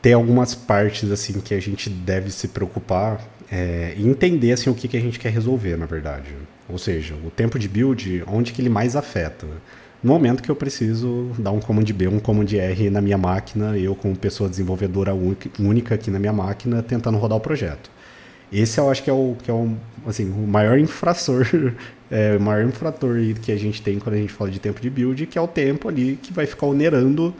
[0.00, 3.20] tem algumas partes assim que a gente deve se preocupar
[3.50, 6.30] é, e entender assim o que, que a gente quer resolver, na verdade.
[6.68, 9.46] Ou seja, o tempo de build, onde que ele mais afeta.
[10.02, 13.76] No momento que eu preciso dar um comando B, um comando R na minha máquina,
[13.76, 15.12] eu como pessoa desenvolvedora
[15.58, 17.90] única aqui na minha máquina, tentando rodar o projeto.
[18.52, 21.46] Esse eu acho que é o, que é o, assim, o maior infrator,
[22.10, 24.88] é, o maior infrator que a gente tem quando a gente fala de tempo de
[24.88, 27.34] build, que é o tempo ali que vai ficar onerando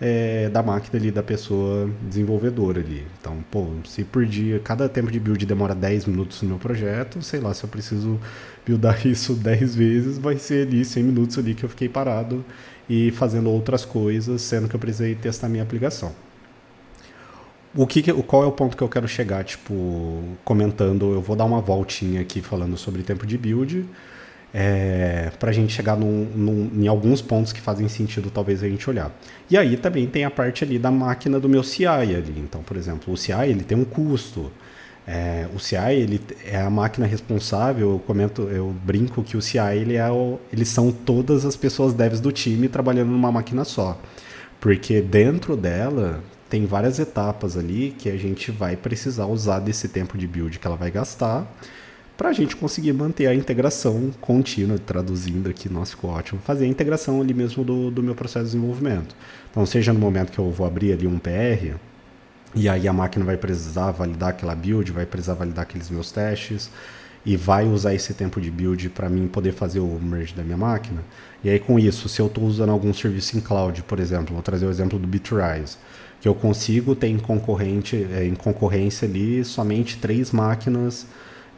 [0.00, 3.04] é, da máquina ali, da pessoa desenvolvedora ali.
[3.20, 7.22] Então, pô, se por dia, cada tempo de build demora 10 minutos no meu projeto,
[7.22, 8.18] sei lá, se eu preciso
[8.66, 12.44] buildar isso 10 vezes, vai ser ali 100 minutos ali que eu fiquei parado
[12.88, 16.12] e fazendo outras coisas, sendo que eu precisei testar minha aplicação
[17.74, 21.44] o que, qual é o ponto que eu quero chegar, tipo, comentando, eu vou dar
[21.44, 23.84] uma voltinha aqui falando sobre tempo de build,
[24.52, 28.68] é, para a gente chegar num, num, em alguns pontos que fazem sentido talvez a
[28.68, 29.12] gente olhar.
[29.50, 32.34] E aí também tem a parte ali da máquina do meu CI ali.
[32.38, 34.50] Então, por exemplo, o CI ele tem um custo.
[35.06, 37.92] É, o CI ele é a máquina responsável.
[37.92, 41.92] Eu comento, eu brinco que o CI ele é o, eles são todas as pessoas
[41.92, 44.00] devs do time trabalhando numa máquina só,
[44.60, 50.16] porque dentro dela tem várias etapas ali que a gente vai precisar usar desse tempo
[50.16, 51.46] de build que ela vai gastar
[52.18, 56.68] para a gente conseguir manter a integração contínua, traduzindo aqui, nossa, ficou ótimo, fazer a
[56.68, 59.14] integração ali mesmo do, do meu processo de desenvolvimento.
[59.48, 61.76] Então, seja no momento que eu vou abrir ali um PR,
[62.56, 66.68] e aí a máquina vai precisar validar aquela build, vai precisar validar aqueles meus testes,
[67.24, 70.56] e vai usar esse tempo de build para mim poder fazer o merge da minha
[70.56, 71.02] máquina.
[71.44, 74.42] E aí com isso, se eu estou usando algum serviço em cloud, por exemplo, vou
[74.42, 75.76] trazer o exemplo do Bitrise,
[76.20, 81.06] que eu consigo ter em, concorrente, é, em concorrência ali somente três máquinas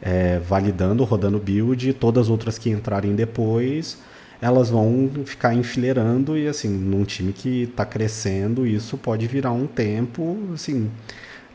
[0.01, 3.97] é, validando, rodando build, e todas as outras que entrarem depois,
[4.41, 9.67] elas vão ficar enfileirando e assim, num time que está crescendo, isso pode virar um
[9.67, 10.89] tempo, assim,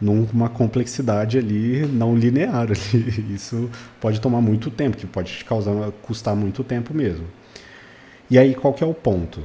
[0.01, 2.77] numa complexidade ali não linear ali.
[3.35, 3.71] Isso
[4.01, 7.25] pode tomar muito tempo, que pode te causar, custar muito tempo mesmo.
[8.31, 9.41] E aí qual que é o ponto?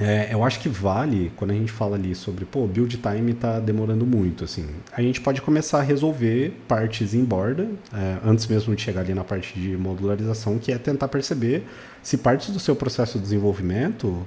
[0.00, 3.58] É, eu acho que vale, quando a gente fala ali sobre, pô, build time está
[3.58, 8.76] demorando muito, assim, a gente pode começar a resolver partes em borda, é, antes mesmo
[8.76, 11.64] de chegar ali na parte de modularização, que é tentar perceber
[12.00, 14.26] se partes do seu processo de desenvolvimento,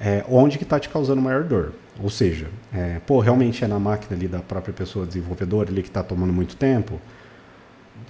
[0.00, 1.72] é, onde que está te causando maior dor.
[2.02, 5.88] Ou seja, é, pô, realmente é na máquina ali da própria pessoa desenvolvedora ali que
[5.88, 7.00] está tomando muito tempo,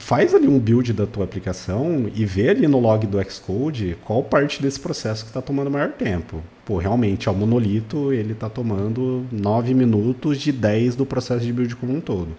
[0.04, 4.22] faz ali um build da tua aplicação e vê ali no log do Xcode qual
[4.22, 6.42] parte desse processo que está tomando maior tempo.
[6.62, 11.74] Pô, realmente, o monolito ele está tomando 9 minutos de 10 do processo de build
[11.76, 12.36] como um todo.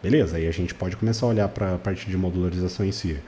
[0.00, 3.18] Beleza, aí a gente pode começar a olhar para a parte de modularização em si.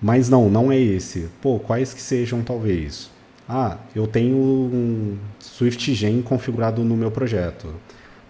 [0.00, 1.28] Mas não, não é esse.
[1.42, 3.10] Pô, quais que sejam talvez?
[3.46, 7.68] Ah, eu tenho um SwiftGen configurado no meu projeto.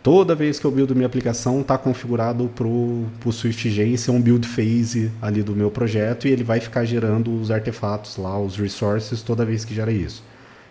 [0.02, 4.48] Toda vez que eu build minha aplicação, está configurado para o SwiftGen ser um build
[4.48, 9.20] phase ali do meu projeto e ele vai ficar gerando os artefatos lá, os resources,
[9.20, 10.24] toda vez que gera isso.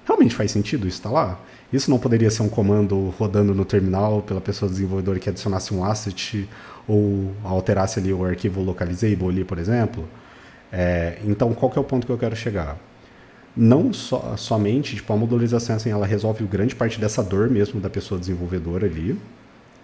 [0.04, 1.40] Realmente faz sentido isso tá lá?
[1.72, 5.84] Isso não poderia ser um comando rodando no terminal pela pessoa desenvolvedora que adicionasse um
[5.86, 6.50] asset
[6.88, 10.10] ou alterasse ali o arquivo localizable ali, por exemplo?
[10.72, 12.78] É, então, qual que é o ponto que eu quero chegar?
[13.60, 17.90] Não so, somente, tipo, a modularização assim, ela resolve grande parte dessa dor mesmo da
[17.90, 19.20] pessoa desenvolvedora ali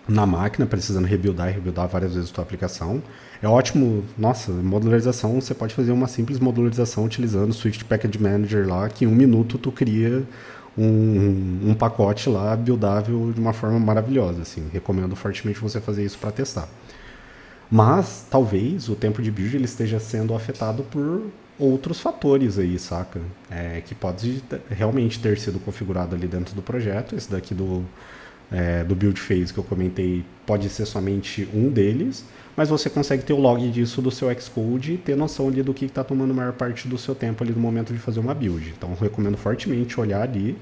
[0.07, 3.03] na máquina, precisando rebuildar e rebuildar várias vezes a tua aplicação.
[3.41, 8.65] É ótimo, nossa, modularização, você pode fazer uma simples modularização utilizando o Swift Package Manager
[8.65, 10.23] lá, que em um minuto tu cria
[10.77, 14.69] um, um pacote lá buildável de uma forma maravilhosa, assim.
[14.72, 16.69] Recomendo fortemente você fazer isso para testar.
[17.69, 21.23] Mas talvez o tempo de build ele esteja sendo afetado por
[21.57, 23.19] outros fatores aí, saca?
[23.49, 27.15] É, que pode realmente ter sido configurado ali dentro do projeto.
[27.15, 27.84] Esse daqui do,
[28.52, 32.26] é, do build phase que eu comentei pode ser somente um deles,
[32.56, 35.73] mas você consegue ter o log disso do seu Xcode e ter noção ali do
[35.73, 38.73] que está tomando maior parte do seu tempo ali no momento de fazer uma build.
[38.77, 40.57] Então recomendo fortemente olhar ali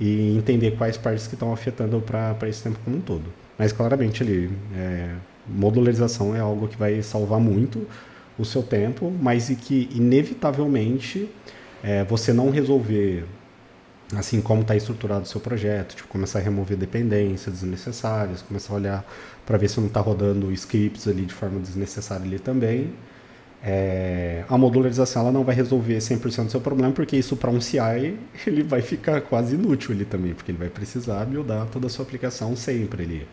[0.00, 3.24] e entender quais partes que estão afetando para esse tempo como um todo.
[3.58, 5.14] Mas claramente ali, é,
[5.48, 7.84] modularização é algo que vai salvar muito
[8.38, 11.28] o seu tempo, mas e que inevitavelmente
[11.82, 13.24] é, você não resolver
[14.16, 18.76] assim como está estruturado o seu projeto, tipo, começar a remover dependências desnecessárias, começar a
[18.76, 19.12] olhar
[19.44, 22.92] para ver se não está rodando scripts ali de forma desnecessária ali também.
[23.62, 27.60] É, a modularização ela não vai resolver 100% do seu problema, porque isso para um
[27.60, 28.16] CI
[28.46, 32.04] ele vai ficar quase inútil ali também, porque ele vai precisar buildar toda a sua
[32.04, 33.28] aplicação sempre ali.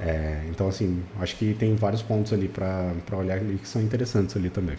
[0.00, 4.36] É, então, assim, acho que tem vários pontos ali para olhar ali que são interessantes
[4.36, 4.76] ali também.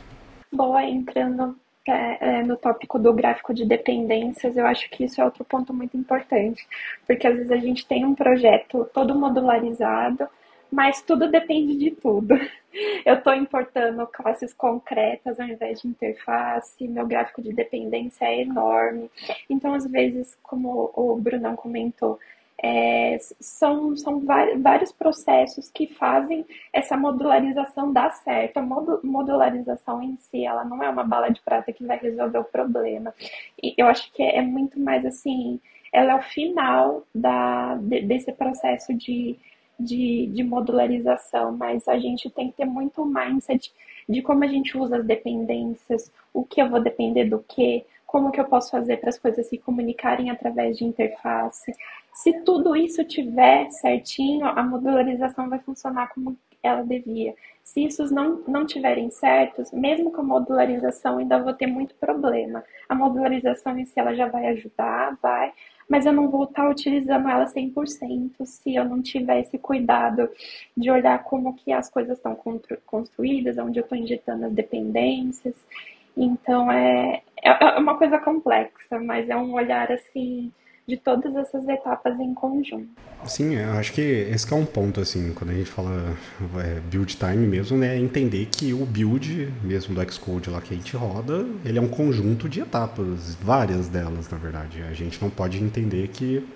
[0.51, 1.55] Boa, entrando
[1.87, 5.73] é, é, no tópico do gráfico de dependências, eu acho que isso é outro ponto
[5.73, 6.67] muito importante,
[7.05, 10.27] porque às vezes a gente tem um projeto todo modularizado,
[10.71, 12.35] mas tudo depende de tudo.
[13.05, 19.09] Eu estou importando classes concretas ao invés de interface, meu gráfico de dependência é enorme.
[19.49, 22.19] Então, às vezes, como o Brunão comentou,
[22.61, 24.21] é, são, são
[24.59, 28.57] vários processos que fazem essa modularização dar certo.
[28.57, 28.61] A
[29.03, 33.13] modularização em si, ela não é uma bala de prata que vai resolver o problema.
[33.61, 35.59] E eu acho que é, muito mais assim,
[35.91, 39.37] ela é o final da, desse processo de,
[39.79, 43.71] de, de modularização, mas a gente tem que ter muito mindset
[44.07, 48.31] de como a gente usa as dependências, o que eu vou depender do que, como
[48.31, 51.73] que eu posso fazer para as coisas se comunicarem através de interface.
[52.15, 57.35] Se tudo isso tiver certinho, a modularização vai funcionar como ela devia.
[57.61, 62.63] Se isso não, não tiverem certos, mesmo com a modularização, ainda vou ter muito problema.
[62.87, 65.51] A modularização em si ela já vai ajudar, vai,
[65.89, 70.29] mas eu não vou estar utilizando ela 100% se eu não tiver esse cuidado
[70.75, 72.35] de olhar como que as coisas estão
[72.85, 75.53] construídas, onde eu estou injetando as dependências.
[76.15, 80.51] Então é, é, é uma coisa complexa, mas é um olhar assim
[80.87, 82.87] de todas essas etapas em conjunto.
[83.25, 86.15] Sim, eu acho que esse que é um ponto, assim, quando a gente fala
[86.63, 90.73] é, build time mesmo, né, é entender que o build mesmo do Xcode lá que
[90.73, 94.83] a gente roda, ele é um conjunto de etapas, várias delas, na verdade.
[94.83, 96.47] A gente não pode entender que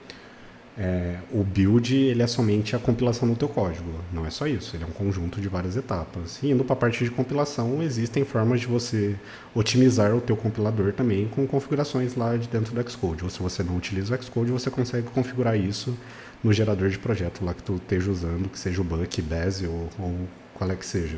[0.82, 4.78] é, o build ele é somente a compilação do teu código, não é só isso,
[4.78, 6.40] ele é um conjunto de várias etapas.
[6.42, 9.18] E indo para a parte de compilação, existem formas de você
[9.54, 13.26] otimizar o teu compilador também com configurações lá de dentro do Xcode.
[13.26, 15.98] Ou se você não utiliza o Xcode, você consegue configurar isso
[16.42, 19.90] no gerador de projeto lá que tu esteja usando, que seja o Buck, Bazel ou,
[20.00, 20.16] ou
[20.54, 21.18] qual é que seja.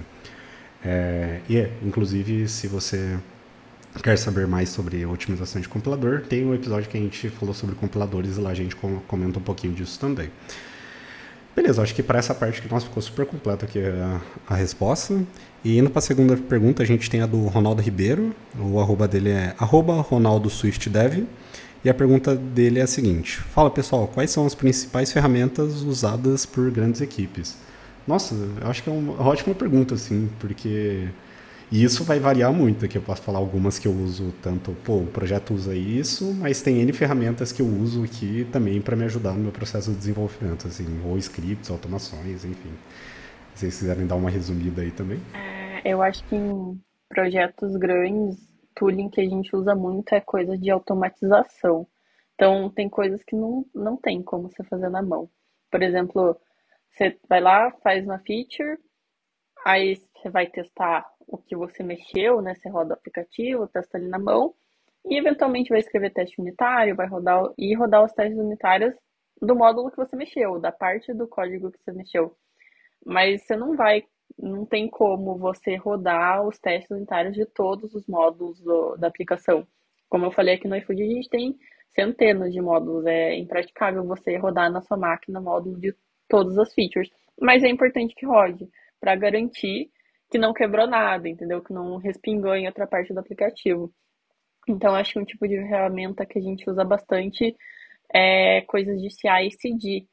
[0.84, 3.20] É, e é, inclusive, se você
[4.02, 7.76] quer saber mais sobre otimização de compilador, tem um episódio que a gente falou sobre
[7.76, 8.76] compiladores e lá a gente
[9.08, 10.30] comenta um pouquinho disso também.
[11.54, 15.22] Beleza, acho que para essa parte que nós ficou super completa aqui a, a resposta.
[15.64, 18.34] E indo para a segunda pergunta, a gente tem a do Ronaldo Ribeiro.
[18.58, 21.26] O arroba dele é arroba Ronaldo Swift Dev.
[21.84, 26.46] E a pergunta dele é a seguinte: Fala pessoal, quais são as principais ferramentas usadas
[26.46, 27.58] por grandes equipes?
[28.08, 31.10] Nossa, eu acho que é uma ótima pergunta, assim, porque
[31.72, 34.98] e isso vai variar muito, aqui eu posso falar algumas que eu uso tanto, pô,
[34.98, 39.06] o projeto usa isso, mas tem N ferramentas que eu uso aqui também para me
[39.06, 42.74] ajudar no meu processo de desenvolvimento, assim, ou scripts, automações, enfim.
[43.56, 45.20] Se vocês quiserem dar uma resumida aí também.
[45.34, 46.78] É, eu acho que em
[47.08, 48.38] projetos grandes,
[48.76, 51.88] tooling que a gente usa muito é coisa de automatização.
[52.36, 55.30] Então, tem coisas que não, não tem como você fazer na mão.
[55.72, 56.36] Por exemplo,
[56.92, 58.78] você vai lá, faz uma feature,
[59.66, 62.54] aí você vai testar o que você mexeu, né?
[62.56, 64.54] Você roda o aplicativo, testa ali na mão
[65.06, 68.94] e eventualmente vai escrever teste unitário, vai rodar e rodar os testes unitários
[69.42, 72.36] do módulo que você mexeu, da parte do código que você mexeu.
[73.04, 74.04] Mas você não vai,
[74.38, 79.66] não tem como você rodar os testes unitários de todos os módulos do, da aplicação.
[80.08, 81.58] Como eu falei aqui no iFood, a gente tem
[81.96, 83.06] centenas de módulos.
[83.08, 85.96] É impraticável você rodar na sua máquina módulo de
[86.30, 87.10] todas as features.
[87.40, 88.70] Mas é importante que rode
[89.00, 89.90] para garantir
[90.32, 91.62] que não quebrou nada, entendeu?
[91.62, 93.94] Que não respingou em outra parte do aplicativo.
[94.68, 97.56] Então, acho que um tipo de ferramenta que a gente usa bastante
[98.14, 100.08] é coisas de CI e CD.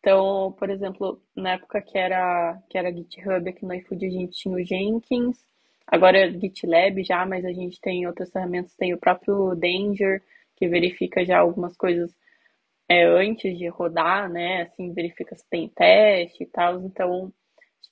[0.00, 4.38] Então, por exemplo, na época que era, que era GitHub aqui no iFood, a gente
[4.38, 5.36] tinha o Jenkins,
[5.86, 10.22] agora é GitLab já, mas a gente tem outras ferramentas, tem o próprio Danger,
[10.56, 12.10] que verifica já algumas coisas
[12.88, 14.62] é, antes de rodar, né?
[14.62, 16.80] Assim, verifica se tem teste e tal.
[16.82, 17.32] Então,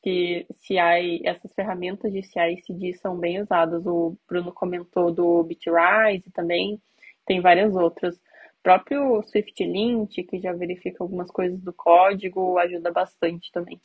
[0.02, 3.86] que CI, essas ferramentas de CI CD são bem usadas.
[3.86, 6.81] O Bruno comentou do Bitrise também,
[7.27, 8.16] tem várias outras.
[8.16, 13.81] O próprio SwiftLint, que já verifica algumas coisas do código, ajuda bastante também.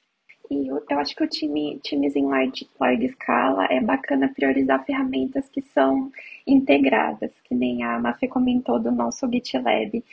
[0.52, 4.84] E eu, eu acho que o time, times em large, larga escala é bacana priorizar
[4.86, 6.12] ferramentas que são
[6.46, 10.04] integradas, que nem a Mafê comentou do nosso GitLab.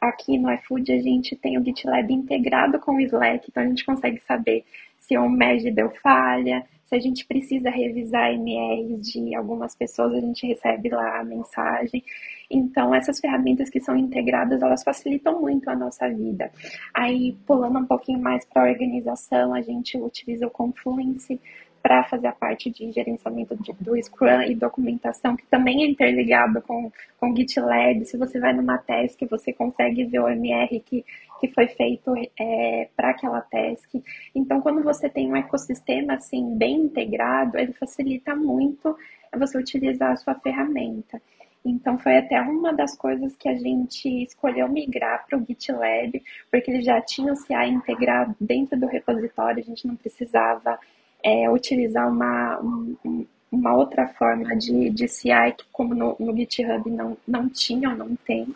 [0.00, 3.84] Aqui no iFood a gente tem o GitLab integrado com o Slack, então a gente
[3.84, 4.64] consegue saber
[5.02, 10.20] se o MEG deu falha, se a gente precisa revisar MRs de algumas pessoas, a
[10.20, 12.04] gente recebe lá a mensagem.
[12.50, 16.50] Então, essas ferramentas que são integradas, elas facilitam muito a nossa vida.
[16.94, 21.40] Aí, pulando um pouquinho mais para a organização, a gente utiliza o Confluence
[21.82, 26.62] para fazer a parte de gerenciamento de, do Scrum e documentação, que também é interligado
[26.62, 28.04] com, com GitLab.
[28.04, 31.04] Se você vai numa task, você consegue ver o MR que,
[31.42, 33.96] que foi feito é, para aquela task.
[34.32, 38.96] Então, quando você tem um ecossistema assim bem integrado, ele facilita muito
[39.36, 41.20] você utilizar a sua ferramenta.
[41.64, 46.70] Então, foi até uma das coisas que a gente escolheu migrar para o GitLab, porque
[46.70, 50.78] ele já tinha o CI integrado dentro do repositório, a gente não precisava
[51.24, 56.88] é, utilizar uma, um, uma outra forma de, de CI que como no, no GitHub
[56.88, 58.46] não, não tinha ou não tem.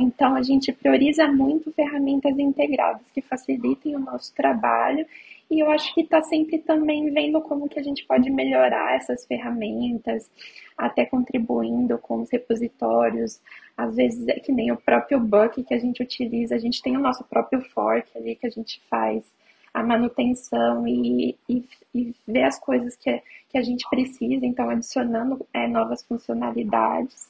[0.00, 5.06] Então a gente prioriza muito ferramentas integradas que facilitem o nosso trabalho
[5.50, 9.26] e eu acho que está sempre também vendo como que a gente pode melhorar essas
[9.26, 10.30] ferramentas,
[10.78, 13.42] até contribuindo com os repositórios.
[13.76, 16.96] Às vezes é que nem o próprio Buck que a gente utiliza, a gente tem
[16.96, 19.22] o nosso próprio fork ali que a gente faz
[19.74, 21.64] a manutenção e, e,
[21.94, 27.29] e ver as coisas que, que a gente precisa, então adicionando é, novas funcionalidades.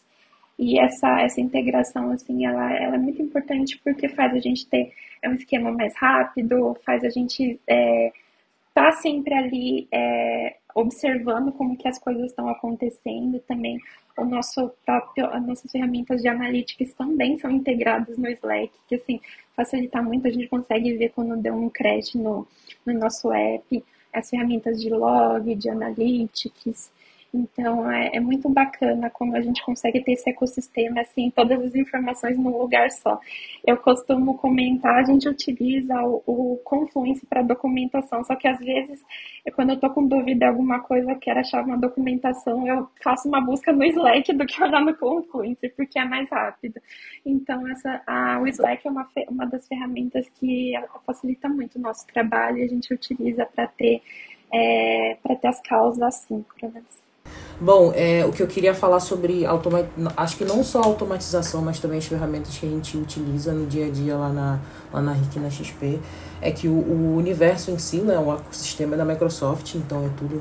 [0.61, 4.93] E essa, essa integração, assim, ela, ela é muito importante porque faz a gente ter
[5.25, 8.13] um esquema mais rápido, faz a gente é,
[8.75, 13.41] tá sempre ali é, observando como que as coisas estão acontecendo.
[13.49, 13.79] Também
[14.19, 19.19] o nosso próprio, as nossas ferramentas de analytics também são integradas no Slack, que assim,
[19.57, 22.47] facilita muito, a gente consegue ver quando deu um crash no,
[22.85, 23.83] no nosso app,
[24.13, 26.93] as ferramentas de log, de analytics,
[27.33, 31.75] então é, é, muito bacana como a gente consegue ter esse ecossistema, assim, todas as
[31.75, 33.21] informações num lugar só.
[33.67, 39.01] Eu costumo comentar, a gente utiliza o, o Confluence para documentação, só que às vezes,
[39.55, 43.41] quando eu estou com dúvida de alguma coisa, quero achar uma documentação, eu faço uma
[43.41, 46.81] busca no Slack do que olhar no Confluence, porque é mais rápido.
[47.25, 50.73] Então, essa, a, o Slack é uma, uma das ferramentas que
[51.07, 54.03] facilita muito o nosso trabalho e a gente utiliza para ter,
[54.53, 57.10] é, ter as causas assíncronas.
[57.61, 59.87] Bom, é, o que eu queria falar sobre automa
[60.17, 63.87] acho que não só automatização, mas também as ferramentas que a gente utiliza no dia
[63.87, 64.59] a dia lá na,
[64.91, 66.01] lá na RIC na XP,
[66.41, 70.09] é que o, o universo em si né, é um ecossistema da Microsoft, então é
[70.17, 70.41] tudo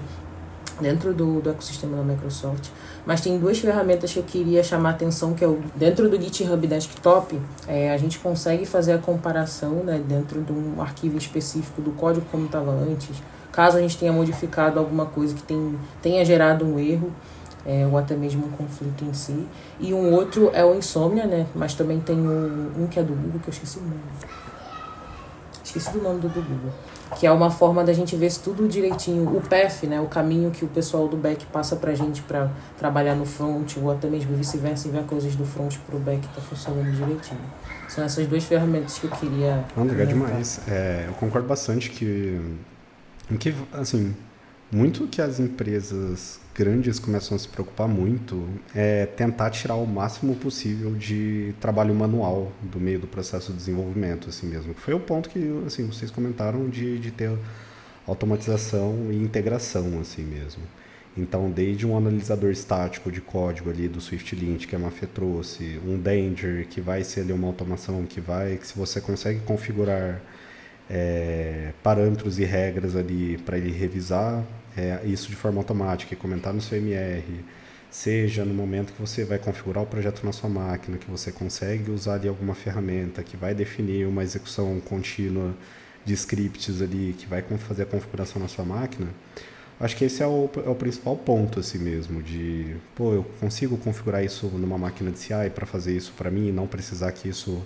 [0.80, 2.70] dentro do, do ecossistema da Microsoft.
[3.06, 6.22] Mas tem duas ferramentas que eu queria chamar a atenção, que é o dentro do
[6.22, 11.82] GitHub Desktop, é, a gente consegue fazer a comparação né, dentro de um arquivo específico
[11.82, 16.24] do código como estava antes, Caso a gente tenha modificado alguma coisa que tem, tenha
[16.24, 17.12] gerado um erro,
[17.66, 19.46] é, ou até mesmo um conflito em si.
[19.80, 21.46] E um outro é o Insônia, né?
[21.54, 24.00] Mas também tem o, um que é do Google, que eu esqueci o nome.
[25.64, 26.72] Esqueci do nome do, do Google.
[27.16, 29.36] Que é uma forma da gente ver tudo direitinho.
[29.36, 30.00] O path, né?
[30.00, 33.92] O caminho que o pessoal do back passa pra gente pra trabalhar no front, ou
[33.92, 37.42] até mesmo vice-versa, e ver coisas do front pro back tá funcionando direitinho.
[37.88, 39.64] São essas duas ferramentas que eu queria.
[39.76, 40.62] Não, legal demais.
[40.68, 42.40] É, eu concordo bastante que.
[43.38, 44.16] Que, assim,
[44.72, 50.36] muito que as empresas grandes começam a se preocupar muito é tentar tirar o máximo
[50.36, 54.74] possível de trabalho manual do meio do processo de desenvolvimento, assim mesmo.
[54.74, 57.32] Foi o ponto que, assim, vocês comentaram de, de ter
[58.06, 60.62] automatização e integração, assim mesmo.
[61.18, 65.98] Então, desde um analisador estático de código ali do SwiftLint que a Mafia trouxe, um
[65.98, 70.22] Danger que vai ser ali uma automação que vai, que se você consegue configurar
[70.90, 74.44] é, parâmetros e regras ali para ele revisar
[74.76, 77.24] é, isso de forma automática e comentar no seu MR,
[77.92, 81.92] seja no momento que você vai configurar o projeto na sua máquina, que você consegue
[81.92, 85.54] usar ali alguma ferramenta que vai definir uma execução contínua
[86.06, 89.10] de scripts ali, que vai fazer a configuração na sua máquina,
[89.80, 93.78] acho que esse é o, é o principal ponto assim mesmo, de, pô, eu consigo
[93.78, 97.28] configurar isso numa máquina de CI para fazer isso para mim e não precisar que
[97.28, 97.64] isso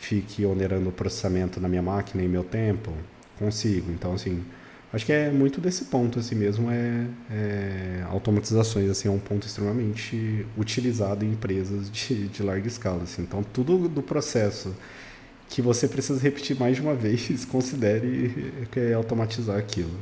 [0.00, 2.92] fique onerando o processamento na minha máquina e meu tempo?
[3.38, 3.92] Consigo.
[3.92, 4.42] Então, assim,
[4.92, 9.46] Acho que é muito desse ponto assim mesmo, é, é automatizações assim, é um ponto
[9.46, 13.04] extremamente utilizado em empresas de, de larga escala.
[13.04, 13.22] Assim.
[13.22, 14.74] Então, tudo do processo
[15.48, 19.96] que você precisa repetir mais de uma vez, considere que é automatizar aquilo.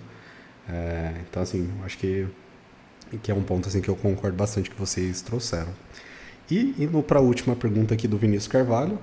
[0.68, 2.26] É, então, assim, acho que,
[3.22, 5.72] que é um ponto assim, que eu concordo bastante que vocês trouxeram.
[6.50, 8.98] E indo para a última pergunta aqui do Vinícius Carvalho,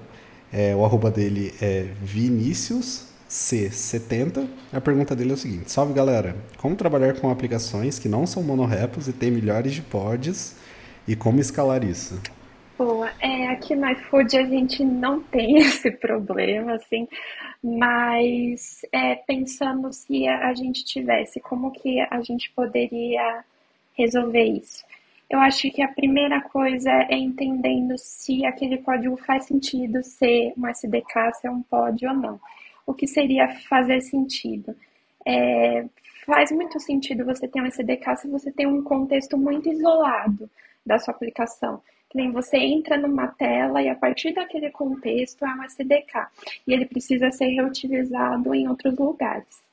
[0.55, 4.47] é, o arroba dele é Vinícius C70.
[4.71, 8.41] A pergunta dele é o seguinte: Salve galera, como trabalhar com aplicações que não são
[8.41, 10.57] monorepos e tem milhares de pods
[11.05, 12.21] e como escalar isso?
[12.77, 17.05] Boa, é, aqui no iFood a gente não tem esse problema, assim,
[17.61, 23.43] mas é, pensando se a gente tivesse, como que a gente poderia
[23.97, 24.84] resolver isso?
[25.29, 30.67] Eu acho que a primeira coisa é entendendo se aquele código faz sentido ser um
[30.67, 32.39] SDK, se é um pod ou não
[32.85, 34.75] o que seria fazer sentido?
[35.25, 35.85] É,
[36.25, 40.49] faz muito sentido você ter um SDK se você tem um contexto muito isolado
[40.85, 41.81] da sua aplicação.
[42.09, 46.27] Que nem você entra numa tela e a partir daquele contexto é um SDK.
[46.67, 49.64] E ele precisa ser reutilizado em outros lugares.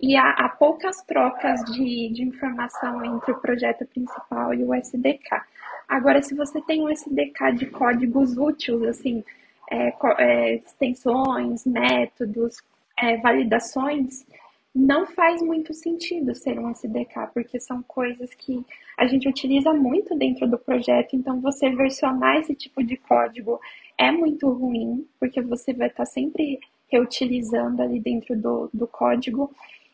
[0.00, 5.42] E há, há poucas trocas de, de informação entre o projeto principal e o SDK.
[5.88, 9.24] Agora, se você tem um SDK de códigos úteis, assim,
[9.70, 12.56] é, é, extensões, métodos,
[12.98, 14.26] é, validações,
[14.74, 18.64] não faz muito sentido ser um SDK, porque são coisas que
[18.96, 23.60] a gente utiliza muito dentro do projeto, então você versionar esse tipo de código
[23.98, 26.60] é muito ruim, porque você vai estar sempre
[26.90, 29.50] reutilizando ali dentro do, do código,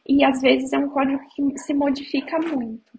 [0.08, 2.96] e às vezes é um código que se modifica muito.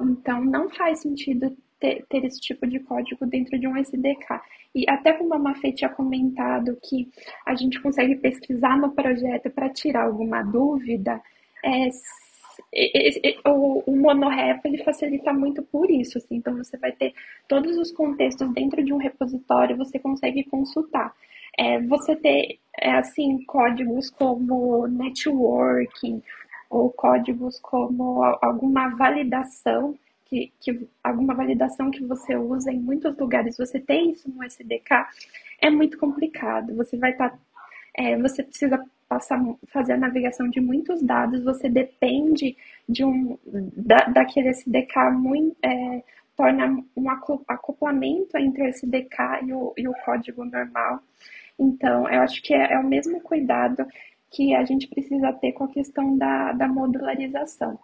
[0.00, 4.40] Então, não faz sentido ter, ter esse tipo de código dentro de um SDK.
[4.74, 7.08] E até como a Mafê tinha comentado que
[7.46, 11.20] a gente consegue pesquisar no projeto para tirar alguma dúvida,
[11.64, 11.88] é,
[13.46, 17.12] o, o monorep ele facilita muito por isso, assim, então você vai ter
[17.48, 21.14] todos os contextos dentro de um repositório, você consegue consultar.
[21.58, 26.22] É, você ter, é, assim, códigos como networking,
[26.68, 33.56] ou códigos como alguma validação, que, que alguma validação que você usa em muitos lugares,
[33.56, 35.06] você tem isso no SDK,
[35.60, 36.74] é muito complicado.
[36.76, 37.30] Você vai estar.
[37.30, 37.38] Tá,
[37.96, 42.56] é, você precisa passar, fazer a navegação de muitos dados, você depende
[42.88, 43.38] de um
[43.76, 45.56] da, daquele SDK muito.
[45.62, 46.02] É,
[46.36, 51.00] torna um acoplamento entre o SDK e o, e o código normal.
[51.58, 53.86] Então, eu acho que é, é, o mesmo cuidado
[54.30, 57.78] que a gente precisa ter com a questão da, da modularização.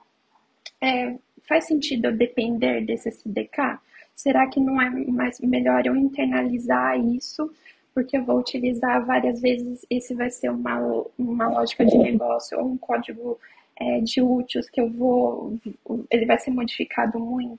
[0.80, 1.16] É,
[1.48, 3.78] faz sentido eu depender desse SDK?
[4.14, 7.52] Será que não é mais melhor eu internalizar isso?
[7.94, 10.78] Porque eu vou utilizar várias vezes, esse vai ser uma,
[11.18, 13.38] uma lógica de negócio ou um código
[13.76, 15.58] é, de úteis que eu vou,
[16.10, 17.58] ele vai ser modificado muito.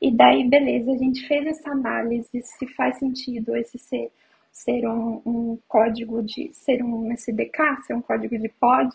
[0.00, 4.10] E daí, beleza, a gente fez essa análise, se faz sentido esse ser,
[4.56, 8.90] ser um, um código de, ser um SDK, ser um código de pod,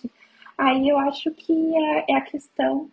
[0.58, 2.90] aí eu acho que é, é a questão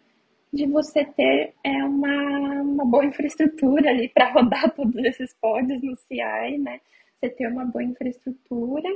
[0.53, 5.97] de você ter é, uma, uma boa infraestrutura ali para rodar todos esses pods no
[5.97, 6.81] CI, né?
[7.19, 8.89] Você ter uma boa infraestrutura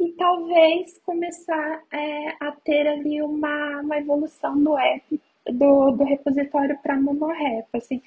[0.00, 5.20] e talvez começar é, a ter ali uma, uma evolução do app,
[5.52, 8.00] do, do repositório para monorep, assim.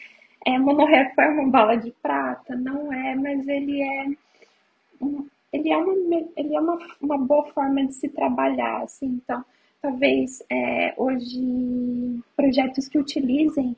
[0.46, 2.56] é, monorepo é uma bala de prata?
[2.56, 4.08] Não é, mas ele é
[5.52, 5.94] ele é uma,
[6.36, 9.44] ele é uma, uma boa forma de se trabalhar, assim, então
[9.82, 13.76] talvez é, hoje projetos que utilizem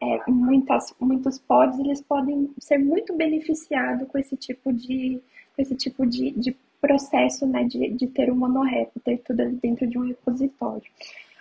[0.00, 5.20] é, muitas, muitos pods, eles podem ser muito beneficiados com esse tipo de,
[5.56, 9.86] com esse tipo de, de processo, né, de, de ter um monorepo, ter tudo dentro
[9.86, 10.88] de um repositório.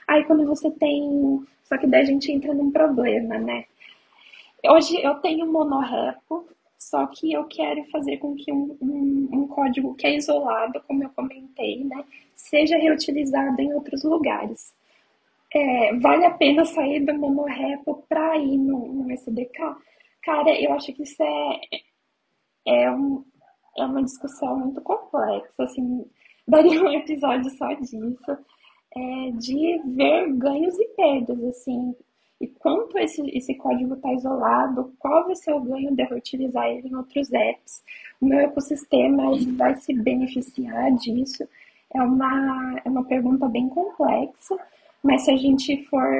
[0.08, 3.66] Aí quando você tem, só que daí a gente entra num problema, né?
[4.66, 6.48] Hoje eu tenho monorepo,
[6.78, 11.04] só que eu quero fazer com que um, um, um, código que é isolado, como
[11.04, 12.04] eu comentei, né,
[12.36, 14.74] seja reutilizado em outros lugares.
[15.54, 19.76] É, vale a pena sair do monorepo para ir no, no SDK?
[20.22, 21.62] Cara, eu acho que isso é,
[22.66, 23.24] é, um,
[23.78, 26.06] é uma discussão muito complexa, assim,
[26.48, 28.38] daria um episódio só disso,
[28.96, 31.96] é, de ver ganhos e perdas, assim,
[32.40, 36.68] e quanto esse, esse código está isolado, qual vai ser o ganho de eu utilizar
[36.68, 37.84] ele em outros apps,
[38.22, 41.48] o meu ecossistema vai se beneficiar disso,
[41.94, 44.56] é uma, é uma pergunta bem complexa,
[45.04, 46.14] mas se a gente for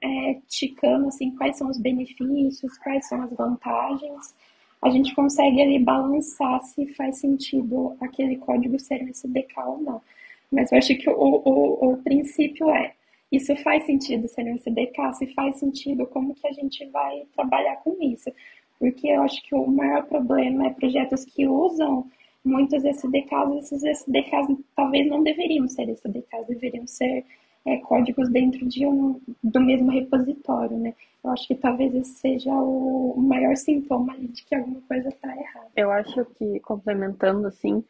[0.00, 4.34] é, ticando assim, quais são os benefícios, quais são as vantagens,
[4.82, 10.02] a gente consegue ali balançar se faz sentido aquele código ser um SDK ou não.
[10.50, 12.92] Mas eu acho que o, o, o princípio é,
[13.32, 15.14] isso faz sentido ser um SDK?
[15.14, 18.30] Se faz sentido, como que a gente vai trabalhar com isso?
[18.78, 22.06] Porque eu acho que o maior problema é projetos que usam
[22.44, 27.24] muitos SDKs, esses SDKs talvez não deveriam ser SDKs, deveriam ser
[27.64, 30.94] é, códigos dentro de um, do mesmo repositório, né?
[31.24, 35.70] Eu acho que talvez esse seja o maior sintoma de que alguma coisa está errada.
[35.76, 37.84] Eu acho que, complementando assim,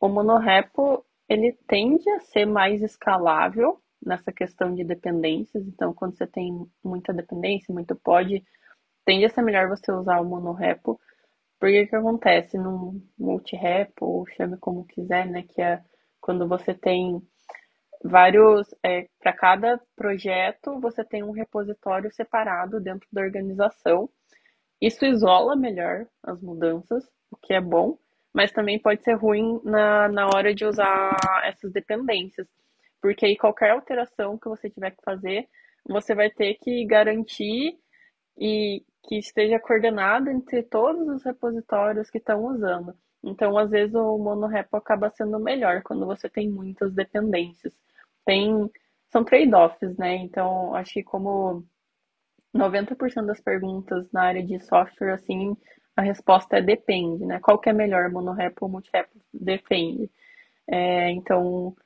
[0.00, 5.66] o monorepo, ele tende a ser mais escalável nessa questão de dependências.
[5.66, 8.42] Então, quando você tem muita dependência, muito pod,
[9.04, 11.00] tende a ser melhor você usar o monorepo,
[11.58, 15.82] porque que acontece no multirepo, ou chame como quiser, né, que é
[16.20, 17.20] quando você tem
[18.04, 24.08] vários, é, para cada projeto, você tem um repositório separado dentro da organização.
[24.80, 27.98] Isso isola melhor as mudanças, o que é bom,
[28.32, 32.46] mas também pode ser ruim na, na hora de usar essas dependências,
[33.00, 35.48] porque aí qualquer alteração que você tiver que fazer,
[35.86, 37.78] você vai ter que garantir
[38.38, 42.94] e que esteja coordenado entre todos os repositórios que estão usando.
[43.24, 47.74] Então, às vezes, o monorepo acaba sendo melhor quando você tem muitas dependências
[48.24, 48.70] tem
[49.10, 50.16] são trade-offs, né?
[50.16, 51.64] Então, acho que como
[52.54, 55.56] 90% das perguntas na área de software, assim,
[55.96, 57.40] a resposta é depende, né?
[57.40, 59.10] Qual que é melhor, monorepo ou multirepo?
[59.32, 60.10] Depende.
[60.68, 61.76] É, então,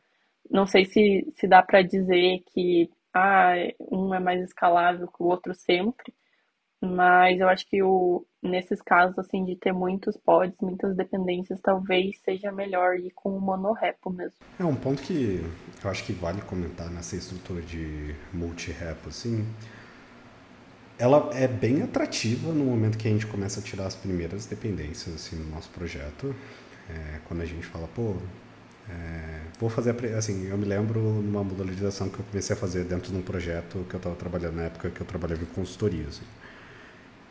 [0.50, 5.26] não sei se, se dá para dizer que ah, um é mais escalável que o
[5.26, 6.14] outro sempre,
[6.84, 12.18] mas eu acho que o, nesses casos, assim, de ter muitos pods, muitas dependências, talvez
[12.24, 14.38] seja melhor ir com o monorepo mesmo.
[14.58, 15.44] É um ponto que
[15.82, 19.46] eu acho que vale comentar nessa estrutura de multi-repo, assim.
[20.98, 25.14] Ela é bem atrativa no momento que a gente começa a tirar as primeiras dependências,
[25.14, 26.34] assim, no nosso projeto.
[26.90, 28.16] É, quando a gente fala, pô,
[28.90, 33.12] é, vou fazer, assim, eu me lembro numa modalização que eu comecei a fazer dentro
[33.12, 36.24] de um projeto que eu estava trabalhando na época que eu trabalhava em consultoria, assim.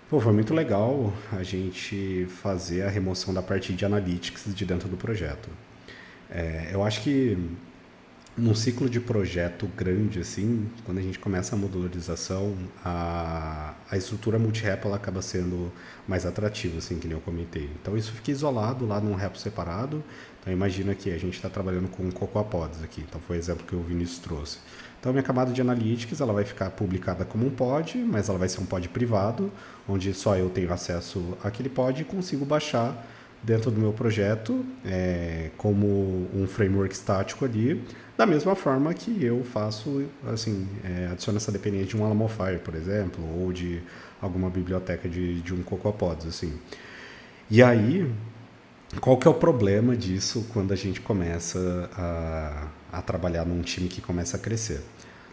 [0.09, 4.89] Pô, foi muito legal a gente fazer a remoção da parte de analytics de dentro
[4.89, 5.49] do projeto.
[6.29, 7.37] É, eu acho que
[8.41, 14.39] num ciclo de projeto grande, assim, quando a gente começa a modularização, a, a estrutura
[14.39, 15.71] multi-repo ela acaba sendo
[16.07, 17.69] mais atrativa, assim, que nem eu comentei.
[17.79, 20.03] Então isso fica isolado lá num repo separado.
[20.39, 23.01] Então imagina que a gente está trabalhando com Cocoa Pods aqui.
[23.07, 24.57] Então foi o exemplo que o Vinícius trouxe.
[24.99, 28.47] Então, minha camada de analytics ela vai ficar publicada como um pod, mas ela vai
[28.47, 29.51] ser um pod privado,
[29.89, 33.07] onde só eu tenho acesso àquele pod e consigo baixar
[33.43, 37.83] dentro do meu projeto é, como um framework estático ali,
[38.17, 42.75] da mesma forma que eu faço, assim, é, adiciono essa dependência de um Alamofire, por
[42.75, 43.81] exemplo, ou de
[44.21, 46.53] alguma biblioteca de, de um CocoaPods, assim.
[47.49, 48.09] E aí,
[48.99, 53.87] qual que é o problema disso quando a gente começa a a trabalhar num time
[53.87, 54.81] que começa a crescer.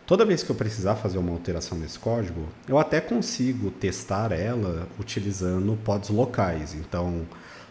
[0.06, 4.88] Toda vez que eu precisar fazer uma alteração nesse código, eu até consigo testar ela
[4.98, 6.74] utilizando pods locais.
[6.74, 7.26] Então,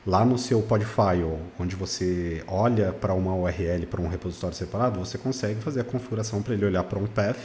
[0.07, 5.17] lá no seu podfile, onde você olha para uma URL, para um repositório separado, você
[5.17, 7.38] consegue fazer a configuração para ele olhar para um path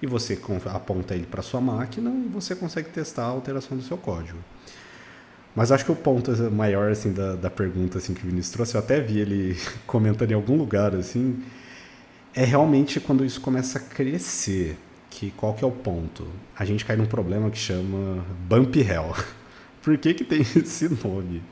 [0.00, 0.40] e você
[0.72, 4.38] aponta ele para sua máquina e você consegue testar a alteração do seu código.
[5.54, 8.74] Mas acho que o ponto maior assim da, da pergunta assim que o Vinícius trouxe,
[8.76, 9.56] eu até vi ele
[9.86, 11.42] comentando em algum lugar assim,
[12.34, 14.78] é realmente quando isso começa a crescer.
[15.10, 16.26] que qual que é o ponto?
[16.58, 19.14] A gente cai num problema que chama Bump Hell.
[19.82, 21.42] Por que, que tem esse nome?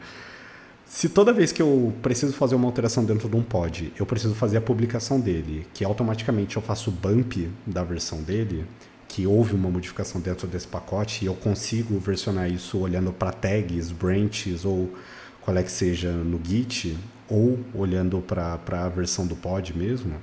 [0.87, 4.35] Se toda vez que eu preciso fazer uma alteração dentro de um pod, eu preciso
[4.35, 8.67] fazer a publicação dele, que automaticamente eu faço bump da versão dele,
[9.09, 13.91] que houve uma modificação dentro desse pacote, e eu consigo versionar isso olhando para tags,
[13.91, 14.93] branches ou
[15.41, 16.97] qual é que seja no Git,
[17.29, 20.15] ou olhando para a versão do pod mesmo.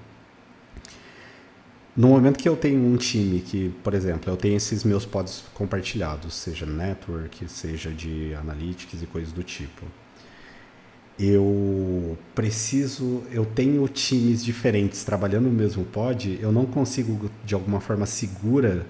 [1.97, 5.43] No momento que eu tenho um time que, por exemplo, eu tenho esses meus pods
[5.53, 9.85] compartilhados, seja network, seja de analytics e coisas do tipo
[11.19, 17.79] eu preciso, eu tenho times diferentes trabalhando no mesmo pod, eu não consigo de alguma
[17.79, 18.85] forma segura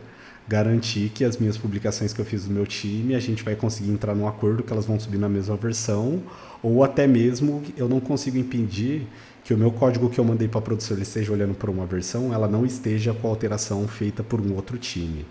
[0.47, 3.91] garantir que as minhas publicações que eu fiz do meu time, a gente vai conseguir
[3.91, 6.21] entrar num acordo que elas vão subir na mesma versão,
[6.61, 9.07] ou até mesmo eu não consigo impedir
[9.43, 11.85] que o meu código que eu mandei para a produção ele esteja olhando para uma
[11.85, 15.25] versão, ela não esteja com a alteração feita por um outro time.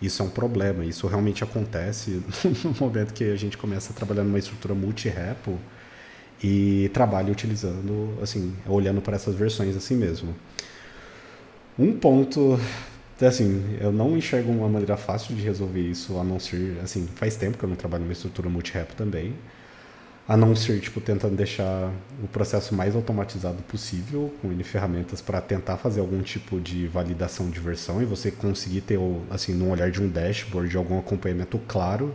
[0.00, 2.20] Isso é um problema, isso realmente acontece
[2.64, 5.58] no momento que a gente começa a trabalhar numa estrutura multi-repo,
[6.42, 10.34] e trabalho utilizando, assim, olhando para essas versões assim mesmo.
[11.78, 12.58] Um ponto,
[13.20, 17.36] assim, eu não enxergo uma maneira fácil de resolver isso, a não ser, assim, faz
[17.36, 19.34] tempo que eu não trabalho numa estrutura multi-rep também,
[20.28, 21.92] a não ser, tipo, tentando deixar
[22.22, 27.48] o processo mais automatizado possível, com N ferramentas para tentar fazer algum tipo de validação
[27.48, 28.98] de versão e você conseguir ter,
[29.30, 32.12] assim, no olhar de um dashboard, algum acompanhamento claro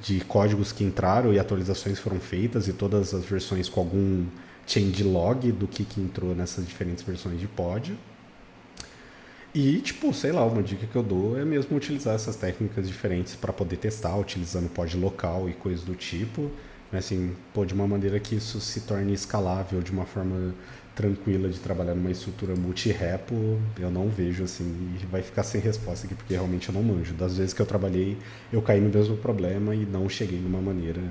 [0.00, 4.26] de códigos que entraram e atualizações foram feitas e todas as versões com algum
[4.66, 7.96] change log do que, que entrou nessas diferentes versões de pod.
[9.54, 13.34] E, tipo, sei lá, uma dica que eu dou é mesmo utilizar essas técnicas diferentes
[13.34, 16.50] para poder testar, utilizando pod local e coisas do tipo.
[16.92, 20.54] Mas, assim, pô, de uma maneira que isso se torne escalável de uma forma
[20.96, 23.34] tranquila de trabalhar numa estrutura multi-repo,
[23.78, 24.64] eu não vejo assim,
[25.00, 27.12] e vai ficar sem resposta aqui, porque realmente eu não manjo.
[27.12, 28.16] Das vezes que eu trabalhei,
[28.50, 31.02] eu caí no mesmo problema e não cheguei numa maneira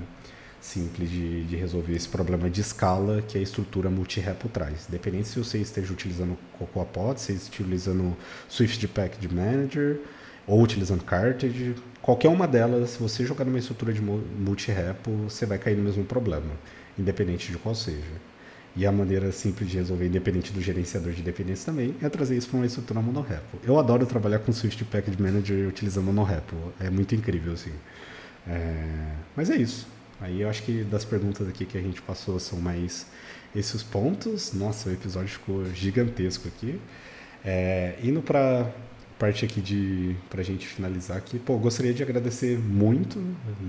[0.60, 4.88] simples de, de resolver esse problema de escala que a estrutura multi-repo traz.
[4.88, 8.16] Independente se você esteja utilizando CocoaPod, se esteja utilizando
[8.48, 10.00] Swift Package Manager
[10.48, 15.58] ou utilizando Cartage, qualquer uma delas, se você jogar numa estrutura de multi-repo, você vai
[15.58, 16.50] cair no mesmo problema,
[16.98, 18.35] independente de qual seja.
[18.76, 22.48] E a maneira simples de resolver, independente do gerenciador de dependência também, é trazer isso
[22.48, 23.58] para uma estrutura monorepo.
[23.64, 26.54] Eu adoro trabalhar com Swift Package Manager utilizando monorepo.
[26.78, 27.72] É muito incrível, assim.
[28.46, 29.14] É...
[29.34, 29.86] Mas é isso.
[30.20, 33.06] Aí eu acho que das perguntas aqui que a gente passou são mais
[33.54, 34.52] esses pontos.
[34.52, 36.78] Nossa, o episódio ficou gigantesco aqui.
[37.42, 37.94] É...
[38.02, 38.70] Indo para
[39.18, 43.18] parte aqui de para gente finalizar aqui, pô, gostaria de agradecer muito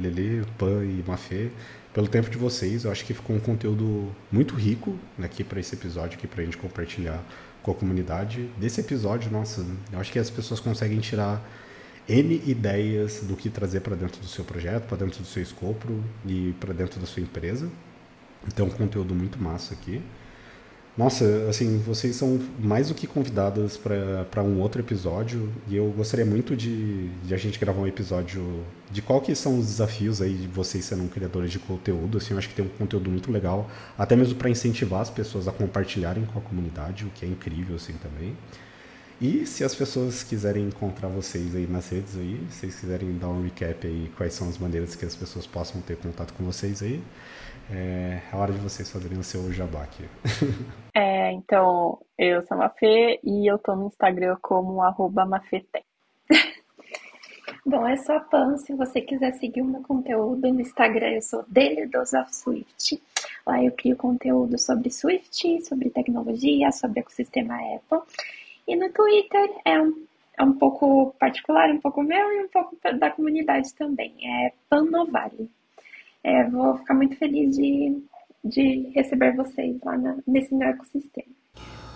[0.02, 1.50] Lele, Pan e Mafê
[1.98, 2.84] pelo tempo de vocês.
[2.84, 6.46] Eu acho que ficou um conteúdo muito rico aqui para esse episódio, aqui para a
[6.46, 7.24] gente compartilhar
[7.64, 8.52] com a comunidade.
[8.56, 11.44] Desse episódio, nossa, eu acho que as pessoas conseguem tirar
[12.08, 15.88] N ideias do que trazer para dentro do seu projeto, para dentro do seu escopo
[16.24, 17.68] e para dentro da sua empresa.
[18.48, 20.00] Então, um conteúdo muito massa aqui.
[20.98, 26.26] Nossa, assim, vocês são mais do que convidadas para um outro episódio e eu gostaria
[26.26, 30.34] muito de, de, a gente gravar um episódio de qual que são os desafios aí
[30.34, 32.18] de vocês sendo criadores de conteúdo.
[32.18, 35.48] Assim, eu acho que tem um conteúdo muito legal, até mesmo para incentivar as pessoas
[35.48, 38.36] a compartilharem com a comunidade, o que é incrível assim também.
[39.22, 43.30] E se as pessoas quiserem encontrar vocês aí nas redes aí, se vocês quiserem dar
[43.30, 46.82] um recap aí quais são as maneiras que as pessoas possam ter contato com vocês
[46.82, 47.04] aí,
[47.72, 50.04] é a hora de vocês fazerem o seu jabá aqui.
[51.00, 55.86] É, então, eu sou a Mafê e eu tô no Instagram como arroba Mafetec.
[57.64, 58.58] Bom, é só Pan.
[58.58, 63.00] Se você quiser seguir o meu conteúdo no Instagram, eu sou dele dos of Swift.
[63.46, 68.00] Lá eu crio conteúdo sobre Swift, sobre tecnologia, sobre ecossistema Apple.
[68.68, 70.04] E no Twitter é um,
[70.40, 74.16] é um pouco particular, um pouco meu e um pouco da comunidade também.
[74.24, 75.52] É Panovale.
[76.28, 78.04] É, vou ficar muito feliz de,
[78.44, 81.32] de receber vocês lá na, nesse meu ecossistema.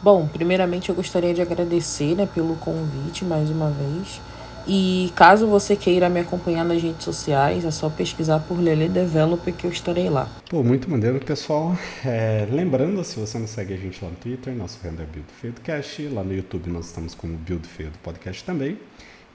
[0.01, 4.21] Bom, primeiramente eu gostaria de agradecer né, pelo convite mais uma vez.
[4.65, 9.53] E caso você queira me acompanhar nas redes sociais, é só pesquisar por Lele Developer
[9.53, 10.29] que eu estarei lá.
[10.49, 11.75] Pô, muito maneiro, pessoal.
[12.05, 16.07] É, lembrando, se você não segue a gente lá no Twitter, nosso handle é BuildFeedcast.
[16.07, 18.79] Lá no YouTube nós estamos com o BuildFeed Podcast também.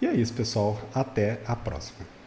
[0.01, 0.81] E é isso, pessoal.
[0.95, 2.16] Até a próxima.